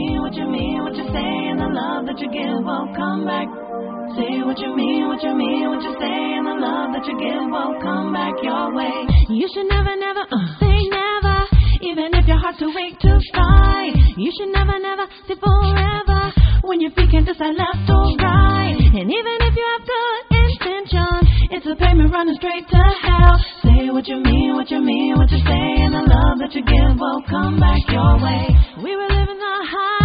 Say, 4.17 4.33
you 4.33 4.47
what 4.49 4.59
you 4.59 4.73
mean, 4.75 5.07
what 5.09 5.23
you 5.23 5.35
mean, 5.37 5.69
what 5.69 5.83
you 5.85 5.93
say, 6.01 6.19
and 6.41 6.49
the 6.49 6.57
love 6.57 6.97
that 6.97 7.05
you 7.05 7.15
give 7.21 7.45
won't 7.53 7.79
come 7.85 8.13
back 8.17 8.33
your 8.41 8.73
way. 8.73 9.05
You 9.29 9.47
should 9.53 9.69
never, 9.69 9.93
never 9.93 10.25
uh, 10.25 10.47
say 10.57 10.77
never, 10.89 11.39
even 11.85 12.17
if 12.17 12.25
your 12.25 12.41
heart's 12.41 12.59
too 12.59 12.73
weak 12.73 12.97
to 13.05 13.21
fight. 13.37 13.93
You 14.17 14.33
should 14.41 14.53
never, 14.57 14.81
never 14.81 15.05
say 15.29 15.37
forever 15.37 16.33
when 16.65 16.81
your 16.81 16.91
feet 16.97 17.13
can't 17.13 17.29
decide 17.29 17.55
left 17.61 17.85
or 17.93 18.17
right. 18.17 18.77
And 18.77 19.07
even 19.13 19.37
if 19.45 19.53
you 19.53 19.67
have 19.77 19.85
good 19.85 20.21
intention, 20.33 21.13
it's 21.53 21.67
a 21.69 21.77
payment 21.77 22.09
running 22.11 22.37
straight 22.41 22.65
to 22.73 22.83
hell. 23.05 23.37
Say 23.63 23.93
what 23.93 24.09
you 24.09 24.19
mean, 24.25 24.57
what 24.57 24.71
you 24.73 24.81
mean, 24.81 25.17
what 25.21 25.31
you 25.31 25.39
say, 25.45 25.67
and 25.85 25.93
the 25.93 26.05
love 26.09 26.41
that 26.41 26.57
you 26.57 26.65
give 26.65 26.97
will 26.97 27.23
come 27.29 27.61
back 27.61 27.85
your 27.93 28.17
way. 28.25 28.49
We 28.81 28.97
were 28.97 29.11
living 29.13 29.39
the 29.39 29.57
high 29.69 29.96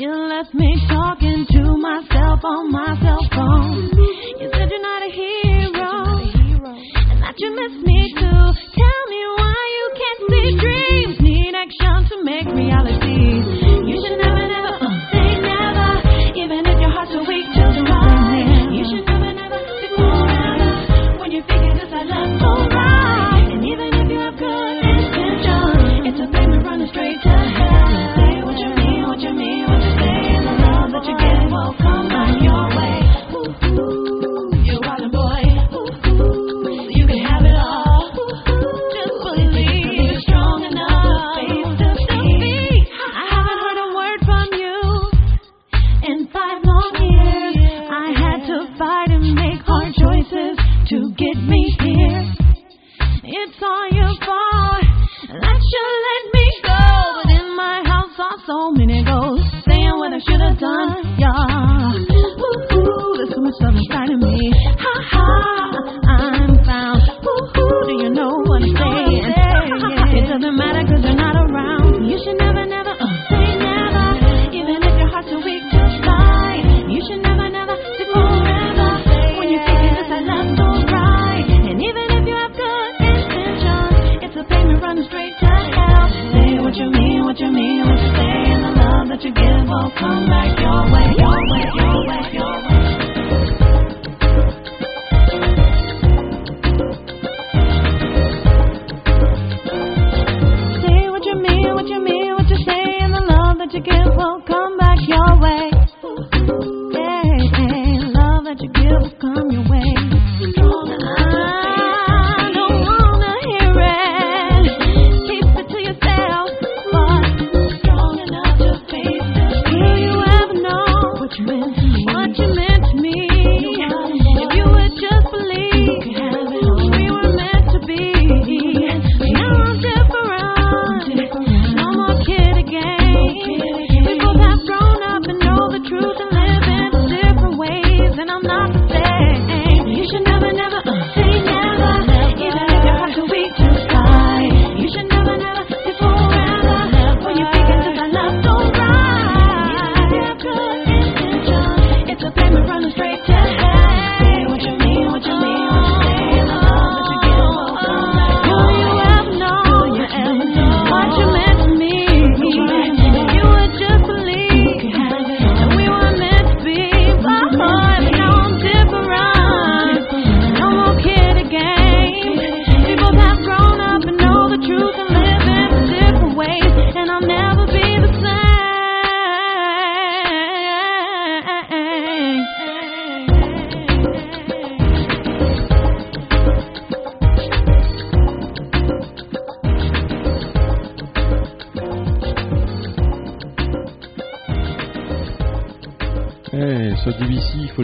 You 0.00 0.08
left 0.08 0.54
me 0.54 0.80
talking 0.88 1.44
to 1.50 1.76
myself 1.76 2.40
on 2.42 2.72
my 2.72 2.96
cell 3.02 3.20
phone. 3.36 3.90
You 4.40 4.48
said 4.50 4.70
you're 4.70 4.80
not 4.80 5.02
a 5.02 5.10
hero, 5.12 5.92
and 7.12 7.20
that 7.20 7.34
you 7.36 7.54
miss 7.54 7.84
me 7.84 8.14
too. 8.16 8.42
Tell 8.80 9.02
me 9.12 9.20
why 9.36 9.60
you 9.76 9.86
can't 10.00 10.22
see 10.30 10.56
dreams. 10.56 11.20
Need 11.20 11.54
action 11.54 12.08
to 12.08 12.24
make 12.24 12.48
straight 12.48 13.69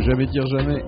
jamais 0.06 0.26
dire 0.26 0.46
jamais. 0.46 0.84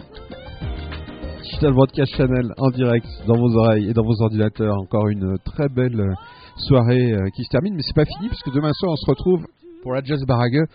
Digital 1.42 1.72
Broadcast 1.72 2.14
Channel 2.14 2.52
en 2.56 2.70
direct 2.70 3.06
dans 3.26 3.36
vos 3.36 3.56
oreilles 3.56 3.90
et 3.90 3.92
dans 3.92 4.04
vos 4.04 4.22
ordinateurs. 4.22 4.76
Encore 4.76 5.08
une 5.08 5.38
très 5.44 5.68
belle 5.68 6.14
soirée 6.56 7.12
euh, 7.12 7.28
qui 7.34 7.42
se 7.42 7.48
termine, 7.50 7.74
mais 7.74 7.82
c'est 7.82 7.96
pas 7.96 8.04
fini 8.04 8.28
parce 8.28 8.42
que 8.42 8.50
demain 8.50 8.72
soir 8.74 8.92
on 8.92 8.96
se 8.96 9.10
retrouve 9.10 9.44
pour 9.82 9.92
la 9.92 10.02
Jazz 10.04 10.20
Barague. 10.24 10.66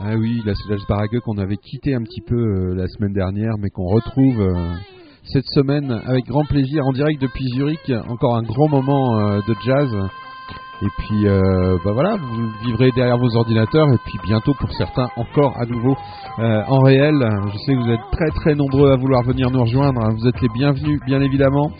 Ah 0.00 0.14
oui, 0.16 0.40
la 0.46 0.54
Jazz 0.68 0.80
Barague 0.88 1.20
qu'on 1.20 1.36
avait 1.36 1.58
quitté 1.58 1.94
un 1.94 2.02
petit 2.02 2.22
peu 2.22 2.36
euh, 2.36 2.74
la 2.74 2.88
semaine 2.88 3.12
dernière, 3.12 3.52
mais 3.58 3.68
qu'on 3.68 3.86
retrouve 3.86 4.40
euh, 4.40 4.74
cette 5.24 5.46
semaine 5.48 5.90
avec 6.06 6.24
grand 6.24 6.44
plaisir 6.46 6.86
en 6.86 6.92
direct 6.92 7.20
depuis 7.20 7.48
Zurich. 7.50 7.92
Encore 8.08 8.36
un 8.36 8.42
grand 8.42 8.68
moment 8.68 9.40
de 9.40 9.54
jazz. 9.64 9.90
Et 10.84 10.88
puis, 10.98 11.26
euh, 11.26 11.78
bah 11.82 11.92
voilà, 11.94 12.16
vous 12.16 12.50
vivrez 12.62 12.90
derrière 12.94 13.16
vos 13.16 13.34
ordinateurs 13.36 13.88
et 13.88 13.96
puis 14.04 14.18
bientôt 14.26 14.52
pour 14.52 14.70
certains 14.72 15.08
encore 15.16 15.54
à 15.58 15.64
nouveau 15.64 15.96
euh, 16.40 16.62
en 16.68 16.80
réel. 16.80 17.14
Je 17.54 17.58
sais 17.58 17.72
que 17.72 17.78
vous 17.78 17.90
êtes 17.90 18.10
très 18.12 18.28
très 18.42 18.54
nombreux 18.54 18.92
à 18.92 18.96
vouloir 18.96 19.22
venir 19.22 19.50
nous 19.50 19.62
rejoindre. 19.62 20.04
hein. 20.04 20.10
Vous 20.14 20.28
êtes 20.28 20.38
les 20.42 20.48
bienvenus, 20.50 21.00
bien 21.06 21.22
évidemment. 21.22 21.70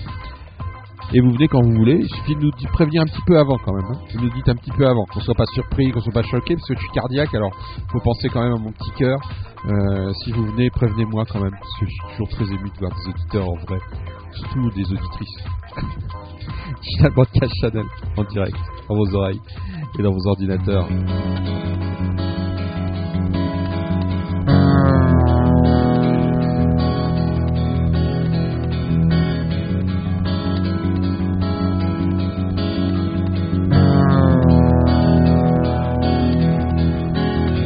Et 1.16 1.20
vous 1.20 1.30
venez 1.30 1.46
quand 1.46 1.62
vous 1.62 1.74
voulez. 1.74 2.00
Il 2.02 2.08
suffit 2.08 2.34
de 2.34 2.40
nous 2.40 2.50
prévenir 2.72 3.02
un 3.02 3.06
petit 3.06 3.22
peu 3.24 3.38
avant 3.38 3.56
quand 3.64 3.72
même. 3.72 3.84
hein. 3.84 3.98
Vous 4.12 4.20
nous 4.20 4.30
dites 4.30 4.48
un 4.48 4.56
petit 4.56 4.72
peu 4.72 4.84
avant, 4.84 5.04
qu'on 5.04 5.20
soit 5.20 5.34
pas 5.34 5.46
surpris, 5.54 5.90
qu'on 5.92 6.00
soit 6.00 6.12
pas 6.12 6.24
choqué, 6.24 6.56
parce 6.56 6.66
que 6.66 6.74
je 6.74 6.80
suis 6.80 6.90
cardiaque. 6.90 7.32
Alors, 7.34 7.52
faut 7.92 8.00
penser 8.00 8.28
quand 8.28 8.42
même 8.42 8.54
à 8.54 8.58
mon 8.58 8.72
petit 8.72 8.90
cœur. 8.98 9.18
Euh, 9.66 10.12
si 10.24 10.32
vous 10.32 10.44
venez, 10.46 10.68
prévenez-moi 10.70 11.24
quand 11.30 11.40
même, 11.40 11.52
parce 11.52 11.72
que 11.78 11.86
je 11.86 11.90
suis 11.90 12.00
toujours 12.10 12.28
très 12.28 12.44
ému 12.44 12.68
de 12.68 12.78
voir 12.80 12.90
des 12.92 13.10
auditeurs 13.10 13.48
en 13.48 13.54
vrai, 13.66 13.78
surtout 14.32 14.70
des 14.70 14.84
auditrices. 14.84 15.44
Digital 16.82 17.12
Broadcast 17.12 17.52
Channel 17.60 17.86
en 18.16 18.24
direct 18.24 18.58
dans 18.88 18.96
vos 18.96 19.14
oreilles 19.14 19.40
et 19.98 20.02
dans 20.02 20.12
vos 20.12 20.26
ordinateurs. 20.26 20.88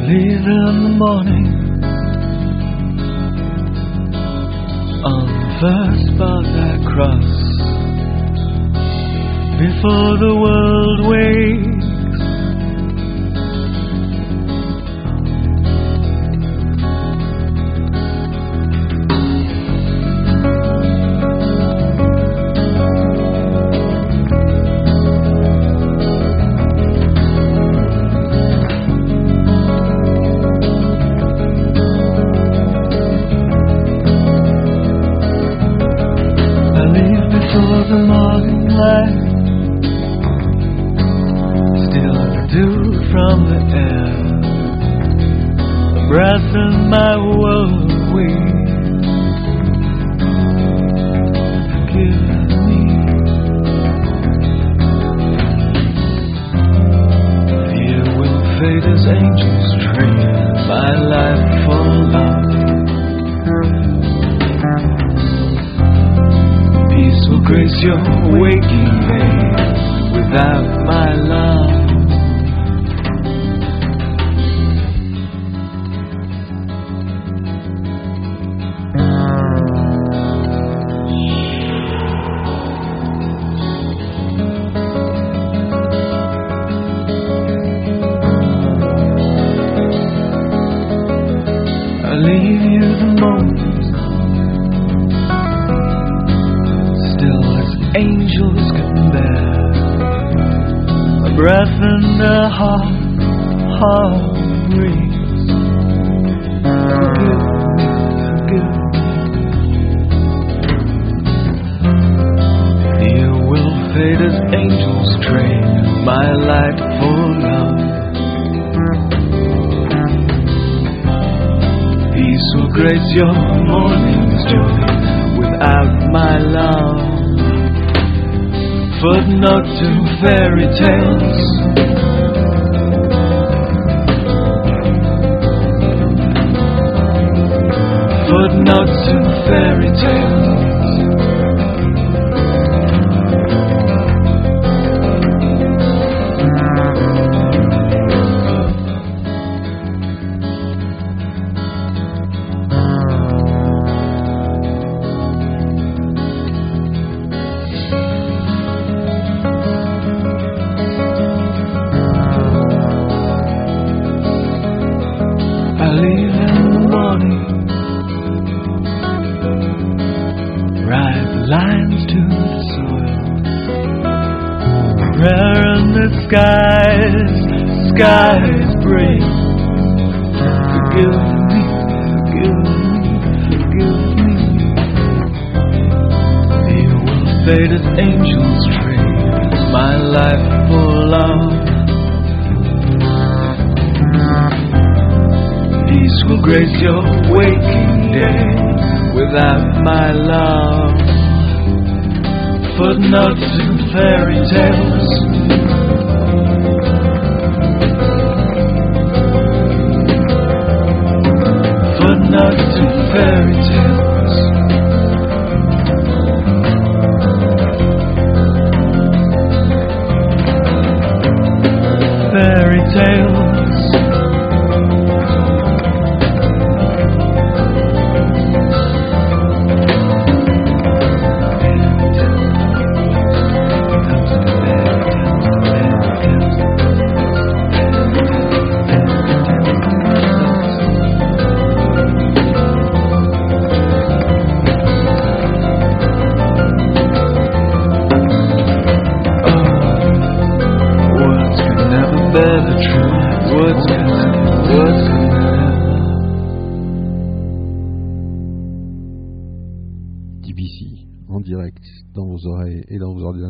Leave 0.09 0.41
in 0.41 0.83
the 0.85 0.95
morning 0.97 1.47
on 5.05 5.25
the 5.37 5.49
first 5.61 6.01
spot 6.15 6.45
I 6.49 6.81
cross 6.89 7.31
before 9.61 10.13
the 10.17 10.33
world 10.33 10.99
wakes. 11.13 11.78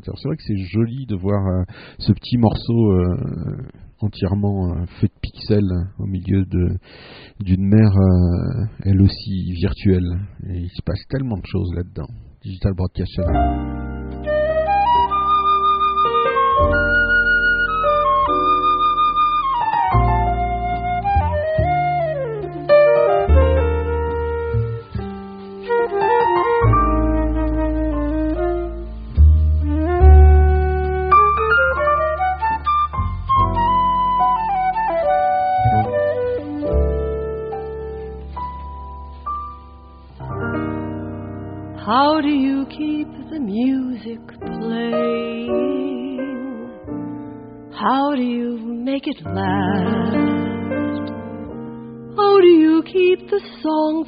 C'est 0.03 0.27
vrai 0.27 0.37
que 0.37 0.43
c'est 0.43 0.57
joli 0.57 1.05
de 1.05 1.15
voir 1.15 1.45
euh, 1.45 1.63
ce 1.99 2.11
petit 2.13 2.37
morceau 2.37 2.91
euh, 2.91 3.57
entièrement 3.99 4.73
euh, 4.73 4.85
fait 4.99 5.07
de 5.07 5.19
pixels 5.21 5.71
hein, 5.71 5.89
au 5.99 6.05
milieu 6.05 6.45
d'une 7.39 7.65
mer, 7.65 7.91
elle 8.83 9.01
aussi 9.01 9.51
virtuelle. 9.53 10.19
Il 10.47 10.69
se 10.69 10.81
passe 10.83 11.01
tellement 11.09 11.37
de 11.37 11.45
choses 11.45 11.73
là-dedans. 11.75 12.07
Digital 12.41 12.73
Broadcast 12.73 13.19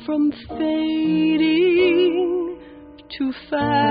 from 0.05 0.31
fading 0.57 2.57
to 3.17 3.33
fast. 3.49 3.90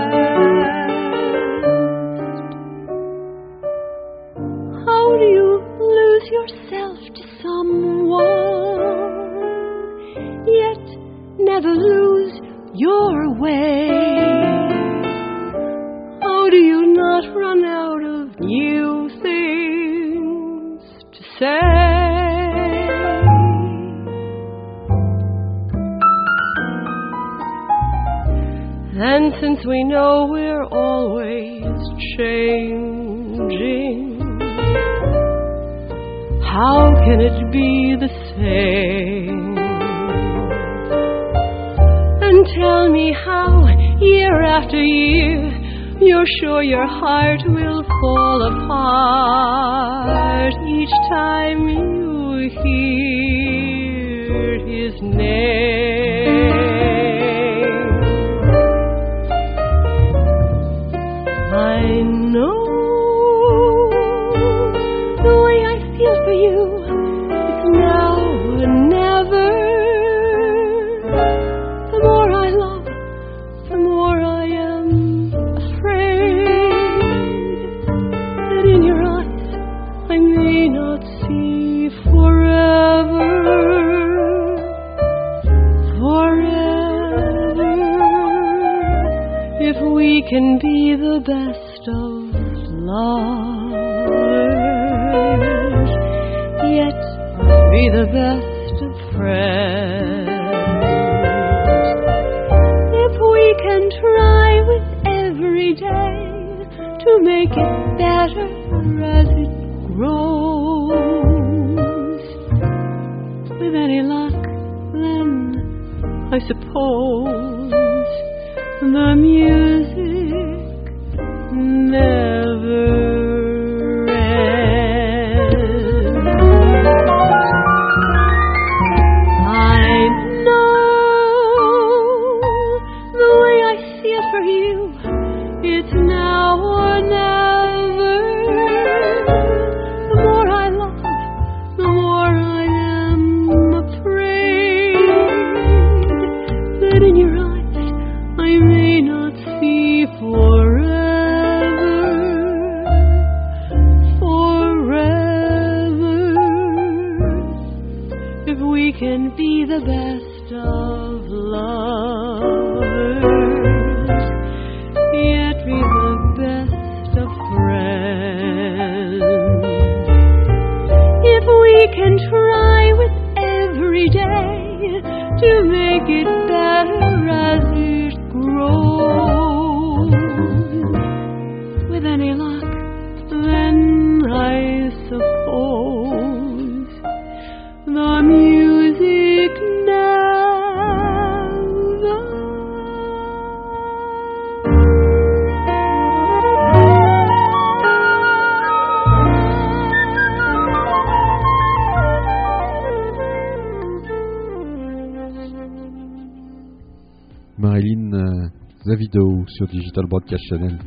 sur 209.61 209.69
Digital 209.69 210.07
Broadcast 210.07 210.43
Channel. 210.49 210.79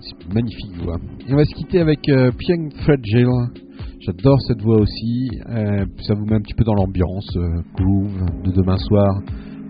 C'est 0.00 0.34
magnifique 0.34 0.76
voix. 0.84 0.98
On 1.30 1.36
va 1.36 1.44
se 1.44 1.54
quitter 1.54 1.80
avec 1.80 2.06
euh, 2.10 2.30
Pieng 2.36 2.68
Fragile. 2.82 3.48
J'adore 4.00 4.38
cette 4.42 4.60
voix 4.60 4.76
aussi. 4.80 5.30
Euh, 5.48 5.86
ça 6.02 6.12
vous 6.12 6.26
met 6.26 6.34
un 6.34 6.42
petit 6.42 6.52
peu 6.52 6.64
dans 6.64 6.74
l'ambiance 6.74 7.34
euh, 7.36 7.62
groove 7.74 8.20
de 8.44 8.50
demain 8.50 8.76
soir. 8.76 9.08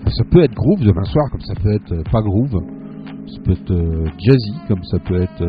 Ça 0.08 0.24
peut 0.28 0.42
être 0.42 0.54
groove 0.54 0.80
demain 0.80 1.04
soir, 1.04 1.30
comme 1.30 1.40
ça 1.42 1.54
peut 1.54 1.72
être 1.72 1.92
euh, 1.92 2.02
pas 2.10 2.20
groove. 2.20 2.58
Ça 3.28 3.40
peut 3.44 3.52
être 3.52 4.10
jazzy, 4.18 4.54
comme 4.66 4.82
ça 4.82 4.98
peut 4.98 5.22
être 5.22 5.44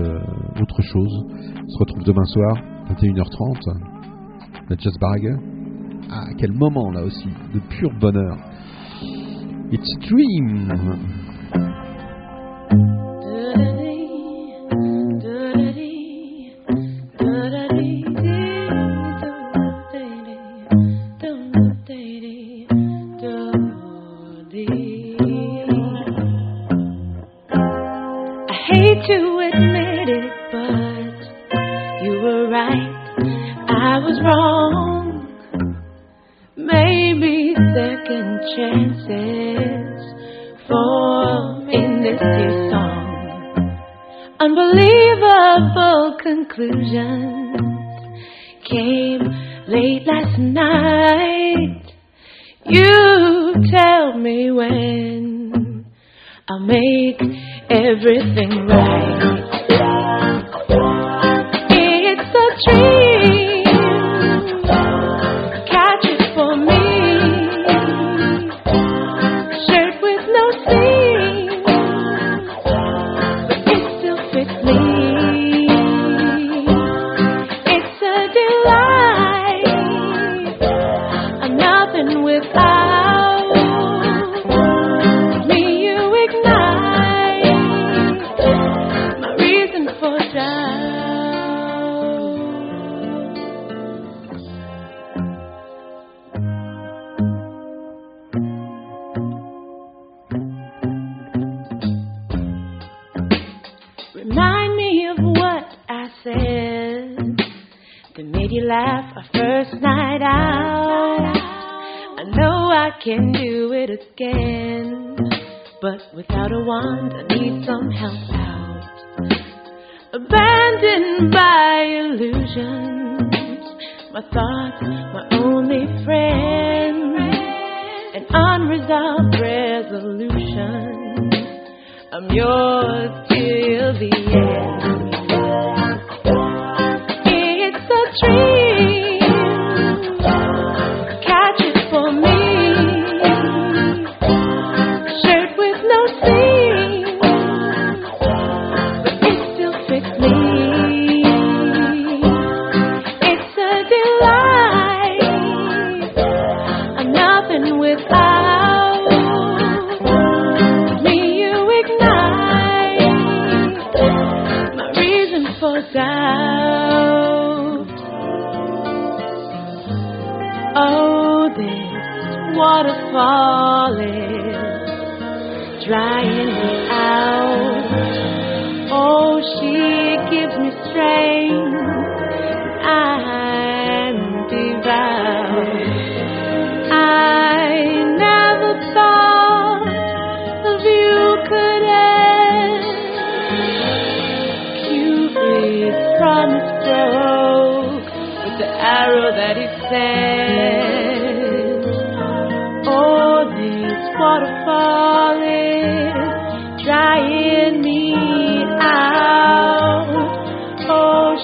autre 0.62 0.82
chose. 0.84 1.26
On 1.64 1.68
se 1.68 1.80
retrouve 1.80 2.04
demain 2.04 2.26
soir, 2.26 2.56
21h30. 2.92 3.76
La 4.70 4.76
Jazz 4.78 4.94
Barague. 5.02 5.40
Ah, 6.12 6.28
quel 6.38 6.52
moment 6.52 6.92
là 6.92 7.04
aussi, 7.04 7.28
de 7.54 7.60
pur 7.70 7.90
bonheur. 8.00 8.38
It's 9.72 9.92
a 9.96 10.08
dream. 10.08 11.13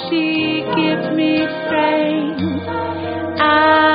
She 0.07 0.63
gives 0.77 1.07
me 1.15 1.37
strength. 1.65 2.67
I'm 3.41 3.88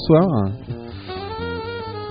soir. 0.00 0.50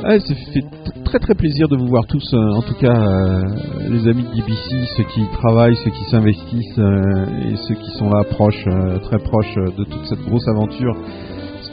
Ouais, 0.03 0.19
ça 0.19 0.33
fait 0.53 0.63
très 1.03 1.19
très 1.19 1.35
plaisir 1.35 1.67
de 1.67 1.75
vous 1.75 1.87
voir 1.87 2.05
tous, 2.07 2.33
euh, 2.33 2.55
en 2.55 2.61
tout 2.61 2.75
cas 2.75 2.93
euh, 2.93 3.43
les 3.89 4.07
amis 4.07 4.23
de 4.23 4.35
DBC, 4.35 4.85
ceux 4.95 5.03
qui 5.03 5.27
travaillent, 5.33 5.75
ceux 5.83 5.89
qui 5.89 6.03
s'investissent 6.05 6.79
euh, 6.79 7.51
et 7.51 7.55
ceux 7.67 7.75
qui 7.75 7.91
sont 7.97 8.09
là 8.09 8.23
proches, 8.23 8.65
très 9.03 9.17
proches 9.17 9.55
de 9.55 9.83
toute 9.83 10.05
cette 10.05 10.21
grosse 10.21 10.47
aventure 10.47 10.95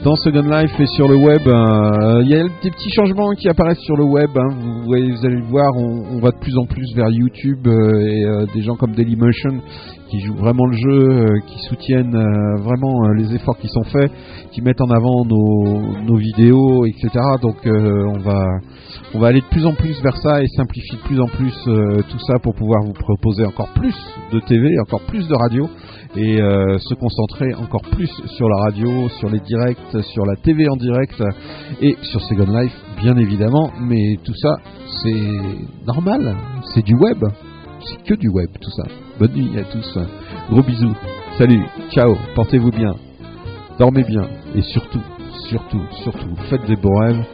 dans 0.04 0.14
Second 0.16 0.42
Life 0.42 0.78
et 0.78 0.86
sur 0.86 1.08
le 1.08 1.16
web. 1.16 1.42
euh, 1.46 2.22
Il 2.22 2.28
y 2.28 2.34
a 2.34 2.42
des 2.44 2.70
petits 2.70 2.90
changements 2.90 3.30
qui 3.32 3.48
apparaissent 3.48 3.80
sur 3.80 3.96
le 3.96 4.04
web, 4.04 4.30
hein, 4.36 4.48
vous, 4.84 4.92
allez 4.92 5.36
le 5.36 5.46
voir, 5.46 5.72
on, 5.76 6.18
va 6.20 6.30
de 6.30 6.38
plus 6.38 6.56
en 6.56 6.66
plus 6.66 6.94
vers 6.94 7.08
YouTube 7.10 7.66
euh, 7.66 8.00
et 8.00 8.24
euh, 8.24 8.46
des 8.54 8.62
gens 8.62 8.76
comme 8.76 8.92
Dailymotion 8.92 9.60
qui 10.10 10.20
jouent 10.20 10.36
vraiment 10.36 10.66
le 10.66 10.76
jeu, 10.76 11.40
qui 11.48 11.58
soutiennent 11.68 12.16
vraiment 12.62 13.10
les 13.10 13.34
efforts 13.34 13.58
qui 13.58 13.66
sont 13.66 13.82
faits, 13.82 14.12
qui 14.52 14.62
mettent 14.62 14.80
en 14.80 14.90
avant 14.90 15.24
nos, 15.24 16.16
vidéos, 16.16 16.86
etc. 16.86 17.08
Donc 17.42 17.56
on 17.66 18.18
va 18.20 18.46
on 19.14 19.18
va 19.18 19.26
aller 19.26 19.40
de 19.40 19.46
plus 19.46 19.66
en 19.66 19.72
plus 19.72 20.00
vers 20.02 20.16
ça 20.18 20.44
et 20.44 20.46
simplifier 20.46 20.98
de 20.98 21.02
plus 21.02 21.20
en 21.20 21.26
plus 21.26 21.52
tout 22.08 22.18
ça 22.20 22.38
pour 22.38 22.54
pouvoir 22.54 22.84
vous 22.84 22.92
proposer 22.92 23.44
encore 23.46 23.70
plus 23.74 23.96
de 24.32 24.38
TV, 24.38 24.78
encore 24.78 25.02
plus 25.08 25.26
de 25.26 25.34
radio 25.34 25.68
et 26.16 26.40
euh, 26.40 26.78
se 26.78 26.94
concentrer 26.94 27.54
encore 27.54 27.82
plus 27.82 28.10
sur 28.36 28.48
la 28.48 28.56
radio, 28.64 29.08
sur 29.20 29.28
les 29.28 29.40
directs, 29.40 30.02
sur 30.02 30.24
la 30.24 30.36
TV 30.36 30.68
en 30.68 30.76
direct 30.76 31.22
et 31.80 31.96
sur 32.02 32.20
Second 32.22 32.58
Life 32.58 32.74
bien 33.00 33.16
évidemment. 33.16 33.70
Mais 33.80 34.18
tout 34.24 34.34
ça 34.34 34.56
c'est 35.02 35.86
normal, 35.86 36.36
c'est 36.74 36.84
du 36.84 36.94
web, 36.94 37.22
c'est 37.80 38.02
que 38.04 38.14
du 38.14 38.28
web 38.28 38.50
tout 38.60 38.70
ça. 38.70 38.84
Bonne 39.18 39.32
nuit 39.32 39.58
à 39.58 39.64
tous, 39.64 39.98
gros 40.50 40.62
bisous, 40.62 40.94
salut, 41.38 41.64
ciao, 41.90 42.16
portez-vous 42.34 42.70
bien, 42.70 42.94
dormez 43.78 44.04
bien. 44.04 44.28
Et 44.54 44.62
surtout, 44.62 45.02
surtout, 45.48 45.82
surtout, 46.02 46.34
faites 46.48 46.66
des 46.66 46.76
beaux 46.76 46.96
rêves 46.98 47.24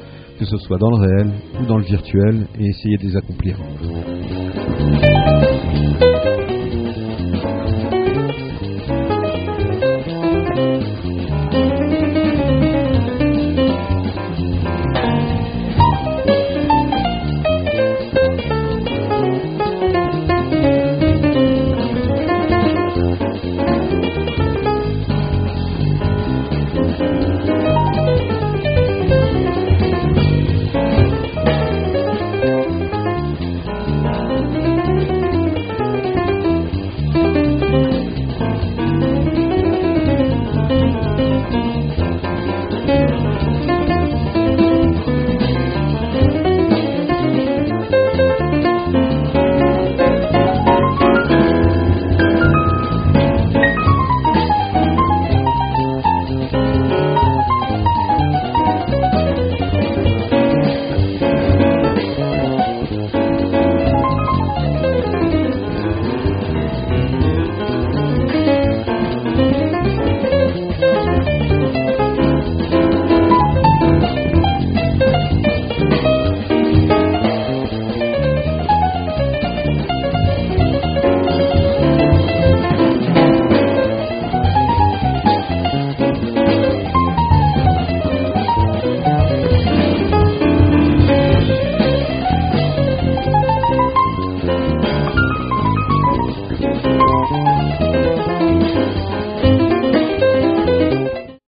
que 0.43 0.49
ce 0.49 0.57
soit 0.59 0.79
dans 0.79 0.91
le 0.91 0.97
réel 0.97 1.31
ou 1.61 1.67
dans 1.67 1.79
le 1.79 1.85
virtuel, 1.85 2.49
et 2.59 2.67
essayez 2.67 2.97
de 2.97 3.03
les 3.05 3.17
accomplir. 3.17 3.57